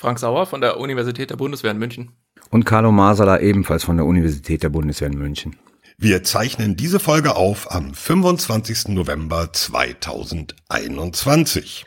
[0.00, 2.12] Frank Sauer von der Universität der Bundeswehr in München.
[2.50, 5.56] Und Carlo Masala ebenfalls von der Universität der Bundeswehr in München.
[5.96, 8.90] Wir zeichnen diese Folge auf am 25.
[8.90, 11.84] November 2021.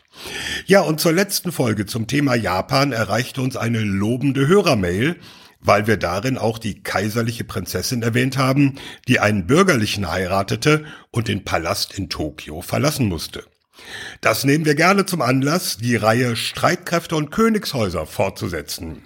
[0.65, 5.15] Ja, und zur letzten Folge zum Thema Japan erreichte uns eine lobende Hörermail,
[5.61, 8.75] weil wir darin auch die kaiserliche Prinzessin erwähnt haben,
[9.07, 13.45] die einen bürgerlichen heiratete und den Palast in Tokio verlassen musste.
[14.21, 19.01] Das nehmen wir gerne zum Anlass, die Reihe Streitkräfte und Königshäuser fortzusetzen.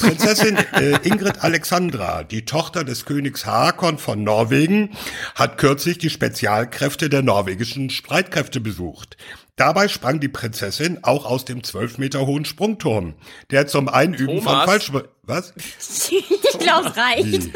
[0.00, 4.90] Prinzessin äh, Ingrid Alexandra, die Tochter des Königs Haakon von Norwegen,
[5.34, 9.16] hat kürzlich die Spezialkräfte der norwegischen Streitkräfte besucht.
[9.56, 13.14] Dabei sprang die Prinzessin auch aus dem zwölf Meter hohen Sprungturm,
[13.50, 14.44] der zum Einüben Thomas.
[14.44, 14.92] von Falsch...
[15.22, 15.54] Was?
[16.10, 17.50] ich glaube, es reicht.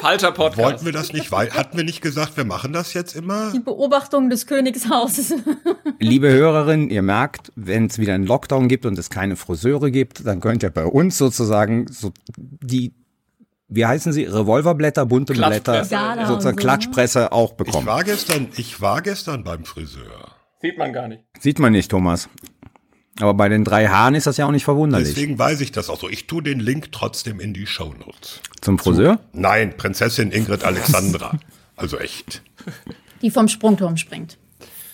[0.00, 0.58] Falscher Podcast.
[0.66, 1.30] Wollten wir das nicht?
[1.32, 3.52] wei- Hatten wir nicht gesagt, wir machen das jetzt immer?
[3.52, 5.34] Die Beobachtung des Königshauses.
[5.98, 10.26] Liebe Hörerinnen, ihr merkt, wenn es wieder einen Lockdown gibt und es keine Friseure gibt,
[10.26, 12.92] dann könnt ihr bei uns sozusagen so die,
[13.68, 16.54] wie heißen sie, Revolverblätter, bunte Blätter, sozusagen so, ne?
[16.56, 17.86] Klatschpresse auch Ich bekommen.
[17.86, 20.32] war gestern, ich war gestern beim Friseur.
[20.62, 21.24] Sieht man gar nicht.
[21.38, 22.28] Sieht man nicht, Thomas.
[23.20, 25.08] Aber bei den drei Haaren ist das ja auch nicht verwunderlich.
[25.08, 26.08] Deswegen weiß ich das auch so.
[26.08, 28.40] Ich tue den Link trotzdem in die Shownotes.
[28.60, 29.20] Zum Friseur?
[29.32, 31.38] Nein, Prinzessin Ingrid Alexandra.
[31.76, 32.42] Also echt.
[33.22, 34.38] Die vom Sprungturm springt.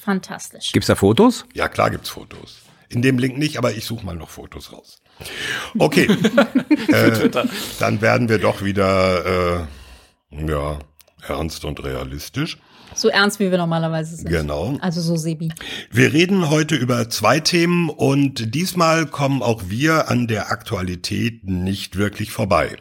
[0.03, 0.73] Fantastisch.
[0.73, 1.45] Gibt's da Fotos?
[1.53, 2.59] Ja, klar gibt's Fotos.
[2.89, 5.03] In dem Link nicht, aber ich suche mal noch Fotos raus.
[5.79, 6.07] Okay.
[6.89, 7.29] äh,
[7.81, 9.67] dann werden wir doch wieder
[10.31, 10.79] äh, ja,
[11.27, 12.59] ernst und realistisch.
[12.97, 14.31] So ernst, wie wir normalerweise sind.
[14.31, 14.77] Genau.
[14.81, 15.53] Also so Sebi.
[15.93, 21.97] Wir reden heute über zwei Themen und diesmal kommen auch wir an der Aktualität nicht
[21.97, 22.77] wirklich vorbei.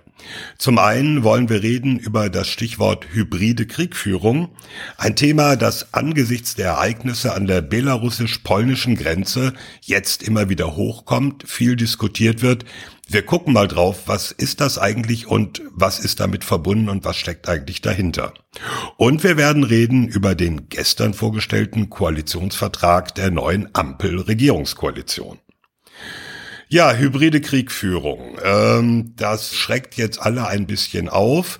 [0.57, 4.49] Zum einen wollen wir reden über das Stichwort hybride Kriegführung,
[4.97, 11.75] ein Thema, das angesichts der Ereignisse an der belarussisch-polnischen Grenze jetzt immer wieder hochkommt, viel
[11.75, 12.65] diskutiert wird.
[13.07, 17.17] Wir gucken mal drauf, was ist das eigentlich und was ist damit verbunden und was
[17.17, 18.33] steckt eigentlich dahinter.
[18.97, 25.37] Und wir werden reden über den gestern vorgestellten Koalitionsvertrag der neuen Ampel-Regierungskoalition.
[26.67, 28.39] Ja, hybride Kriegführung.
[28.43, 31.59] Ähm, das schreckt jetzt alle ein bisschen auf.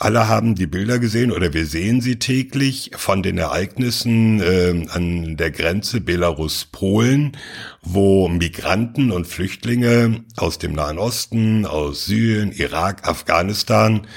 [0.00, 5.36] Alle haben die Bilder gesehen oder wir sehen sie täglich von den Ereignissen ähm, an
[5.36, 7.36] der Grenze Belarus-Polen,
[7.80, 14.08] wo Migranten und Flüchtlinge aus dem Nahen Osten, aus Syrien, Irak, Afghanistan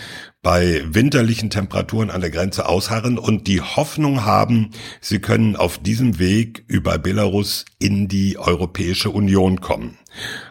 [0.42, 6.18] bei winterlichen Temperaturen an der Grenze ausharren und die Hoffnung haben, sie können auf diesem
[6.18, 9.98] Weg über Belarus in die Europäische Union kommen.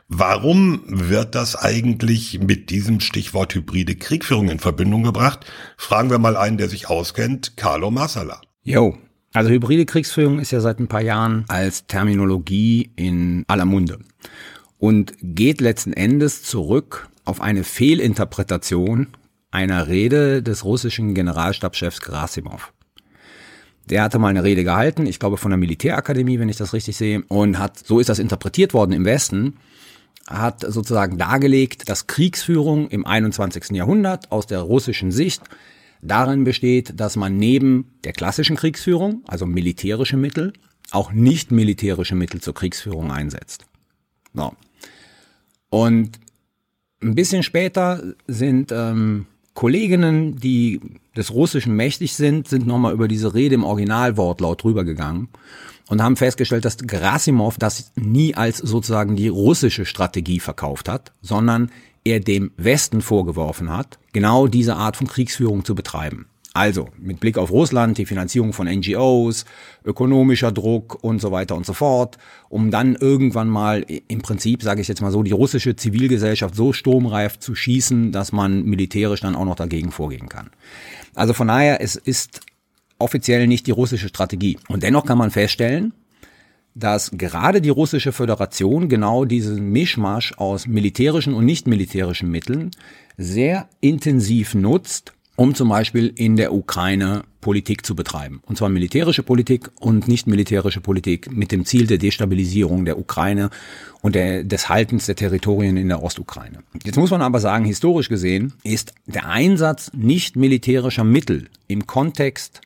[0.08, 5.44] Warum wird das eigentlich mit diesem Stichwort hybride Kriegführung in Verbindung gebracht?
[5.76, 8.40] Fragen wir mal einen, der sich auskennt, Carlo Massala.
[8.62, 8.96] Jo.
[9.32, 13.98] Also hybride Kriegsführung ist ja seit ein paar Jahren als Terminologie in aller Munde
[14.78, 19.08] und geht letzten Endes zurück auf eine Fehlinterpretation
[19.50, 22.72] einer Rede des russischen Generalstabschefs Gerasimov.
[23.86, 26.96] Der hatte mal eine Rede gehalten, ich glaube von der Militärakademie, wenn ich das richtig
[26.96, 29.56] sehe, und hat, so ist das interpretiert worden im Westen,
[30.28, 33.70] hat sozusagen dargelegt, dass Kriegsführung im 21.
[33.70, 35.42] Jahrhundert aus der russischen Sicht
[36.02, 40.52] darin besteht, dass man neben der klassischen Kriegsführung, also militärische Mittel,
[40.90, 43.66] auch nicht militärische Mittel zur Kriegsführung einsetzt.
[44.34, 44.54] So.
[45.70, 46.18] Und
[47.02, 49.26] ein bisschen später sind ähm,
[49.56, 50.80] Kolleginnen, die
[51.16, 55.28] des Russischen mächtig sind, sind nochmal über diese Rede im Originalwortlaut rübergegangen
[55.88, 61.70] und haben festgestellt, dass Gerasimov das nie als sozusagen die russische Strategie verkauft hat, sondern
[62.04, 66.26] er dem Westen vorgeworfen hat, genau diese Art von Kriegsführung zu betreiben.
[66.56, 69.44] Also mit Blick auf Russland, die Finanzierung von NGOs,
[69.84, 72.16] ökonomischer Druck und so weiter und so fort,
[72.48, 76.72] um dann irgendwann mal im Prinzip, sage ich jetzt mal so, die russische Zivilgesellschaft so
[76.72, 80.48] sturmreif zu schießen, dass man militärisch dann auch noch dagegen vorgehen kann.
[81.14, 82.40] Also von daher, es ist
[82.98, 84.56] offiziell nicht die russische Strategie.
[84.68, 85.92] Und dennoch kann man feststellen,
[86.74, 92.70] dass gerade die russische Föderation genau diesen Mischmasch aus militärischen und nicht militärischen Mitteln
[93.18, 98.40] sehr intensiv nutzt, um zum Beispiel in der Ukraine Politik zu betreiben.
[98.44, 103.50] Und zwar militärische Politik und nicht militärische Politik mit dem Ziel der Destabilisierung der Ukraine
[104.02, 106.60] und der, des Haltens der Territorien in der Ostukraine.
[106.82, 112.62] Jetzt muss man aber sagen, historisch gesehen ist der Einsatz nicht militärischer Mittel im Kontext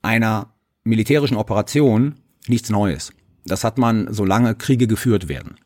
[0.00, 0.48] einer
[0.84, 2.14] militärischen Operation
[2.46, 3.12] nichts Neues.
[3.44, 5.56] Das hat man, solange Kriege geführt werden.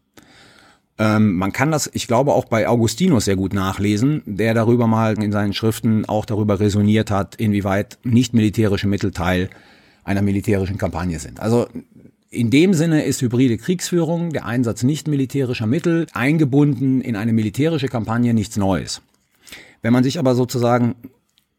[0.98, 5.22] Ähm, man kann das, ich glaube, auch bei Augustinus sehr gut nachlesen, der darüber mal
[5.22, 9.50] in seinen Schriften auch darüber resoniert hat, inwieweit nicht militärische Mittel Teil
[10.04, 11.40] einer militärischen Kampagne sind.
[11.40, 11.66] Also
[12.30, 17.88] in dem Sinne ist hybride Kriegsführung, der Einsatz nicht militärischer Mittel, eingebunden in eine militärische
[17.88, 19.02] Kampagne nichts Neues.
[19.82, 20.94] Wenn man sich aber sozusagen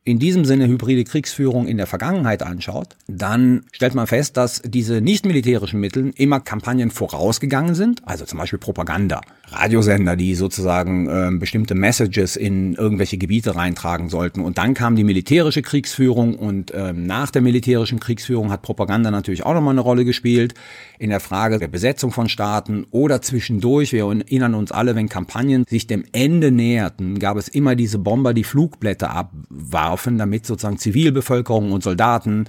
[0.08, 5.02] in diesem Sinne hybride Kriegsführung in der Vergangenheit anschaut, dann stellt man fest, dass diese
[5.02, 9.20] nicht militärischen Mittel immer Kampagnen vorausgegangen sind, also zum Beispiel Propaganda,
[9.50, 14.42] Radiosender, die sozusagen äh, bestimmte Messages in irgendwelche Gebiete reintragen sollten.
[14.42, 19.46] Und dann kam die militärische Kriegsführung und ähm, nach der militärischen Kriegsführung hat Propaganda natürlich
[19.46, 20.54] auch nochmal eine Rolle gespielt
[21.00, 23.92] in der Frage der Besetzung von Staaten oder zwischendurch.
[23.92, 28.34] Wir erinnern uns alle, wenn Kampagnen sich dem Ende näherten, gab es immer diese Bomber,
[28.34, 32.46] die Flugblätter abwarfen laufen, damit sozusagen Zivilbevölkerung und Soldaten,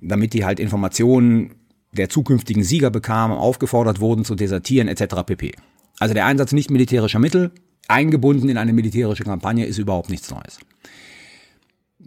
[0.00, 1.54] damit die halt Informationen
[1.92, 5.24] der zukünftigen Sieger bekamen, aufgefordert wurden zu desertieren etc.
[5.26, 5.52] pp.
[5.98, 7.52] Also der Einsatz nicht militärischer Mittel,
[7.88, 10.58] eingebunden in eine militärische Kampagne, ist überhaupt nichts Neues.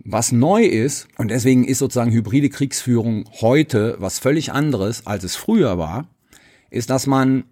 [0.05, 5.35] Was neu ist, und deswegen ist sozusagen hybride Kriegsführung heute was völlig anderes, als es
[5.35, 6.07] früher war,
[6.71, 7.43] ist, dass man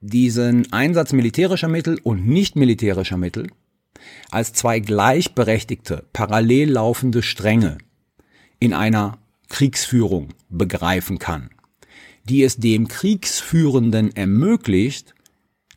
[0.00, 3.48] diesen Einsatz militärischer Mittel und nicht militärischer Mittel
[4.30, 7.78] als zwei gleichberechtigte, parallel laufende Stränge
[8.58, 11.50] in einer Kriegsführung begreifen kann,
[12.24, 15.14] die es dem Kriegsführenden ermöglicht,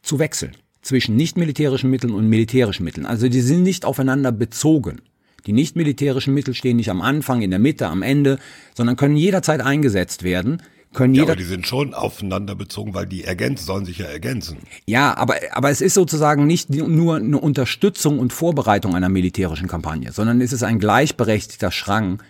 [0.01, 3.05] zu wechseln zwischen nicht militärischen Mitteln und militärischen Mitteln.
[3.05, 5.01] Also die sind nicht aufeinander bezogen.
[5.45, 8.37] Die nicht militärischen Mittel stehen nicht am Anfang, in der Mitte, am Ende,
[8.75, 10.61] sondern können jederzeit eingesetzt werden,
[10.93, 11.33] können ja, jeder.
[11.33, 14.57] aber die sind schon aufeinander bezogen, weil die ergänzen, sollen sich ja ergänzen.
[14.85, 20.11] Ja, aber, aber es ist sozusagen nicht nur eine Unterstützung und Vorbereitung einer militärischen Kampagne,
[20.11, 22.21] sondern es ist ein gleichberechtigter Schrang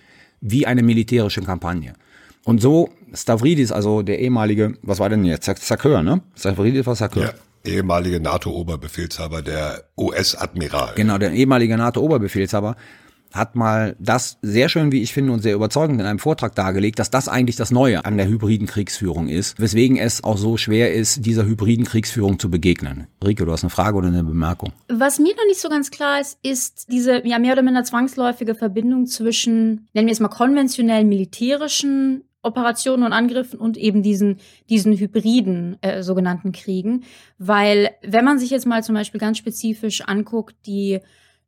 [0.42, 1.94] wie eine militärische Kampagne.
[2.44, 5.46] Und so Stavridis, also der ehemalige, was war denn jetzt?
[5.46, 6.22] Sakeur, ne?
[6.36, 7.24] Stavridis war Sakeur.
[7.24, 7.34] Ja
[7.66, 10.94] ehemalige NATO-Oberbefehlshaber, der US-Admiral.
[10.96, 12.76] Genau, der ehemalige NATO-Oberbefehlshaber
[13.34, 17.00] hat mal das sehr schön, wie ich finde, und sehr überzeugend in einem Vortrag dargelegt,
[17.00, 20.94] dass das eigentlich das Neue an der hybriden Kriegsführung ist, weswegen es auch so schwer
[20.94, 23.08] ist, dieser hybriden Kriegsführung zu begegnen.
[23.24, 24.72] Rike, du hast eine Frage oder eine Bemerkung?
[24.88, 28.56] Was mir noch nicht so ganz klar ist, ist diese ja mehr oder minder zwangsläufige
[28.56, 34.38] Verbindung zwischen, nennen wir es mal konventionellen militärischen Operationen und Angriffen und eben diesen,
[34.70, 37.04] diesen hybriden äh, sogenannten Kriegen.
[37.38, 41.00] Weil, wenn man sich jetzt mal zum Beispiel ganz spezifisch anguckt, die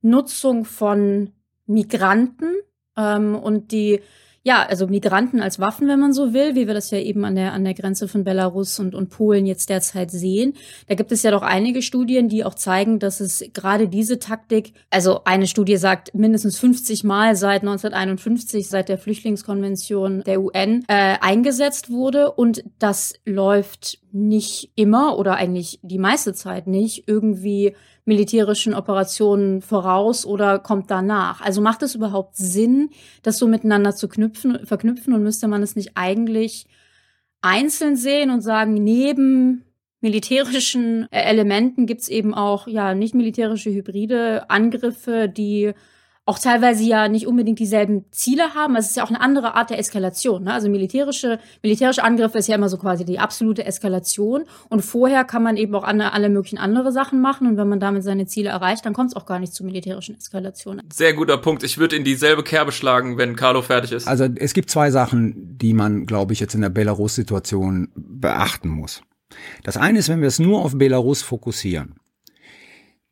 [0.02, 1.32] Nutzung von
[1.65, 2.53] Migranten
[2.97, 4.01] ähm, und die
[4.47, 7.35] ja, also Migranten als Waffen, wenn man so will, wie wir das ja eben an
[7.35, 10.53] der, an der Grenze von Belarus und, und Polen jetzt derzeit sehen.
[10.88, 14.73] Da gibt es ja doch einige Studien, die auch zeigen, dass es gerade diese Taktik,
[14.91, 21.15] also eine Studie sagt, mindestens 50 Mal seit 1951, seit der Flüchtlingskonvention der UN, äh,
[21.21, 22.31] eingesetzt wurde.
[22.31, 27.73] Und das läuft nicht immer oder eigentlich die meiste Zeit nicht irgendwie
[28.06, 31.42] militärischen Operationen voraus oder kommt danach?
[31.42, 32.90] Also macht es überhaupt Sinn,
[33.24, 36.68] das so miteinander zu knüpfen, verknüpfen und müsste man es nicht eigentlich
[37.42, 39.66] einzeln sehen und sagen, neben
[40.02, 45.74] militärischen Elementen gibt's eben auch ja nicht militärische hybride Angriffe, die
[46.27, 48.75] auch teilweise ja nicht unbedingt dieselben Ziele haben.
[48.75, 50.46] Es ist ja auch eine andere Art der Eskalation.
[50.46, 50.53] Ne?
[50.53, 54.46] Also militärische, militärische Angriffe ist ja immer so quasi die absolute Eskalation.
[54.70, 57.48] Und vorher kann man eben auch alle, alle möglichen andere Sachen machen.
[57.48, 60.17] Und wenn man damit seine Ziele erreicht, dann kommt es auch gar nicht zu militärischen
[60.17, 60.89] Eskalationen.
[60.91, 61.62] Sehr guter Punkt.
[61.62, 64.08] Ich würde in dieselbe Kerbe schlagen, wenn Carlo fertig ist.
[64.08, 69.03] Also es gibt zwei Sachen, die man, glaube ich, jetzt in der Belarus-Situation beachten muss.
[69.63, 71.96] Das eine ist, wenn wir es nur auf Belarus fokussieren,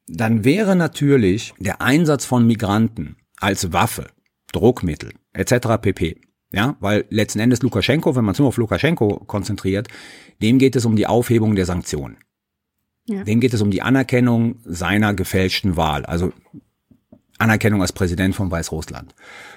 [0.07, 4.07] dann wäre natürlich der Einsatz von Migranten als Waffe,
[4.51, 5.81] Druckmittel etc.
[5.81, 6.21] pp.
[6.51, 9.87] Ja, weil letzten Endes Lukaschenko, wenn man es nur auf Lukaschenko konzentriert,
[10.41, 12.17] dem geht es um die Aufhebung der Sanktionen.
[13.05, 13.23] Ja.
[13.23, 16.31] Dem geht es um die Anerkennung seiner gefälschten Wahl, also
[17.39, 19.15] Anerkennung als Präsident von Weißrussland.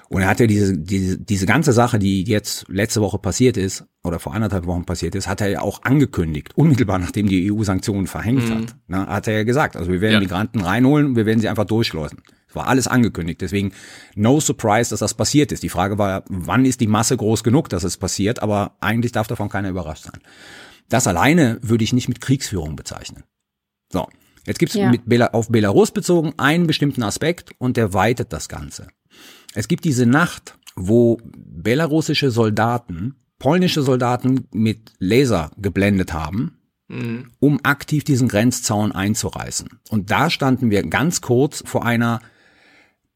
[0.09, 3.85] Und er hat ja diese, diese, diese ganze Sache, die jetzt letzte Woche passiert ist,
[4.05, 7.65] oder vor anderthalb Wochen passiert ist, hat er ja auch angekündigt, unmittelbar nachdem die EU
[7.65, 8.55] Sanktionen verhängt mhm.
[8.55, 8.77] hat.
[8.87, 10.21] Ne, hat er ja gesagt, also wir werden ja.
[10.21, 12.23] Migranten reinholen wir werden sie einfach durchschleusen.
[12.47, 13.41] Das war alles angekündigt.
[13.41, 13.73] Deswegen
[14.15, 15.63] no surprise, dass das passiert ist.
[15.63, 19.27] Die Frage war, wann ist die Masse groß genug, dass es passiert, aber eigentlich darf
[19.27, 20.21] davon keiner überrascht sein.
[20.89, 23.25] Das alleine würde ich nicht mit Kriegsführung bezeichnen.
[23.93, 24.07] So.
[24.47, 24.93] Jetzt gibt es ja.
[25.33, 28.87] auf Belarus bezogen einen bestimmten Aspekt und der weitet das Ganze.
[29.55, 37.31] Es gibt diese Nacht, wo belarussische Soldaten polnische Soldaten mit Laser geblendet haben, mhm.
[37.39, 39.69] um aktiv diesen Grenzzaun einzureißen.
[39.91, 42.21] Und da standen wir ganz kurz vor einer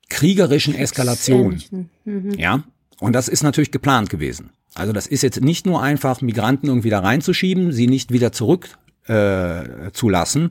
[0.08, 1.60] kriegerischen Eskalation.
[2.04, 2.32] Mhm.
[2.32, 2.64] Ja,
[2.98, 4.50] und das ist natürlich geplant gewesen.
[4.74, 8.68] Also das ist jetzt nicht nur einfach Migranten irgendwie da reinzuschieben, sie nicht wieder zurück
[9.06, 10.50] äh, zu lassen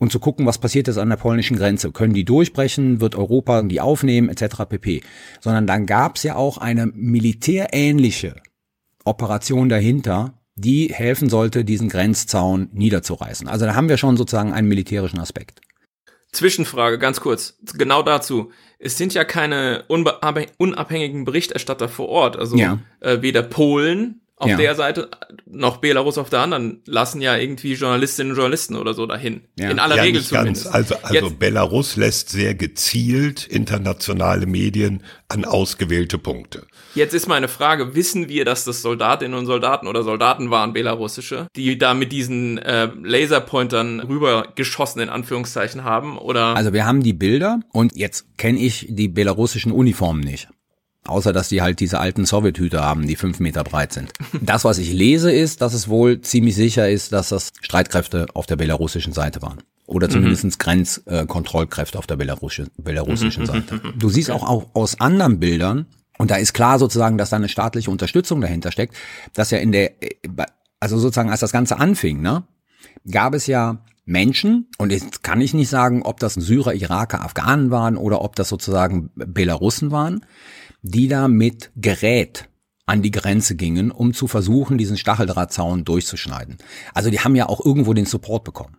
[0.00, 1.92] und zu gucken, was passiert jetzt an der polnischen Grenze.
[1.92, 3.00] Können die durchbrechen?
[3.00, 4.30] Wird Europa die aufnehmen?
[4.30, 4.64] Etc.
[4.68, 5.02] pp.
[5.40, 8.34] Sondern dann gab es ja auch eine militärähnliche
[9.04, 13.46] Operation dahinter, die helfen sollte, diesen Grenzzaun niederzureißen.
[13.46, 15.60] Also da haben wir schon sozusagen einen militärischen Aspekt.
[16.32, 18.52] Zwischenfrage, ganz kurz, genau dazu.
[18.78, 22.78] Es sind ja keine unabhängigen Berichterstatter vor Ort, also ja.
[23.00, 24.56] äh, weder Polen auf ja.
[24.56, 25.10] der Seite,
[25.44, 29.42] noch Belarus auf der anderen, lassen ja irgendwie Journalistinnen und Journalisten oder so dahin.
[29.58, 29.70] Ja.
[29.70, 30.64] In aller ja, Regel zumindest.
[30.64, 30.74] Ganz.
[30.74, 36.66] Also, also Jetzt, Belarus lässt sehr gezielt internationale Medien an ausgewählte Punkte.
[36.94, 41.46] Jetzt ist meine Frage, wissen wir, dass das Soldatinnen und Soldaten oder Soldaten waren, belarussische,
[41.54, 46.16] die da mit diesen äh, Laserpointern rübergeschossen in Anführungszeichen haben?
[46.16, 46.56] Oder?
[46.56, 50.48] Also wir haben die Bilder und jetzt kenne ich die belarussischen Uniformen nicht.
[51.06, 54.12] Außer dass die halt diese alten Sowjethüter haben, die fünf Meter breit sind.
[54.40, 58.46] Das, was ich lese, ist, dass es wohl ziemlich sicher ist, dass das Streitkräfte auf
[58.46, 59.58] der belarussischen Seite waren.
[59.86, 60.50] Oder zumindest mhm.
[60.58, 63.46] Grenzkontrollkräfte auf der belarussischen, belarussischen mhm.
[63.46, 63.80] Seite.
[63.96, 65.86] Du siehst auch, auch aus anderen Bildern,
[66.20, 68.94] und da ist klar sozusagen, dass da eine staatliche Unterstützung dahinter steckt,
[69.32, 69.92] dass ja in der,
[70.78, 72.44] also sozusagen als das Ganze anfing, ne,
[73.10, 77.70] gab es ja Menschen, und jetzt kann ich nicht sagen, ob das Syrer, Iraker, Afghanen
[77.70, 80.24] waren oder ob das sozusagen Belarussen waren,
[80.82, 82.48] die da mit Gerät
[82.86, 86.58] an die Grenze gingen, um zu versuchen, diesen Stacheldrahtzaun durchzuschneiden.
[86.92, 88.78] Also die haben ja auch irgendwo den Support bekommen.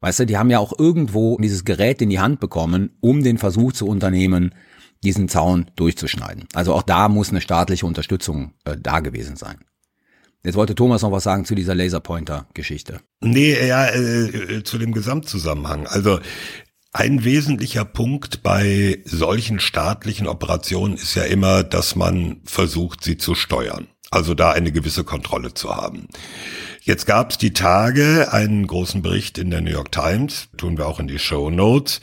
[0.00, 3.38] Weißt du, die haben ja auch irgendwo dieses Gerät in die Hand bekommen, um den
[3.38, 4.54] Versuch zu unternehmen,
[5.02, 6.46] diesen Zaun durchzuschneiden.
[6.54, 9.56] Also auch da muss eine staatliche Unterstützung äh, da gewesen sein.
[10.44, 13.00] Jetzt wollte Thomas noch was sagen zu dieser Laserpointer-Geschichte.
[13.20, 15.86] Nee, ja, äh, äh, zu dem Gesamtzusammenhang.
[15.86, 16.20] Also
[16.92, 23.34] ein wesentlicher Punkt bei solchen staatlichen Operationen ist ja immer, dass man versucht, sie zu
[23.34, 23.88] steuern.
[24.10, 26.08] Also da eine gewisse Kontrolle zu haben.
[26.82, 30.86] Jetzt gab es die Tage einen großen Bericht in der New York Times, tun wir
[30.86, 32.02] auch in die Show Notes,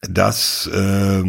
[0.00, 1.22] dass äh,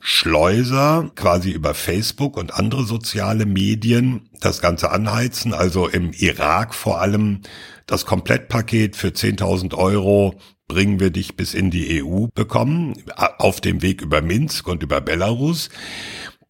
[0.00, 7.00] Schleuser quasi über Facebook und andere soziale Medien das Ganze anheizen, also im Irak vor
[7.00, 7.40] allem
[7.86, 10.34] das Komplettpaket für 10.000 Euro
[10.68, 15.00] bringen wir dich bis in die EU bekommen, auf dem Weg über Minsk und über
[15.00, 15.68] Belarus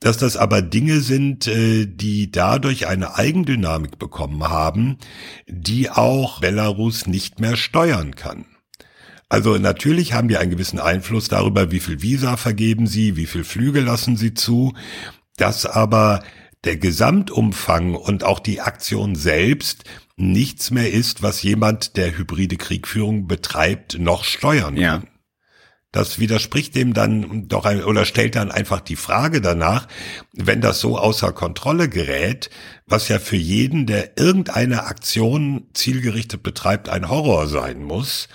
[0.01, 4.97] dass das aber Dinge sind, äh, die dadurch eine Eigendynamik bekommen haben,
[5.47, 8.47] die auch Belarus nicht mehr steuern kann.
[9.31, 13.45] Also natürlich haben wir einen gewissen Einfluss darüber, wie viel Visa vergeben sie, wie viel
[13.45, 14.75] Flüge lassen sie zu,
[15.37, 16.25] dass aber
[16.65, 19.85] der Gesamtumfang und auch die Aktion selbst
[20.17, 24.83] nichts mehr ist, was jemand, der hybride Kriegführung betreibt, noch steuern kann.
[24.83, 25.03] Ja.
[25.93, 29.89] Das widerspricht dem dann doch ein, oder stellt dann einfach die Frage danach,
[30.33, 32.51] wenn das so außer Kontrolle gerät,
[32.87, 38.29] was ja für jeden, der irgendeine Aktion zielgerichtet betreibt, ein Horror sein muss,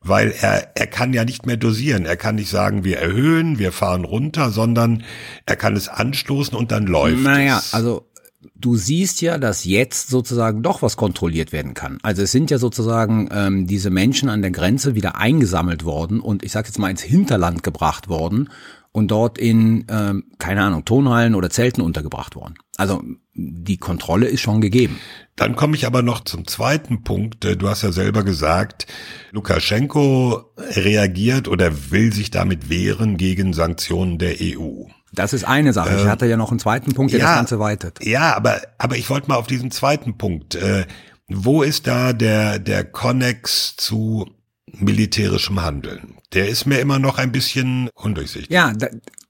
[0.00, 2.06] weil er, er kann ja nicht mehr dosieren.
[2.06, 5.04] Er kann nicht sagen, wir erhöhen, wir fahren runter, sondern
[5.46, 7.74] er kann es anstoßen und dann läuft naja, es.
[7.74, 8.08] also
[8.54, 11.98] du siehst ja, dass jetzt sozusagen doch was kontrolliert werden kann.
[12.02, 16.44] Also es sind ja sozusagen ähm, diese Menschen an der Grenze wieder eingesammelt worden und
[16.44, 18.50] ich sag jetzt mal ins Hinterland gebracht worden
[18.92, 22.54] und dort in, ähm, keine Ahnung, Tonhallen oder Zelten untergebracht worden.
[22.76, 23.02] Also
[23.38, 24.98] die Kontrolle ist schon gegeben.
[25.36, 27.44] Dann komme ich aber noch zum zweiten Punkt.
[27.44, 28.86] Äh, du hast ja selber gesagt,
[29.30, 34.84] Lukaschenko reagiert oder will sich damit wehren gegen Sanktionen der EU.
[35.12, 35.94] Das ist eine Sache.
[35.94, 38.04] Ich ähm, hatte ja noch einen zweiten Punkt, der ja, das Ganze weitet.
[38.04, 40.56] Ja, aber, aber ich wollte mal auf diesen zweiten Punkt.
[40.56, 40.86] Äh,
[41.28, 44.28] wo ist da der, der Connex zu
[44.72, 46.16] militärischem Handeln?
[46.32, 48.50] Der ist mir immer noch ein bisschen undurchsichtig.
[48.50, 48.88] Ja, da,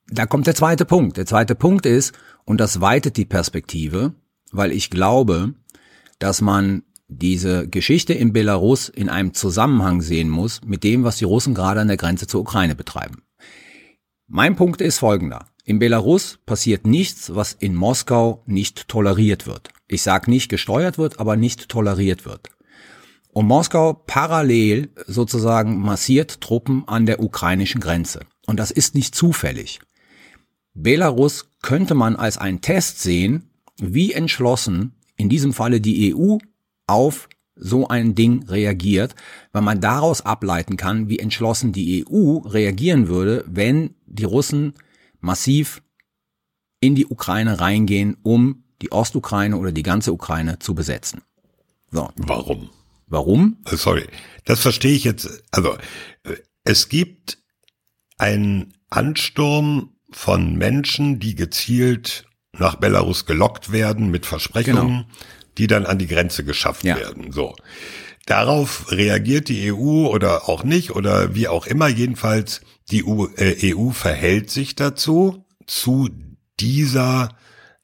[0.08, 1.16] da kommt der zweite Punkt.
[1.16, 2.14] Der zweite Punkt ist,
[2.48, 4.14] und das weitet die Perspektive,
[4.52, 5.52] weil ich glaube,
[6.18, 11.26] dass man diese Geschichte in Belarus in einem Zusammenhang sehen muss mit dem, was die
[11.26, 13.22] Russen gerade an der Grenze zur Ukraine betreiben.
[14.28, 15.44] Mein Punkt ist folgender.
[15.66, 19.68] In Belarus passiert nichts, was in Moskau nicht toleriert wird.
[19.86, 22.48] Ich sage nicht gesteuert wird, aber nicht toleriert wird.
[23.28, 28.20] Und Moskau parallel sozusagen massiert Truppen an der ukrainischen Grenze.
[28.46, 29.80] Und das ist nicht zufällig.
[30.72, 36.38] Belarus könnte man als einen Test sehen, wie entschlossen in diesem Falle die EU
[36.86, 39.14] auf so ein Ding reagiert,
[39.52, 44.74] weil man daraus ableiten kann, wie entschlossen die EU reagieren würde, wenn die Russen
[45.20, 45.82] massiv
[46.80, 51.22] in die Ukraine reingehen, um die Ostukraine oder die ganze Ukraine zu besetzen.
[51.90, 52.10] So.
[52.16, 52.70] Warum?
[53.08, 53.56] Warum?
[53.64, 54.06] Äh, sorry,
[54.44, 55.42] das verstehe ich jetzt.
[55.50, 55.74] Also
[56.22, 57.38] äh, es gibt
[58.18, 65.06] einen Ansturm von Menschen, die gezielt nach Belarus gelockt werden mit Versprechungen, genau.
[65.58, 66.96] die dann an die Grenze geschafft ja.
[66.96, 67.32] werden.
[67.32, 67.54] So.
[68.26, 71.88] Darauf reagiert die EU oder auch nicht oder wie auch immer.
[71.88, 72.60] Jedenfalls
[72.90, 76.08] die EU, äh, EU verhält sich dazu, zu
[76.60, 77.30] dieser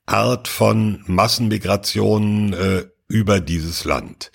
[0.07, 4.33] Art von Massenmigration äh, über dieses Land.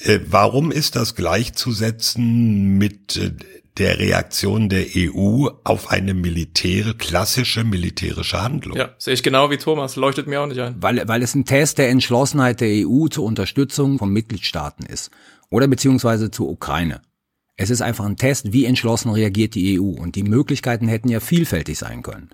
[0.00, 3.32] Äh, warum ist das gleichzusetzen mit äh,
[3.78, 8.76] der Reaktion der EU auf eine militäre, klassische militärische Handlung.
[8.76, 10.76] Ja, sehe ich genau wie Thomas, leuchtet mir auch nicht ein.
[10.80, 15.10] Weil, weil es ein Test der Entschlossenheit der EU zur Unterstützung von Mitgliedstaaten ist.
[15.50, 17.02] Oder beziehungsweise zur Ukraine.
[17.56, 20.00] Es ist einfach ein Test, wie entschlossen reagiert die EU.
[20.00, 22.30] Und die Möglichkeiten hätten ja vielfältig sein können.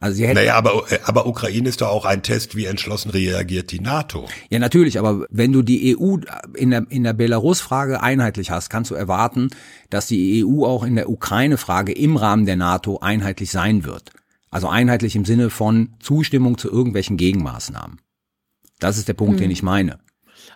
[0.00, 3.72] Also sie hätten naja, aber, aber Ukraine ist doch auch ein Test, wie entschlossen reagiert
[3.72, 4.28] die NATO.
[4.50, 6.18] Ja, natürlich, aber wenn du die EU
[6.54, 9.50] in der, in der Belarus-Frage einheitlich hast, kannst du erwarten,
[9.90, 14.12] dass die EU auch in der Ukraine-Frage im Rahmen der NATO einheitlich sein wird.
[14.50, 18.00] Also einheitlich im Sinne von Zustimmung zu irgendwelchen Gegenmaßnahmen.
[18.78, 19.42] Das ist der Punkt, hm.
[19.42, 19.98] den ich meine.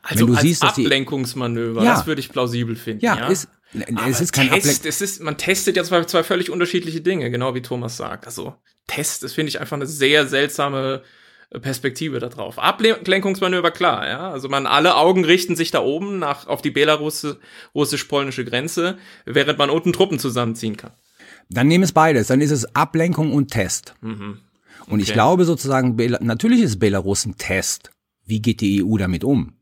[0.03, 3.05] Also wenn du als siehst, Ablenkungsmanöver, ja, das würde ich plausibel finden.
[3.05, 3.27] Ja, ja?
[3.29, 7.31] Ist, es ist kein Test, es ist, man testet ja zwei, zwei völlig unterschiedliche Dinge,
[7.31, 8.27] genau wie Thomas sagt.
[8.27, 8.55] Also
[8.87, 11.03] Test, das finde ich einfach eine sehr seltsame
[11.51, 12.59] äh, Perspektive darauf.
[12.59, 14.31] Ablenkungsmanöver, klar, ja.
[14.31, 19.71] Also man, alle Augen richten sich da oben nach, auf die belarussisch-polnische Grenze, während man
[19.71, 20.93] unten Truppen zusammenziehen kann.
[21.49, 22.29] Dann nehmen es beides.
[22.29, 23.95] Dann ist es Ablenkung und Test.
[24.01, 24.39] Mhm.
[24.83, 24.93] Okay.
[24.93, 27.91] Und ich glaube sozusagen, natürlich ist Belarus ein Test.
[28.25, 29.55] Wie geht die EU damit um?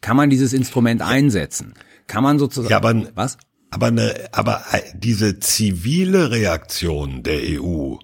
[0.00, 1.74] Kann man dieses Instrument einsetzen?
[2.06, 3.38] Kann man sozusagen, ja, aber, was?
[3.70, 7.96] Aber, eine, aber äh, diese zivile Reaktion der EU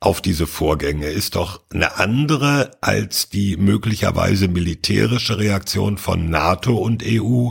[0.00, 7.04] auf diese Vorgänge ist doch eine andere als die möglicherweise militärische Reaktion von NATO und
[7.06, 7.50] EU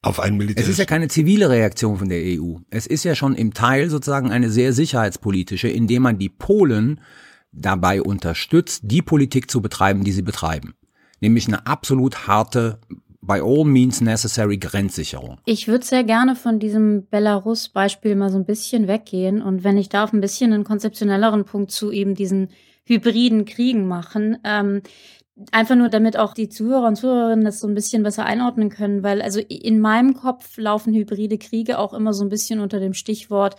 [0.00, 0.62] auf ein Militär.
[0.62, 2.58] Es ist ja keine zivile Reaktion von der EU.
[2.70, 7.00] Es ist ja schon im Teil sozusagen eine sehr sicherheitspolitische, indem man die Polen
[7.52, 10.74] dabei unterstützt, die Politik zu betreiben, die sie betreiben.
[11.20, 12.78] Nämlich eine absolut harte
[13.28, 15.38] by all means necessary Grenzsicherung.
[15.44, 19.88] Ich würde sehr gerne von diesem Belarus-Beispiel mal so ein bisschen weggehen und wenn ich
[19.88, 22.48] darf, ein bisschen einen konzeptionelleren Punkt zu eben diesen
[22.84, 24.38] hybriden Kriegen machen.
[24.42, 24.82] Ähm,
[25.52, 29.04] einfach nur, damit auch die Zuhörer und Zuhörerinnen das so ein bisschen besser einordnen können,
[29.04, 32.94] weil also in meinem Kopf laufen hybride Kriege auch immer so ein bisschen unter dem
[32.94, 33.54] Stichwort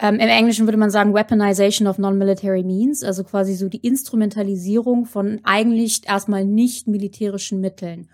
[0.00, 5.06] ähm, Im Englischen würde man sagen Weaponization of Non-Military Means, also quasi so die Instrumentalisierung
[5.06, 8.08] von eigentlich erstmal nicht militärischen Mitteln.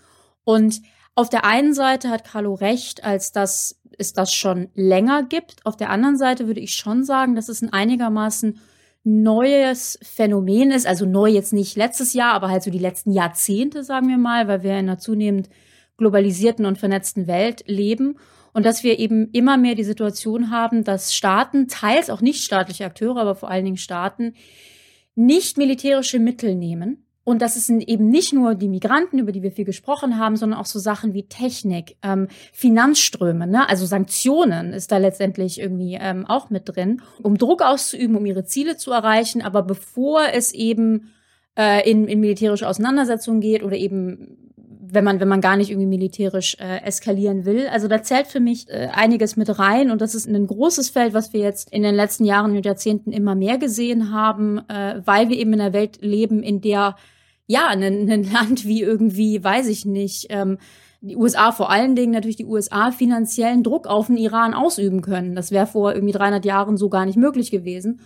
[0.50, 0.82] Und
[1.14, 5.64] auf der einen Seite hat Carlo recht, als dass es das schon länger gibt.
[5.64, 8.58] Auf der anderen Seite würde ich schon sagen, dass es ein einigermaßen
[9.04, 10.88] neues Phänomen ist.
[10.88, 14.48] Also neu jetzt nicht letztes Jahr, aber halt so die letzten Jahrzehnte, sagen wir mal,
[14.48, 15.50] weil wir in einer zunehmend
[15.98, 18.18] globalisierten und vernetzten Welt leben.
[18.52, 22.86] Und dass wir eben immer mehr die Situation haben, dass Staaten, teils auch nicht staatliche
[22.86, 24.34] Akteure, aber vor allen Dingen Staaten,
[25.14, 29.52] nicht militärische Mittel nehmen, und das sind eben nicht nur die Migranten, über die wir
[29.52, 33.68] viel gesprochen haben, sondern auch so Sachen wie Technik, ähm, Finanzströme, ne?
[33.68, 38.44] also Sanktionen ist da letztendlich irgendwie ähm, auch mit drin, um Druck auszuüben, um ihre
[38.44, 39.42] Ziele zu erreichen.
[39.42, 41.10] Aber bevor es eben
[41.58, 44.49] äh, in, in militärische Auseinandersetzungen geht oder eben
[44.94, 47.66] wenn man, wenn man gar nicht irgendwie militärisch äh, eskalieren will.
[47.68, 51.14] Also da zählt für mich äh, einiges mit rein und das ist ein großes Feld,
[51.14, 55.28] was wir jetzt in den letzten Jahren und Jahrzehnten immer mehr gesehen haben, äh, weil
[55.28, 56.96] wir eben in einer Welt leben, in der
[57.46, 60.58] ja, ein, ein Land wie irgendwie, weiß ich nicht, ähm,
[61.00, 65.34] die USA vor allen Dingen natürlich die USA finanziellen Druck auf den Iran ausüben können.
[65.34, 68.00] Das wäre vor irgendwie 300 Jahren so gar nicht möglich gewesen.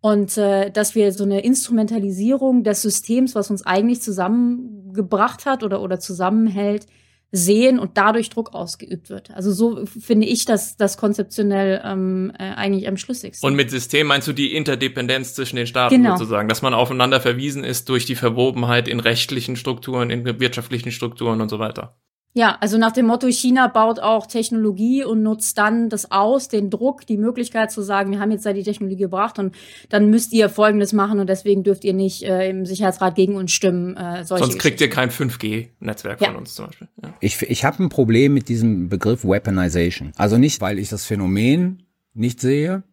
[0.00, 5.82] Und äh, dass wir so eine Instrumentalisierung des Systems, was uns eigentlich zusammengebracht hat oder,
[5.82, 6.86] oder zusammenhält,
[7.32, 9.30] sehen und dadurch Druck ausgeübt wird.
[9.30, 13.46] Also so finde ich das, das konzeptionell ähm, äh, eigentlich am schlüssigsten.
[13.46, 16.16] Und mit System meinst du die Interdependenz zwischen den Staaten genau.
[16.16, 21.40] sozusagen, dass man aufeinander verwiesen ist durch die Verwobenheit in rechtlichen Strukturen, in wirtschaftlichen Strukturen
[21.40, 21.96] und so weiter.
[22.32, 26.70] Ja, also nach dem Motto, China baut auch Technologie und nutzt dann das aus, den
[26.70, 29.56] Druck, die Möglichkeit zu sagen, wir haben jetzt da die Technologie gebracht und
[29.88, 33.50] dann müsst ihr Folgendes machen und deswegen dürft ihr nicht äh, im Sicherheitsrat gegen uns
[33.50, 33.96] stimmen.
[33.96, 36.28] Äh, Sonst kriegt ihr kein 5G-Netzwerk ja.
[36.28, 36.88] von uns zum Beispiel.
[37.02, 37.14] Ja.
[37.18, 40.12] Ich, ich habe ein Problem mit diesem Begriff Weaponization.
[40.16, 41.82] Also nicht, weil ich das Phänomen
[42.14, 42.84] nicht sehe,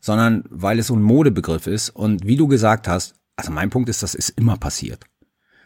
[0.00, 3.88] sondern weil es so ein Modebegriff ist und wie du gesagt hast, also mein Punkt
[3.88, 5.04] ist, das ist immer passiert.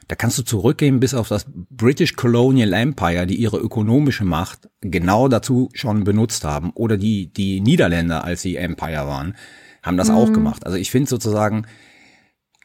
[0.09, 5.29] Da kannst du zurückgehen bis auf das British Colonial Empire, die ihre ökonomische Macht genau
[5.29, 6.71] dazu schon benutzt haben.
[6.75, 9.37] Oder die, die Niederländer, als sie Empire waren,
[9.83, 10.15] haben das mhm.
[10.15, 10.65] auch gemacht.
[10.65, 11.67] Also ich finde sozusagen,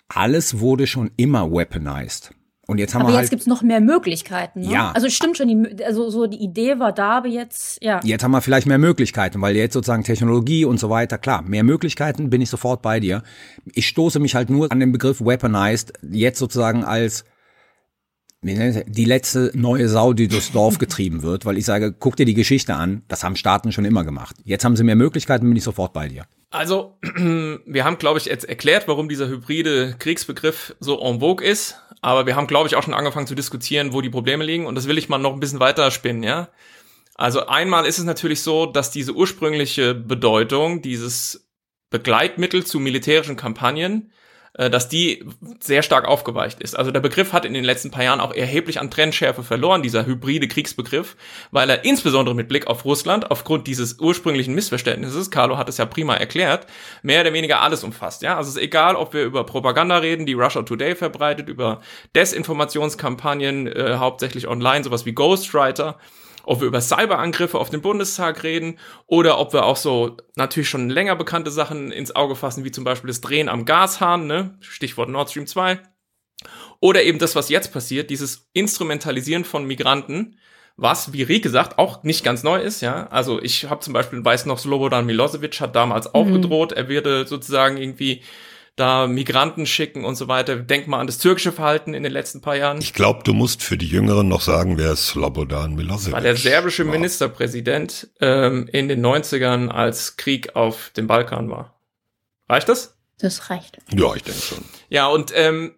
[0.07, 2.31] alles wurde schon immer weaponized.
[2.65, 4.61] Und jetzt haben aber wir jetzt halt, gibt's noch mehr Möglichkeiten.
[4.61, 4.71] Ne?
[4.71, 4.91] Ja.
[4.93, 7.99] Also stimmt schon, die, also so die Idee war da, aber jetzt, ja.
[8.05, 11.65] Jetzt haben wir vielleicht mehr Möglichkeiten, weil jetzt sozusagen Technologie und so weiter, klar, mehr
[11.65, 13.23] Möglichkeiten, bin ich sofort bei dir.
[13.73, 17.25] Ich stoße mich halt nur an den Begriff weaponized, jetzt sozusagen als
[18.43, 22.33] die letzte neue Sau, die durchs Dorf getrieben wird, weil ich sage, guck dir die
[22.33, 24.35] Geschichte an, das haben Staaten schon immer gemacht.
[24.43, 26.25] Jetzt haben sie mehr Möglichkeiten, bin ich sofort bei dir.
[26.49, 31.79] Also, wir haben, glaube ich, jetzt erklärt, warum dieser hybride Kriegsbegriff so en vogue ist,
[32.01, 34.75] aber wir haben, glaube ich, auch schon angefangen zu diskutieren, wo die Probleme liegen und
[34.75, 36.49] das will ich mal noch ein bisschen weiter spinnen, ja.
[37.15, 41.47] Also einmal ist es natürlich so, dass diese ursprüngliche Bedeutung dieses
[41.89, 44.11] Begleitmittel zu militärischen Kampagnen
[44.53, 45.25] dass die
[45.59, 46.77] sehr stark aufgeweicht ist.
[46.77, 50.05] Also der Begriff hat in den letzten paar Jahren auch erheblich an Trendschärfe verloren, dieser
[50.05, 51.15] hybride Kriegsbegriff,
[51.51, 55.85] weil er insbesondere mit Blick auf Russland aufgrund dieses ursprünglichen Missverständnisses, Carlo hat es ja
[55.85, 56.67] prima erklärt,
[57.01, 58.21] mehr oder weniger alles umfasst.
[58.21, 61.81] Ja, also es ist egal, ob wir über Propaganda reden, die Russia Today verbreitet, über
[62.15, 65.97] Desinformationskampagnen, äh, hauptsächlich online, sowas wie Ghostwriter
[66.45, 68.77] ob wir über Cyberangriffe auf den Bundestag reden
[69.07, 72.83] oder ob wir auch so natürlich schon länger bekannte Sachen ins Auge fassen, wie zum
[72.83, 74.57] Beispiel das Drehen am Gashahn, ne?
[74.59, 75.79] Stichwort Nord Stream 2.
[76.79, 80.37] Oder eben das, was jetzt passiert, dieses Instrumentalisieren von Migranten,
[80.75, 83.07] was, wie Rieke sagt, auch nicht ganz neu ist, ja.
[83.07, 86.33] Also ich habe zum Beispiel, weiß noch, Slobodan Milosevic hat damals auch mhm.
[86.33, 88.23] gedroht, er würde sozusagen irgendwie
[88.75, 90.55] da Migranten schicken und so weiter.
[90.55, 92.79] Denk mal an das türkische Verhalten in den letzten paar Jahren.
[92.79, 96.13] Ich glaube, du musst für die Jüngeren noch sagen, wer ist Slobodan Milosevic?
[96.13, 96.93] War der serbische war.
[96.93, 101.79] Ministerpräsident ähm, in den 90ern, als Krieg auf dem Balkan war.
[102.49, 102.97] Reicht das?
[103.19, 103.77] Das reicht.
[103.93, 104.65] Ja, ich denke schon.
[104.89, 105.75] Ja, und ähm,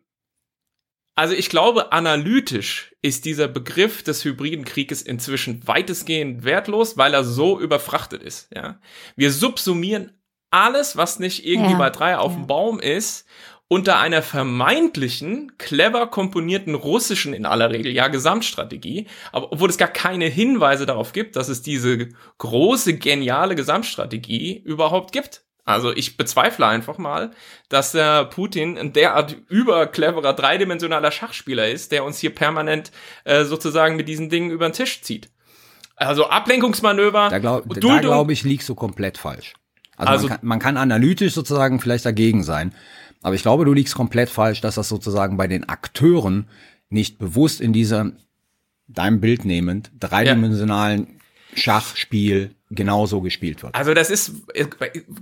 [1.15, 7.23] also ich glaube, analytisch ist dieser Begriff des hybriden Krieges inzwischen weitestgehend wertlos, weil er
[7.23, 8.49] so überfrachtet ist.
[8.53, 8.79] Ja,
[9.15, 10.11] wir subsumieren
[10.55, 11.77] alles, was nicht irgendwie ja.
[11.77, 12.37] bei drei auf ja.
[12.37, 13.25] dem Baum ist,
[13.67, 19.87] unter einer vermeintlichen, clever komponierten russischen in aller Regel ja Gesamtstrategie, aber obwohl es gar
[19.87, 25.43] keine Hinweise darauf gibt, dass es diese große, geniale Gesamtstrategie überhaupt gibt.
[25.67, 27.31] Also ich bezweifle einfach mal,
[27.69, 32.91] dass der Putin ein derart übercleverer, dreidimensionaler Schachspieler ist, der uns hier permanent
[33.23, 35.31] äh, sozusagen mit diesen Dingen über den Tisch zieht.
[35.95, 37.29] Also Ablenkungsmanöver.
[37.29, 39.55] Da glaube glaub ich, liegst du komplett falsch.
[39.97, 42.73] Also, also man, kann, man kann analytisch sozusagen vielleicht dagegen sein,
[43.21, 46.47] aber ich glaube, du liegst komplett falsch, dass das sozusagen bei den Akteuren
[46.89, 48.11] nicht bewusst in dieser,
[48.87, 51.57] deinem Bild nehmend, dreidimensionalen ja.
[51.57, 53.75] Schachspiel genauso gespielt wird.
[53.75, 54.33] Also das ist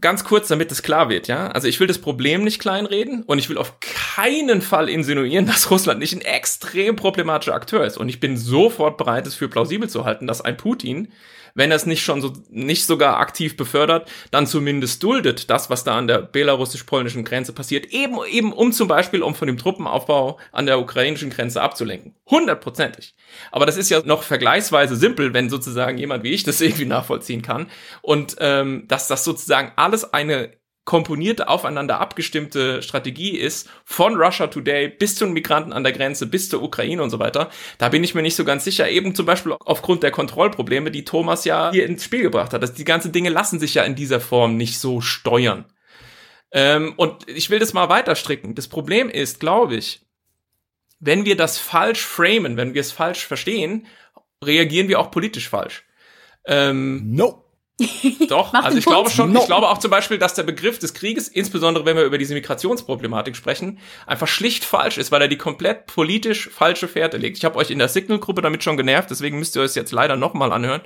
[0.02, 1.48] ganz kurz, damit es klar wird, ja.
[1.48, 5.70] Also ich will das Problem nicht kleinreden und ich will auf keinen Fall insinuieren, dass
[5.70, 7.98] Russland nicht ein extrem problematischer Akteur ist.
[7.98, 11.10] Und ich bin sofort bereit, es für plausibel zu halten, dass ein Putin
[11.56, 15.84] wenn er es nicht schon so, nicht sogar aktiv befördert, dann zumindest duldet, das, was
[15.84, 20.40] da an der belarussisch-polnischen Grenze passiert, eben, eben um zum Beispiel, um von dem Truppenaufbau
[20.52, 22.16] an der ukrainischen Grenze abzulenken.
[22.30, 23.16] Hundertprozentig.
[23.52, 27.42] Aber das ist ja noch vergleichsweise simpel, wenn sozusagen jemand wie ich das irgendwie nachvollziehen
[27.42, 27.70] kann.
[28.02, 30.52] Und ähm, dass das sozusagen alles eine
[30.86, 36.28] komponierte, aufeinander abgestimmte Strategie ist, von Russia Today bis zu den Migranten an der Grenze,
[36.28, 39.16] bis zur Ukraine und so weiter, da bin ich mir nicht so ganz sicher, eben
[39.16, 42.64] zum Beispiel aufgrund der Kontrollprobleme, die Thomas ja hier ins Spiel gebracht hat.
[42.64, 45.66] dass die ganzen Dinge lassen sich ja in dieser Form nicht so steuern.
[46.52, 48.54] Ähm, und ich will das mal weiter stricken.
[48.54, 50.06] Das Problem ist, glaube ich,
[51.00, 53.88] wenn wir das falsch framen, wenn wir es falsch verstehen,
[54.44, 55.84] reagieren wir auch politisch falsch.
[56.46, 57.43] Ähm, no.
[58.30, 59.40] Doch, also ich glaube schon, no.
[59.40, 62.36] ich glaube auch zum Beispiel, dass der Begriff des Krieges, insbesondere wenn wir über diese
[62.36, 67.38] Migrationsproblematik sprechen, einfach schlicht falsch ist, weil er die komplett politisch falsche Fährte legt.
[67.38, 70.16] Ich habe euch in der Signal-Gruppe damit schon genervt, deswegen müsst ihr euch jetzt leider
[70.16, 70.82] nochmal anhören.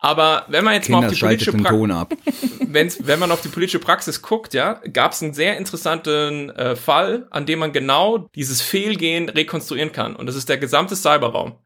[0.00, 3.80] Aber wenn man jetzt Kinder mal auf die politische Praxis, wenn man auf die politische
[3.80, 8.62] Praxis guckt, ja, gab es einen sehr interessanten äh, Fall, an dem man genau dieses
[8.62, 10.14] Fehlgehen rekonstruieren kann.
[10.14, 11.56] Und das ist der gesamte Cyberraum.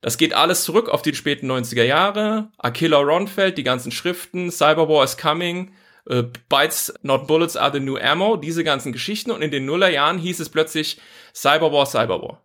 [0.00, 2.50] Das geht alles zurück auf die späten 90er Jahre.
[2.58, 5.72] Akilla Ronfeld, die ganzen Schriften, Cyberwar is coming,
[6.06, 9.30] äh, Bytes not bullets are the new ammo, diese ganzen Geschichten.
[9.30, 11.00] Und in den Nullerjahren hieß es plötzlich
[11.34, 12.44] Cyberwar, Cyberwar.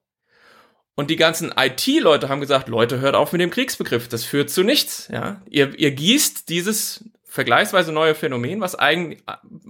[0.96, 4.64] Und die ganzen IT-Leute haben gesagt, Leute, hört auf mit dem Kriegsbegriff, das führt zu
[4.64, 5.10] nichts.
[5.12, 5.42] Ja?
[5.50, 9.22] Ihr, ihr gießt dieses vergleichsweise neue Phänomen, was eigen,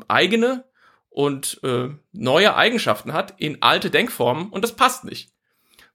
[0.10, 0.65] eigene
[1.10, 5.33] und äh, neue Eigenschaften hat, in alte Denkformen und das passt nicht.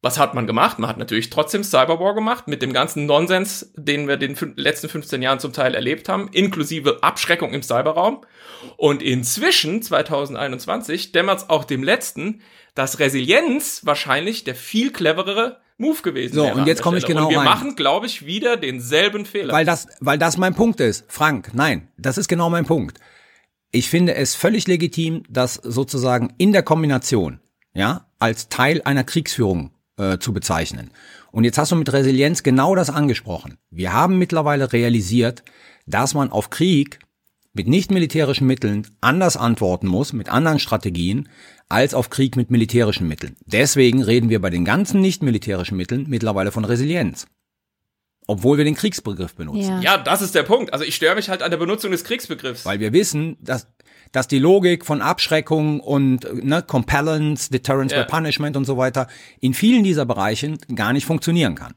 [0.01, 0.79] Was hat man gemacht?
[0.79, 5.23] Man hat natürlich trotzdem Cyberwar gemacht mit dem ganzen Nonsens, den wir den letzten 15
[5.23, 8.21] Jahren zum Teil erlebt haben, inklusive Abschreckung im Cyberraum.
[8.77, 12.43] Und inzwischen, 2021, dämmert es auch dem letzten,
[12.77, 16.55] dass Resilienz wahrscheinlich der viel cleverere Move gewesen so, wäre.
[16.55, 17.45] So, und jetzt komme ich genau und wir rein.
[17.45, 19.53] machen, glaube ich, wieder denselben Fehler.
[19.53, 21.07] Weil das, weil das mein Punkt ist.
[21.09, 22.99] Frank, nein, das ist genau mein Punkt.
[23.73, 27.41] Ich finde es völlig legitim, das sozusagen in der Kombination,
[27.75, 30.91] ja, als Teil einer Kriegsführung äh, zu bezeichnen.
[31.31, 33.59] Und jetzt hast du mit Resilienz genau das angesprochen.
[33.71, 35.43] Wir haben mittlerweile realisiert,
[35.87, 37.01] dass man auf Krieg
[37.53, 41.29] mit nicht militärischen Mitteln anders antworten muss, mit anderen Strategien,
[41.69, 43.37] als auf Krieg mit militärischen Mitteln.
[43.47, 47.27] Deswegen reden wir bei den ganzen nicht militärischen Mitteln mittlerweile von Resilienz.
[48.27, 49.81] Obwohl wir den Kriegsbegriff benutzen.
[49.83, 49.97] Ja.
[49.97, 50.73] ja, das ist der Punkt.
[50.73, 52.67] Also ich störe mich halt an der Benutzung des Kriegsbegriffs.
[52.67, 53.67] Weil wir wissen, dass,
[54.13, 58.03] dass die Logik von Abschreckung und ne, Compellence, Deterrence ja.
[58.03, 59.09] by Punishment und so weiter
[59.41, 61.75] in vielen dieser Bereichen gar nicht funktionieren kann.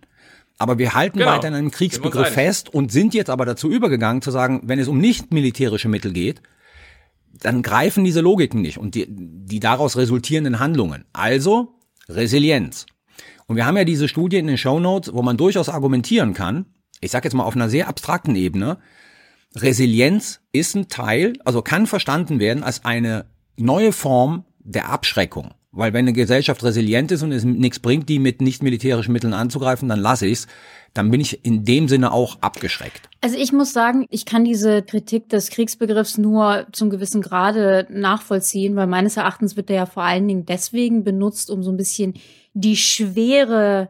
[0.58, 1.32] Aber wir halten genau.
[1.32, 4.88] weiter an einem Kriegsbegriff fest und sind jetzt aber dazu übergegangen zu sagen, wenn es
[4.88, 6.42] um nicht militärische Mittel geht,
[7.34, 11.06] dann greifen diese Logiken nicht und die, die daraus resultierenden Handlungen.
[11.14, 11.76] Also
[12.08, 12.86] Resilienz.
[13.48, 16.66] Und wir haben ja diese Studie in den Show Notes, wo man durchaus argumentieren kann,
[17.00, 18.78] ich sage jetzt mal auf einer sehr abstrakten Ebene,
[19.56, 23.26] Resilienz ist ein Teil, also kann verstanden werden als eine
[23.58, 25.52] neue Form der Abschreckung.
[25.74, 29.34] Weil wenn eine Gesellschaft resilient ist und es nichts bringt, die mit nicht militärischen Mitteln
[29.34, 30.48] anzugreifen, dann lasse ich's.
[30.94, 33.10] Dann bin ich in dem Sinne auch abgeschreckt.
[33.22, 38.76] Also ich muss sagen, ich kann diese Kritik des Kriegsbegriffs nur zum gewissen Grade nachvollziehen,
[38.76, 42.16] weil meines Erachtens wird der ja vor allen Dingen deswegen benutzt, um so ein bisschen
[42.54, 43.90] die Schwere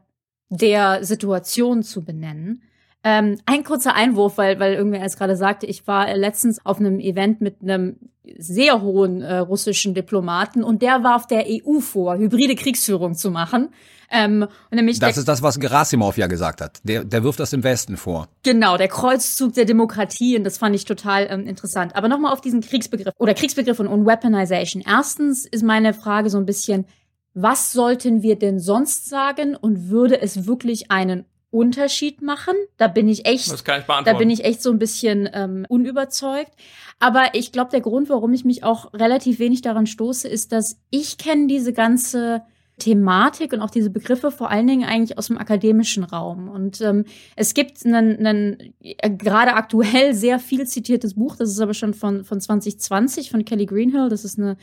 [0.49, 2.61] der Situation zu benennen.
[3.03, 6.79] Ähm, ein kurzer Einwurf, weil, weil irgendwer jetzt gerade sagte, ich war äh, letztens auf
[6.79, 7.97] einem Event mit einem
[8.37, 13.69] sehr hohen äh, russischen Diplomaten und der warf der EU vor, hybride Kriegsführung zu machen.
[14.11, 16.79] Ähm, und nämlich das ist das, was Gerasimov ja gesagt hat.
[16.83, 18.27] Der, der wirft das dem Westen vor.
[18.43, 21.95] Genau, der Kreuzzug der Demokratie und das fand ich total ähm, interessant.
[21.95, 24.83] Aber nochmal auf diesen Kriegsbegriff oder Kriegsbegriff und, und Weaponization.
[24.85, 26.85] Erstens ist meine Frage so ein bisschen,
[27.33, 32.55] was sollten wir denn sonst sagen und würde es wirklich einen Unterschied machen.
[32.77, 34.15] Da bin ich echt, das kann ich beantworten.
[34.15, 36.51] da bin ich echt so ein bisschen ähm, unüberzeugt.
[36.99, 40.79] Aber ich glaube, der Grund, warum ich mich auch relativ wenig daran stoße, ist, dass
[40.89, 42.43] ich kenne diese ganze
[42.79, 46.49] Thematik und auch diese Begriffe vor allen Dingen eigentlich aus dem akademischen Raum.
[46.49, 51.75] Und ähm, es gibt ein äh, gerade aktuell sehr viel zitiertes Buch, das ist aber
[51.75, 54.09] schon von, von 2020 von Kelly Greenhill.
[54.09, 54.57] Das ist eine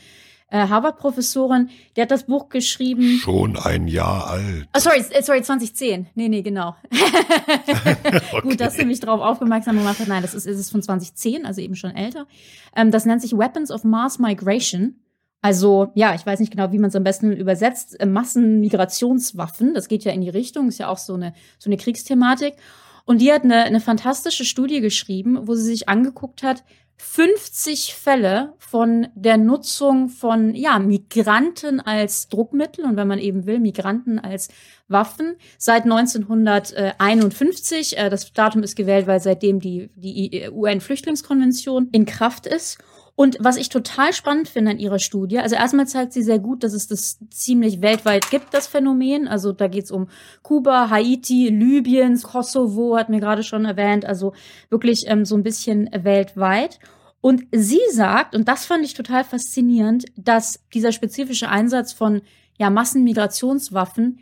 [0.51, 3.19] äh, Harvard-Professorin, der hat das Buch geschrieben.
[3.21, 4.67] Schon ein Jahr alt.
[4.75, 6.07] Oh, sorry, äh, sorry, 2010.
[6.15, 6.75] Nee, nee, genau.
[6.91, 8.41] okay.
[8.41, 10.07] Gut, dass du mich darauf aufmerksam gemacht hast.
[10.07, 12.27] Nein, das ist, ist es von 2010, also eben schon älter.
[12.75, 14.95] Ähm, das nennt sich Weapons of Mass Migration.
[15.41, 17.99] Also, ja, ich weiß nicht genau, wie man es am besten übersetzt.
[17.99, 21.77] Äh, Massenmigrationswaffen, das geht ja in die Richtung, ist ja auch so eine, so eine
[21.77, 22.55] Kriegsthematik.
[23.05, 26.63] Und die hat eine, eine fantastische Studie geschrieben, wo sie sich angeguckt hat,
[27.01, 33.59] 50 Fälle von der Nutzung von ja, Migranten als Druckmittel und wenn man eben will,
[33.59, 34.49] Migranten als
[34.89, 37.97] Waffen seit 1951.
[37.97, 42.79] Äh, das Datum ist gewählt, weil seitdem die, die UN-Flüchtlingskonvention in Kraft ist.
[43.19, 46.63] Und was ich total spannend finde an ihrer Studie, also erstmal zeigt sie sehr gut,
[46.63, 49.27] dass es das ziemlich weltweit gibt, das Phänomen.
[49.27, 50.07] Also da geht's um
[50.41, 54.31] Kuba, Haiti, Libyen, Kosovo, hat mir gerade schon erwähnt, also
[54.69, 56.79] wirklich ähm, so ein bisschen weltweit.
[57.19, 62.21] Und sie sagt, und das fand ich total faszinierend, dass dieser spezifische Einsatz von
[62.57, 64.19] ja, Massenmigrationswaffen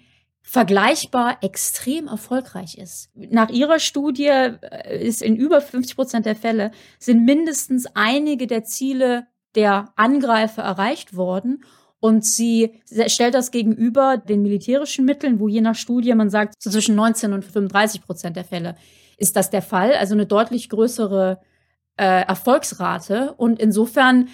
[0.50, 3.10] vergleichbar extrem erfolgreich ist.
[3.16, 8.64] Nach ihrer Studie äh, ist in über 50 Prozent der Fälle sind mindestens einige der
[8.64, 11.66] Ziele der Angreifer erreicht worden.
[12.00, 16.70] Und sie stellt das gegenüber den militärischen Mitteln, wo je nach Studie man sagt, so
[16.70, 18.76] zwischen 19 und 35 Prozent der Fälle
[19.18, 19.96] ist das der Fall.
[19.96, 21.42] Also eine deutlich größere
[21.98, 23.34] äh, Erfolgsrate.
[23.34, 24.30] Und insofern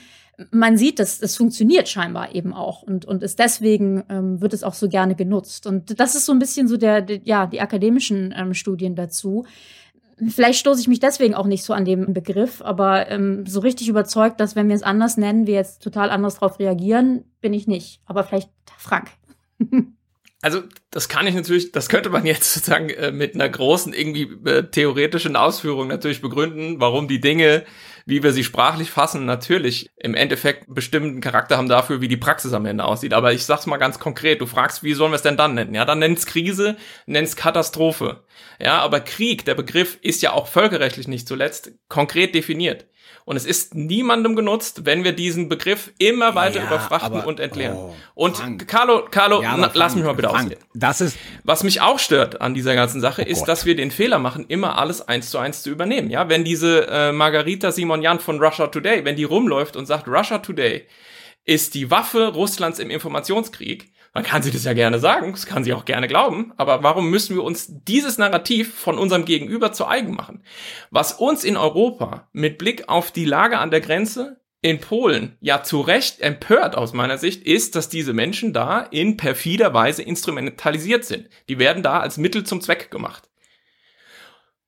[0.51, 4.63] man sieht, dass das funktioniert scheinbar eben auch und, und ist deswegen ähm, wird es
[4.63, 5.67] auch so gerne genutzt.
[5.67, 9.45] Und das ist so ein bisschen so der, der ja, die akademischen ähm, Studien dazu.
[10.29, 13.89] Vielleicht stoße ich mich deswegen auch nicht so an dem Begriff, aber ähm, so richtig
[13.89, 17.67] überzeugt, dass wenn wir es anders nennen, wir jetzt total anders darauf reagieren, bin ich
[17.67, 18.01] nicht.
[18.05, 19.11] Aber vielleicht Frank.
[20.43, 24.29] Also das kann ich natürlich, das könnte man jetzt sozusagen äh, mit einer großen irgendwie
[24.45, 27.63] äh, theoretischen Ausführung natürlich begründen, warum die Dinge
[28.05, 32.53] wie wir sie sprachlich fassen, natürlich im Endeffekt bestimmten Charakter haben dafür, wie die Praxis
[32.53, 33.13] am Ende aussieht.
[33.13, 35.73] Aber ich sag's mal ganz konkret, du fragst, wie sollen wir es denn dann nennen?
[35.73, 36.75] Ja, dann nenn's Krise,
[37.05, 38.25] nenn's Katastrophe.
[38.59, 42.85] Ja, aber Krieg, der Begriff ist ja auch völkerrechtlich nicht zuletzt konkret definiert.
[43.25, 47.39] Und es ist niemandem genutzt, wenn wir diesen Begriff immer weiter ja, überfrachten aber, und
[47.39, 47.77] entleeren.
[47.77, 48.67] Oh, und Frank.
[48.67, 50.63] Carlo, Carlo, ja, na, lass mich mal bitte Frank, ausreden.
[50.73, 53.47] Das ist Was mich auch stört an dieser ganzen Sache, oh ist, Gott.
[53.47, 56.09] dass wir den Fehler machen, immer alles eins zu eins zu übernehmen.
[56.09, 60.39] Ja, wenn diese äh, Margarita Simonian von Russia Today, wenn die rumläuft und sagt, Russia
[60.39, 60.85] Today
[61.45, 65.63] ist die Waffe Russlands im Informationskrieg, man kann sie das ja gerne sagen, das kann
[65.63, 69.87] sie auch gerne glauben, aber warum müssen wir uns dieses Narrativ von unserem Gegenüber zu
[69.87, 70.43] eigen machen?
[70.91, 75.63] Was uns in Europa mit Blick auf die Lage an der Grenze in Polen ja
[75.63, 81.03] zu Recht empört aus meiner Sicht ist, dass diese Menschen da in perfider Weise instrumentalisiert
[81.03, 81.29] sind.
[81.49, 83.29] Die werden da als Mittel zum Zweck gemacht.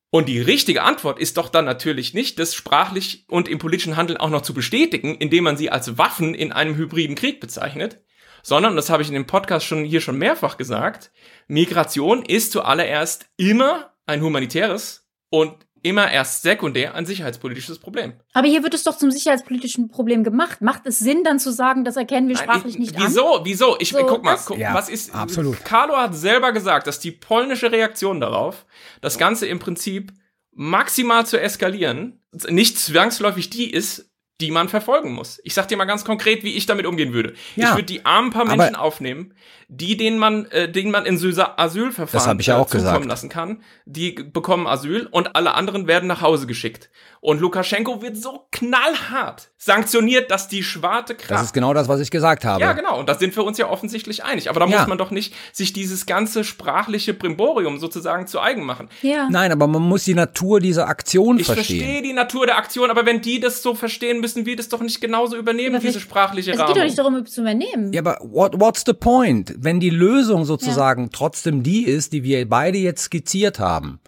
[0.09, 4.17] Und die richtige Antwort ist doch dann natürlich nicht, das sprachlich und im politischen Handeln
[4.17, 8.01] auch noch zu bestätigen, indem man sie als Waffen in einem hybriden Krieg bezeichnet,
[8.45, 11.11] sondern, das habe ich in dem Podcast schon hier schon mehrfach gesagt,
[11.47, 18.13] Migration ist zuallererst immer ein humanitäres und immer erst sekundär ein sicherheitspolitisches Problem.
[18.33, 20.61] Aber hier wird es doch zum sicherheitspolitischen Problem gemacht.
[20.61, 23.41] Macht es Sinn, dann zu sagen, das erkennen wir sprachlich Nein, ich, nicht wieso, an?
[23.45, 23.69] Wieso?
[23.69, 23.77] Wieso?
[23.79, 25.65] Ich so, guck mal, guck, ja, was ist absolut.
[25.65, 28.67] Carlo hat selber gesagt, dass die polnische Reaktion darauf,
[29.01, 30.13] das Ganze im Prinzip
[30.51, 35.39] maximal zu eskalieren, nicht zwangsläufig die ist, die man verfolgen muss.
[35.43, 37.33] Ich sag dir mal ganz konkret, wie ich damit umgehen würde.
[37.55, 39.33] Ja, ich würde die armen paar Menschen aufnehmen,
[39.69, 43.05] die denen man, äh, denen man in Asylverfahren ja äh, zukommen gesagt.
[43.05, 43.63] lassen kann.
[43.85, 46.89] Die bekommen Asyl und alle anderen werden nach Hause geschickt.
[47.21, 51.31] Und Lukaschenko wird so knallhart sanktioniert, dass die schwarte Kraft.
[51.31, 52.61] Das ist genau das, was ich gesagt habe.
[52.61, 52.99] Ja, genau.
[52.99, 54.47] Und da sind wir uns ja offensichtlich einig.
[54.49, 54.77] Aber da ja.
[54.77, 58.89] muss man doch nicht sich dieses ganze sprachliche Brimborium sozusagen zu eigen machen.
[59.01, 59.27] Ja.
[59.31, 61.77] Nein, aber man muss die Natur dieser Aktion ich verstehen.
[61.77, 64.69] Ich verstehe die Natur der Aktion, aber wenn die das so verstehen, müssen wir das
[64.69, 66.61] doch nicht genauso übernehmen, diese sprachliche Rahmen.
[66.61, 67.93] Es geht doch nicht darum, zu übernehmen.
[67.93, 69.53] Ja, aber what, what's the point?
[69.55, 71.09] Wenn die Lösung sozusagen ja.
[71.13, 73.99] trotzdem die ist, die wir beide jetzt skizziert haben,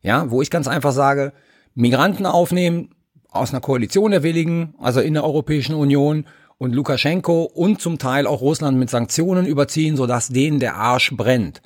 [0.00, 1.34] ja, wo ich ganz einfach sage,
[1.74, 2.94] Migranten aufnehmen
[3.28, 6.24] aus einer Koalition der Willigen, also in der Europäischen Union
[6.56, 11.60] und Lukaschenko und zum Teil auch Russland mit Sanktionen überziehen, sodass denen der Arsch brennt.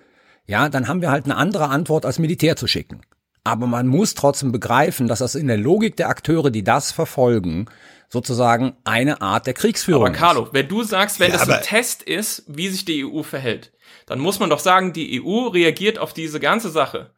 [0.48, 3.02] Ja, dann haben wir halt eine andere Antwort als Militär zu schicken.
[3.44, 7.66] Aber man muss trotzdem begreifen, dass das in der Logik der Akteure, die das verfolgen,
[8.10, 10.06] sozusagen eine Art der Kriegsführung.
[10.06, 13.22] Aber Carlo, wenn du sagst, wenn ja, das ein Test ist, wie sich die EU
[13.22, 13.72] verhält,
[14.06, 17.12] dann muss man doch sagen, die EU reagiert auf diese ganze Sache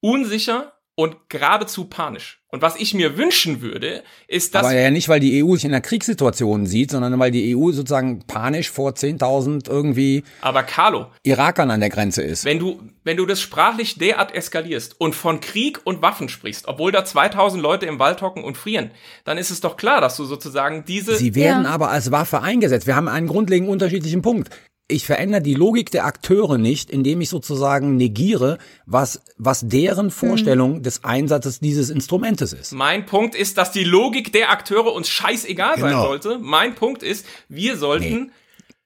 [0.00, 2.40] unsicher und geradezu panisch.
[2.48, 4.64] Und was ich mir wünschen würde, ist, dass...
[4.64, 7.70] Aber ja nicht, weil die EU sich in einer Kriegssituation sieht, sondern weil die EU
[7.70, 10.24] sozusagen panisch vor 10.000 irgendwie...
[10.40, 11.06] Aber Carlo...
[11.22, 12.44] Irakern an der Grenze ist.
[12.44, 16.90] Wenn du, wenn du das sprachlich derart eskalierst und von Krieg und Waffen sprichst, obwohl
[16.90, 18.90] da 2.000 Leute im Wald hocken und frieren,
[19.24, 21.14] dann ist es doch klar, dass du sozusagen diese...
[21.14, 21.70] Sie werden ja.
[21.70, 22.88] aber als Waffe eingesetzt.
[22.88, 24.48] Wir haben einen grundlegend unterschiedlichen Punkt
[24.88, 30.10] ich verändere die Logik der Akteure nicht, indem ich sozusagen negiere, was, was deren.
[30.10, 30.82] Vorstellung hm.
[30.82, 32.72] des Einsatzes dieses Instrumentes ist.
[32.72, 35.88] Mein Punkt ist, dass die Logik der Akteure uns scheißegal genau.
[35.88, 36.38] sein sollte.
[36.38, 38.32] Mein Punkt ist, wir sollten nee.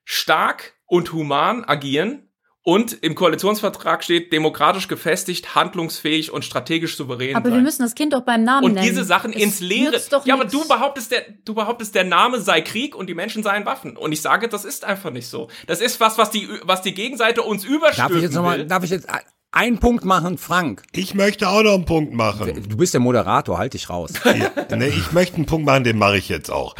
[0.03, 2.27] stark und human agieren
[2.65, 7.35] und im Koalitionsvertrag steht demokratisch gefestigt, handlungsfähig und strategisch souverän.
[7.35, 7.57] Aber sein.
[7.57, 8.87] wir müssen das Kind doch beim Namen und nennen.
[8.87, 9.99] Und diese Sachen es ins Leere.
[10.23, 13.65] ja, aber du behauptest, der, du behauptest, der Name sei Krieg und die Menschen seien
[13.65, 13.97] Waffen.
[13.97, 15.49] Und ich sage, das ist einfach nicht so.
[15.67, 18.65] Das ist was, was die, was die Gegenseite uns überstülpen darf ich jetzt noch mal,
[18.65, 19.07] Darf ich jetzt
[19.51, 20.83] einen Punkt machen, Frank?
[20.93, 22.65] Ich möchte auch noch einen Punkt machen.
[22.69, 24.13] Du bist der Moderator, halt dich raus.
[24.25, 26.75] Ja, nee, ich möchte einen Punkt machen, den mache ich jetzt auch.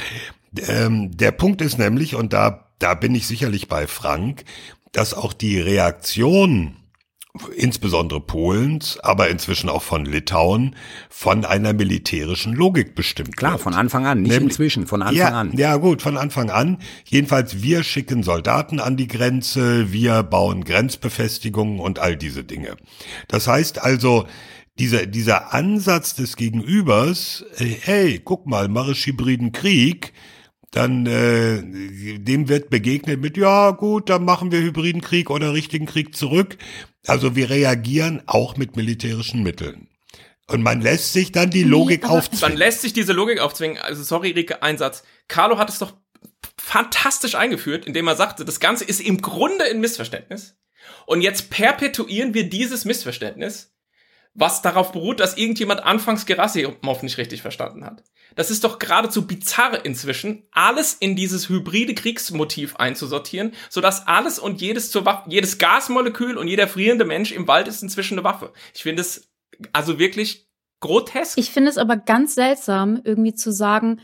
[0.69, 4.45] Ähm, der Punkt ist nämlich, und da, da bin ich sicherlich bei Frank,
[4.93, 6.77] dass auch die Reaktion
[7.55, 10.75] insbesondere Polens, aber inzwischen auch von Litauen,
[11.09, 13.61] von einer militärischen Logik bestimmt Klar, wird.
[13.61, 15.57] von Anfang an, nicht Nämlich, inzwischen, von Anfang ja, an.
[15.57, 16.77] Ja gut, von Anfang an.
[17.05, 22.77] Jedenfalls, wir schicken Soldaten an die Grenze, wir bauen Grenzbefestigungen und all diese Dinge.
[23.27, 24.27] Das heißt also,
[24.77, 30.13] dieser, dieser Ansatz des Gegenübers, äh, hey, guck mal, marisch hybriden Krieg,
[30.73, 31.61] dann äh,
[32.17, 36.57] dem wird begegnet mit, ja gut, dann machen wir hybriden Krieg oder richtigen Krieg zurück.
[37.05, 39.87] Also wir reagieren auch mit militärischen Mitteln.
[40.47, 42.41] Und man lässt sich dann die Logik aufzwingen.
[42.41, 43.77] Man lässt sich diese Logik aufzwingen.
[43.77, 45.03] Also sorry, Rike, Einsatz.
[45.27, 45.93] Carlo hat es doch
[46.57, 50.55] fantastisch eingeführt, indem er sagte, das Ganze ist im Grunde ein Missverständnis.
[51.05, 53.72] Und jetzt perpetuieren wir dieses Missverständnis
[54.35, 58.03] was darauf beruht, dass irgendjemand anfangs Gerasimov nicht richtig verstanden hat.
[58.35, 64.59] Das ist doch geradezu bizarr inzwischen, alles in dieses hybride Kriegsmotiv einzusortieren, sodass alles und
[64.59, 68.53] jedes zur Waffe, jedes Gasmolekül und jeder frierende Mensch im Wald ist inzwischen eine Waffe.
[68.73, 69.31] Ich finde es
[69.71, 70.47] also wirklich
[70.79, 71.37] grotesk.
[71.37, 74.01] Ich finde es aber ganz seltsam, irgendwie zu sagen,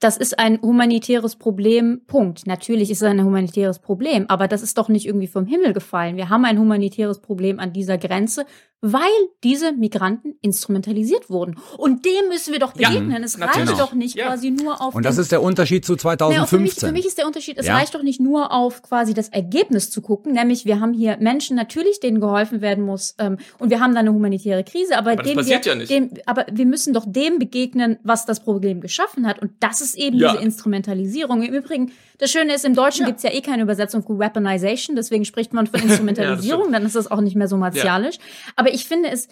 [0.00, 2.46] das ist ein humanitäres Problem, Punkt.
[2.46, 6.16] Natürlich ist es ein humanitäres Problem, aber das ist doch nicht irgendwie vom Himmel gefallen.
[6.16, 8.46] Wir haben ein humanitäres Problem an dieser Grenze
[8.80, 9.02] weil
[9.42, 11.56] diese Migranten instrumentalisiert wurden.
[11.76, 13.10] Und dem müssen wir doch begegnen.
[13.10, 14.28] Ja, es reicht doch nicht ja.
[14.28, 14.94] quasi nur auf.
[14.94, 16.40] Und das ist der Unterschied zu 2015.
[16.40, 17.76] Ja, für, mich, für, mich, ist der Unterschied, es ja.
[17.76, 21.56] reicht doch nicht nur auf quasi das Ergebnis zu gucken, nämlich wir haben hier Menschen
[21.56, 25.22] natürlich, denen geholfen werden muss, ähm, und wir haben da eine humanitäre Krise, aber, aber
[25.24, 29.40] dem wir, dem, aber wir müssen doch dem begegnen, was das Problem geschaffen hat.
[29.40, 31.42] Und das ist eben diese Instrumentalisierung.
[31.42, 33.06] Im Übrigen, das Schöne ist, im Deutschen ja.
[33.08, 37.10] gibt's ja eh keine Übersetzung für Weaponization, deswegen spricht man von Instrumentalisierung, dann ist das
[37.10, 38.18] auch nicht mehr so martialisch.
[38.56, 39.28] Aber ich finde es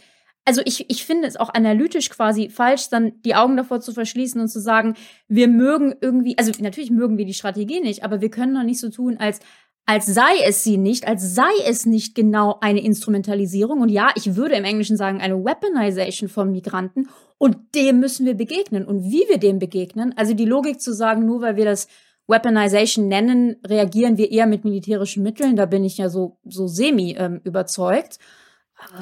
[0.49, 4.41] also ich, ich finde es auch analytisch quasi falsch, dann die Augen davor zu verschließen
[4.41, 4.95] und zu sagen,
[5.27, 8.79] wir mögen irgendwie, also natürlich mögen wir die Strategie nicht, aber wir können doch nicht
[8.79, 9.41] so tun, als
[9.89, 13.81] als sei es sie nicht, als sei es nicht genau eine Instrumentalisierung.
[13.81, 17.09] Und ja, ich würde im Englischen sagen, eine Weaponization von Migranten.
[17.39, 18.85] Und dem müssen wir begegnen.
[18.85, 21.87] Und wie wir dem begegnen, also die Logik zu sagen, nur weil wir das
[22.29, 27.15] Weaponization nennen, reagieren wir eher mit militärischen Mitteln, da bin ich ja so, so semi
[27.19, 28.19] ähm, überzeugt.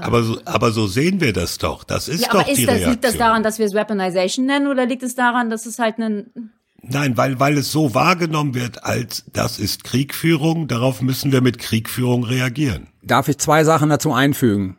[0.00, 1.84] Aber so, aber so sehen wir das doch.
[1.84, 2.90] Das ist ja, doch ist die das, Reaktion.
[2.92, 5.98] Liegt das daran, dass wir es Weaponization nennen oder liegt es daran, dass es halt
[5.98, 6.52] ein
[6.86, 11.58] Nein, weil, weil es so wahrgenommen wird, als das ist Kriegführung, darauf müssen wir mit
[11.58, 12.88] Kriegführung reagieren.
[13.02, 14.76] Darf ich zwei Sachen dazu einfügen?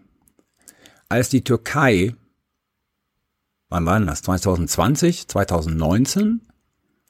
[1.09, 2.13] Als die Türkei,
[3.69, 4.21] wann war denn das?
[4.21, 6.41] 2020, 2019?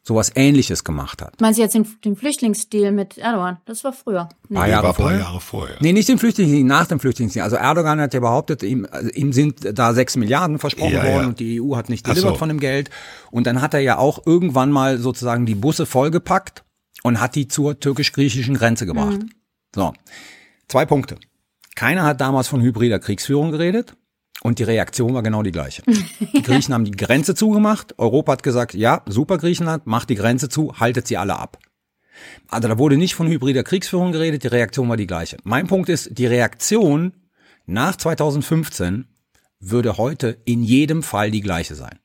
[0.07, 1.41] Sowas ähnliches gemacht hat.
[1.41, 3.57] Meinst du jetzt den, den Flüchtlingsdeal mit Erdogan?
[3.65, 4.29] Das war früher.
[4.47, 4.55] Nee.
[4.57, 5.17] Paar Jahre war vorher?
[5.17, 5.77] Paar Jahre vorher.
[5.79, 7.43] Nee, nicht den Flüchtlingsdeal, nach dem Flüchtlingsdeal.
[7.43, 11.21] Also Erdogan hat ja behauptet, ihm, also ihm sind da sechs Milliarden versprochen ja, worden
[11.21, 11.27] ja.
[11.27, 12.37] und die EU hat nicht delivered so.
[12.37, 12.91] von dem Geld.
[13.31, 16.63] Und dann hat er ja auch irgendwann mal sozusagen die Busse vollgepackt
[17.01, 19.23] und hat die zur türkisch-griechischen Grenze gebracht.
[19.23, 19.29] Mhm.
[19.73, 19.93] So.
[20.67, 21.17] Zwei Punkte.
[21.75, 23.95] Keiner hat damals von hybrider Kriegsführung geredet.
[24.45, 25.81] Und die Reaktion war genau die gleiche.
[26.35, 27.97] Die Griechen haben die Grenze zugemacht.
[27.97, 31.57] Europa hat gesagt, ja, super Griechenland, macht die Grenze zu, haltet sie alle ab.
[32.49, 35.37] Also da wurde nicht von hybrider Kriegsführung geredet, die Reaktion war die gleiche.
[35.43, 37.13] Mein Punkt ist, die Reaktion
[37.65, 39.07] nach 2015
[39.59, 41.97] würde heute in jedem Fall die gleiche sein.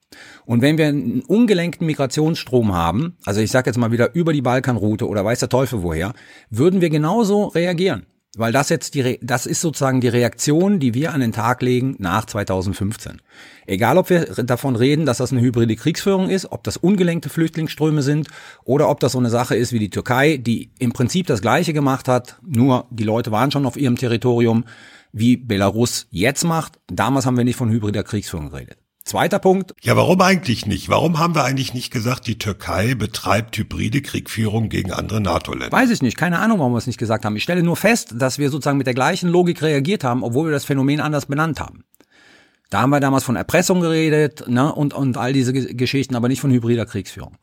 [0.47, 4.41] Und wenn wir einen ungelenkten Migrationsstrom haben, also ich sage jetzt mal wieder über die
[4.41, 6.15] Balkanroute oder weiß der Teufel woher,
[6.49, 8.07] würden wir genauso reagieren.
[8.37, 11.97] Weil das jetzt die, das ist sozusagen die Reaktion, die wir an den Tag legen
[11.99, 13.21] nach 2015.
[13.67, 18.03] Egal, ob wir davon reden, dass das eine hybride Kriegsführung ist, ob das ungelenkte Flüchtlingsströme
[18.03, 18.29] sind
[18.63, 21.73] oder ob das so eine Sache ist wie die Türkei, die im Prinzip das Gleiche
[21.73, 24.65] gemacht hat, nur die Leute waren schon auf ihrem Territorium,
[25.13, 26.79] wie Belarus jetzt macht.
[26.87, 28.79] Damals haben wir nicht von hybrider Kriegsführung geredet.
[29.11, 29.75] Zweiter Punkt.
[29.83, 30.89] Ja, warum eigentlich nicht?
[30.89, 35.73] Warum haben wir eigentlich nicht gesagt, die Türkei betreibt hybride Kriegführung gegen andere NATO-Länder?
[35.73, 36.17] Weiß ich nicht.
[36.17, 37.35] Keine Ahnung, warum wir es nicht gesagt haben.
[37.35, 40.53] Ich stelle nur fest, dass wir sozusagen mit der gleichen Logik reagiert haben, obwohl wir
[40.53, 41.83] das Phänomen anders benannt haben.
[42.71, 46.41] Da haben wir damals von Erpressung geredet ne, und, und all diese Geschichten, aber nicht
[46.41, 47.37] von hybrider Kriegsführung.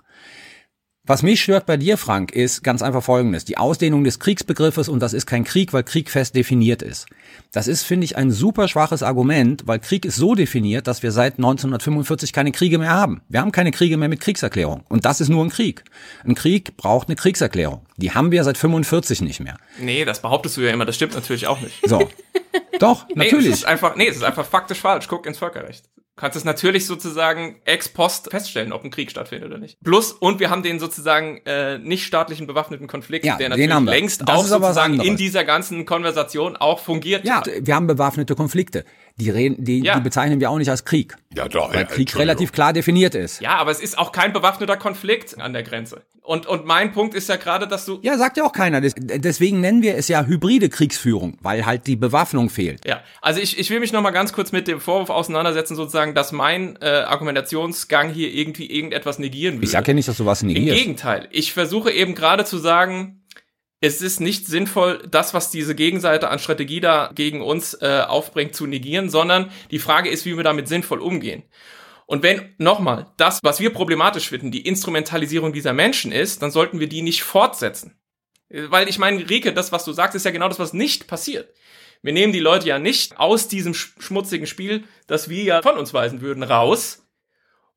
[1.09, 3.45] Was mich stört bei dir, Frank, ist ganz einfach Folgendes.
[3.45, 7.05] Die Ausdehnung des Kriegsbegriffes und das ist kein Krieg, weil Krieg fest definiert ist.
[7.53, 11.13] Das ist, finde ich, ein super schwaches Argument, weil Krieg ist so definiert, dass wir
[11.13, 13.21] seit 1945 keine Kriege mehr haben.
[13.29, 14.83] Wir haben keine Kriege mehr mit Kriegserklärung.
[14.89, 15.85] Und das ist nur ein Krieg.
[16.25, 17.86] Ein Krieg braucht eine Kriegserklärung.
[17.97, 19.57] Die haben wir seit 45 nicht mehr.
[19.79, 20.85] Nee, das behauptest du ja immer.
[20.85, 21.75] Das stimmt natürlich auch nicht.
[21.87, 22.09] So.
[22.79, 23.45] Doch, natürlich.
[23.47, 25.07] Nee, es ist einfach, nee, es ist einfach faktisch falsch.
[25.07, 25.85] Guck ins Völkerrecht
[26.17, 29.77] kannst es natürlich sozusagen ex post feststellen, ob ein Krieg stattfindet oder nicht.
[29.83, 34.27] Plus, und wir haben den sozusagen äh, nicht staatlichen bewaffneten Konflikt, ja, der natürlich längst
[34.27, 37.23] das auch sozusagen in dieser ganzen Konversation auch fungiert.
[37.25, 38.83] Ja, wir haben bewaffnete Konflikte.
[39.19, 39.95] Die, reden, die, ja.
[39.95, 41.15] die bezeichnen wir auch nicht als Krieg.
[41.35, 41.73] Ja, doch.
[41.73, 43.41] Weil Krieg relativ klar definiert ist.
[43.41, 46.03] Ja, aber es ist auch kein bewaffneter Konflikt an der Grenze.
[46.21, 47.99] Und, und mein Punkt ist ja gerade, dass du.
[48.01, 48.81] Ja, sagt ja auch keiner.
[48.81, 52.85] Deswegen nennen wir es ja hybride Kriegsführung, weil halt die Bewaffnung fehlt.
[52.85, 56.31] Ja, also ich, ich will mich nochmal ganz kurz mit dem Vorwurf auseinandersetzen, sozusagen, dass
[56.31, 59.63] mein äh, Argumentationsgang hier irgendwie irgendetwas negieren will.
[59.63, 60.67] Ich sag ja nicht, dass du was negierst.
[60.67, 61.27] Im Gegenteil.
[61.31, 63.16] Ich versuche eben gerade zu sagen,
[63.79, 68.55] es ist nicht sinnvoll, das, was diese Gegenseite an Strategie da gegen uns äh, aufbringt,
[68.55, 71.43] zu negieren, sondern die Frage ist, wie wir damit sinnvoll umgehen.
[72.07, 76.79] Und wenn, nochmal, das, was wir problematisch finden, die Instrumentalisierung dieser Menschen ist, dann sollten
[76.79, 77.99] wir die nicht fortsetzen.
[78.49, 81.53] Weil ich meine, Rike, das, was du sagst, ist ja genau das, was nicht passiert.
[82.01, 85.93] Wir nehmen die Leute ja nicht aus diesem schmutzigen Spiel, das wir ja von uns
[85.93, 87.06] weisen würden, raus,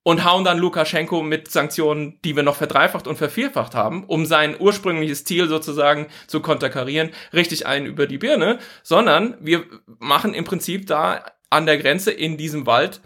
[0.03, 4.57] und hauen dann Lukaschenko mit Sanktionen, die wir noch verdreifacht und vervierfacht haben, um sein
[4.59, 9.65] ursprüngliches Ziel sozusagen zu konterkarieren, richtig einen über die Birne, sondern wir
[9.99, 13.01] machen im Prinzip da an der Grenze in diesem Wald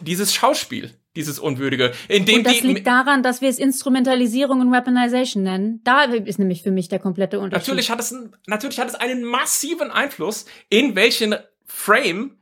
[0.00, 1.92] dieses Schauspiel, dieses Unwürdige.
[2.08, 5.80] In dem und das liegt daran, dass wir es Instrumentalisierung und Weaponization nennen.
[5.84, 7.68] Da ist nämlich für mich der komplette Unterschied.
[7.68, 8.14] Natürlich hat es,
[8.46, 12.36] natürlich hat es einen massiven Einfluss, in welchen Frame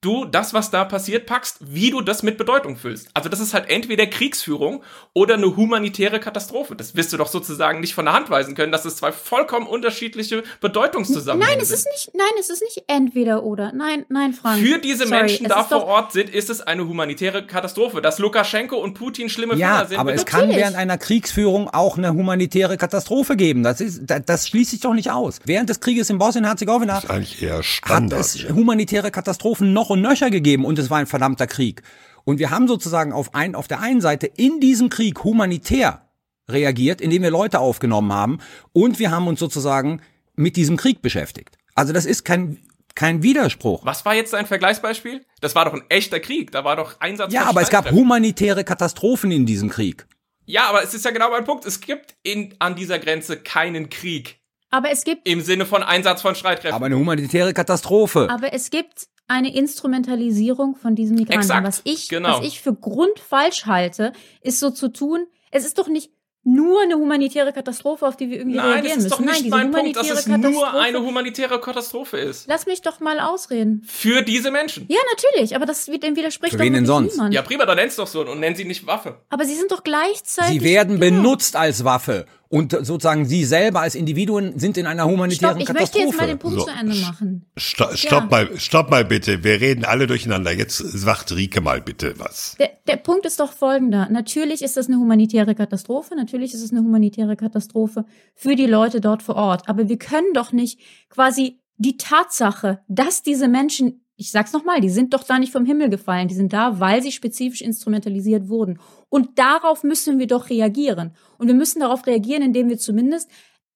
[0.00, 3.08] du das, was da passiert, packst, wie du das mit Bedeutung füllst.
[3.12, 4.82] Also das ist halt entweder Kriegsführung
[5.12, 6.74] oder eine humanitäre Katastrophe.
[6.74, 9.66] Das wirst du doch sozusagen nicht von der Hand weisen können, dass es zwei vollkommen
[9.66, 13.72] unterschiedliche Bedeutungszusammenhänge Nein, es ist nicht, nein, es ist nicht entweder oder.
[13.72, 14.62] Nein, nein, Frank.
[14.62, 18.00] Für diese Sorry, Menschen da vor Ort sind, ist es eine humanitäre Katastrophe.
[18.00, 19.98] Dass Lukaschenko und Putin schlimme ja, Finger sind.
[19.98, 23.62] aber es kann während einer Kriegsführung auch eine humanitäre Katastrophe geben.
[23.62, 25.40] Das ist, das, das schließt sich doch nicht aus.
[25.44, 30.90] Während des Krieges in Bosnien-Herzegowina hat es humanitäre Katastrophen noch und Nöcher gegeben und es
[30.90, 31.82] war ein verdammter Krieg.
[32.24, 36.08] Und wir haben sozusagen auf, ein, auf der einen Seite in diesem Krieg humanitär
[36.48, 38.38] reagiert, indem wir Leute aufgenommen haben
[38.72, 40.00] und wir haben uns sozusagen
[40.34, 41.58] mit diesem Krieg beschäftigt.
[41.74, 42.58] Also das ist kein
[42.94, 43.84] kein Widerspruch.
[43.84, 45.24] Was war jetzt dein Vergleichsbeispiel?
[45.40, 46.50] Das war doch ein echter Krieg.
[46.50, 47.32] Da war doch Einsatz.
[47.32, 50.06] Ja, aber es gab humanitäre Katastrophen in diesem Krieg.
[50.44, 51.64] Ja, aber es ist ja genau mein Punkt.
[51.64, 54.40] Es gibt in, an dieser Grenze keinen Krieg.
[54.70, 55.26] Aber es gibt.
[55.26, 56.74] Im Sinne von Einsatz von Streitkräften.
[56.74, 58.28] Aber eine humanitäre Katastrophe.
[58.30, 61.40] Aber es gibt eine Instrumentalisierung von diesen Migranten.
[61.40, 62.38] Exakt, was ich, genau.
[62.38, 64.12] was ich für grundfalsch halte,
[64.42, 66.10] ist so zu tun, es ist doch nicht
[66.42, 69.26] nur eine humanitäre Katastrophe, auf die wir irgendwie Nein, reagieren das ist müssen.
[69.26, 72.48] doch nicht Nein, mein Punkt, dass es nur eine humanitäre Katastrophe ist.
[72.48, 73.82] Lass mich doch mal ausreden.
[73.86, 74.86] Für diese Menschen.
[74.88, 77.12] Ja, natürlich, aber das dem widerspricht Für doch wen denn sonst?
[77.12, 77.34] niemand.
[77.34, 79.20] Ja, prima, dann nenn's doch so und nenn sie nicht Waffe.
[79.28, 80.60] Aber sie sind doch gleichzeitig.
[80.60, 81.22] Sie werden genau.
[81.22, 82.26] benutzt als Waffe.
[82.52, 86.06] Und sozusagen sie selber als Individuen sind in einer humanitären Stopp, ich möchte Katastrophe.
[86.08, 87.46] jetzt mal den Punkt So, zu Ende machen.
[87.56, 88.28] Stopp, stopp Ja.
[88.28, 89.44] mal, stopp mal bitte.
[89.44, 90.50] Wir reden alle durcheinander.
[90.50, 92.56] Jetzt sagt Rike mal bitte was.
[92.58, 94.08] Der, der Punkt ist doch folgender.
[94.10, 96.16] Natürlich ist das eine humanitäre Katastrophe.
[96.16, 99.68] Natürlich ist es eine humanitäre Katastrophe für die Leute dort vor Ort.
[99.68, 104.90] Aber wir können doch nicht quasi die Tatsache, dass diese Menschen, ich sag's nochmal, die
[104.90, 106.28] sind doch da nicht vom Himmel gefallen.
[106.28, 108.78] Die sind da, weil sie spezifisch instrumentalisiert wurden.
[109.08, 111.14] Und darauf müssen wir doch reagieren.
[111.38, 113.30] Und wir müssen darauf reagieren, indem wir zumindest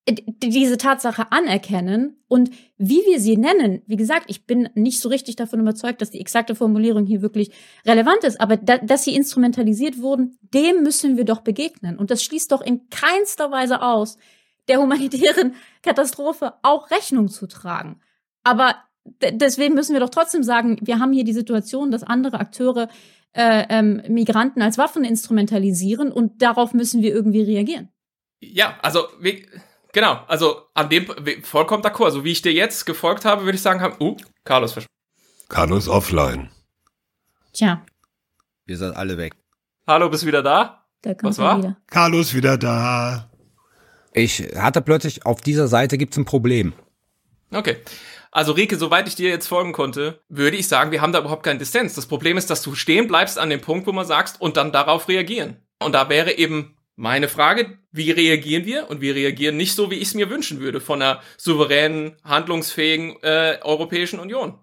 [0.07, 5.36] diese Tatsache anerkennen und wie wir sie nennen, wie gesagt, ich bin nicht so richtig
[5.36, 7.51] davon überzeugt, dass die exakte Formulierung hier wirklich
[7.86, 11.97] relevant ist, aber da, dass sie instrumentalisiert wurden, dem müssen wir doch begegnen.
[11.97, 14.18] Und das schließt doch in keinster Weise aus,
[14.68, 17.99] der humanitären Katastrophe auch Rechnung zu tragen.
[18.42, 22.88] Aber deswegen müssen wir doch trotzdem sagen, wir haben hier die Situation, dass andere Akteure
[23.32, 27.88] äh, ähm, Migranten als Waffen instrumentalisieren und darauf müssen wir irgendwie reagieren.
[28.40, 29.46] Ja, also, wie,
[29.92, 31.07] genau, also an dem,
[31.42, 32.05] vollkommen d'accord.
[32.07, 34.86] Also wie ich dir jetzt gefolgt habe, würde ich sagen, haben, uh, Carlos versch-
[35.48, 36.50] Carlos offline.
[37.52, 37.84] Tja,
[38.66, 39.34] Wir sind alle weg.
[39.86, 40.86] Hallo, bist du wieder da?
[41.02, 41.59] da kommt Was war?
[41.59, 41.76] wieder.
[41.86, 43.30] Carlos wieder da.
[44.12, 46.72] Ich hatte plötzlich, auf dieser Seite gibt's ein Problem.
[47.52, 47.76] Okay.
[48.35, 51.45] Also Rike, soweit ich dir jetzt folgen konnte, würde ich sagen, wir haben da überhaupt
[51.45, 51.95] keinen Dissens.
[51.95, 54.72] Das Problem ist, dass du stehen bleibst an dem Punkt, wo man sagst und dann
[54.72, 55.59] darauf reagieren.
[55.80, 58.91] Und da wäre eben meine Frage, wie reagieren wir?
[58.91, 63.22] Und wir reagieren nicht so, wie ich es mir wünschen würde, von einer souveränen, handlungsfähigen
[63.22, 64.59] äh, Europäischen Union,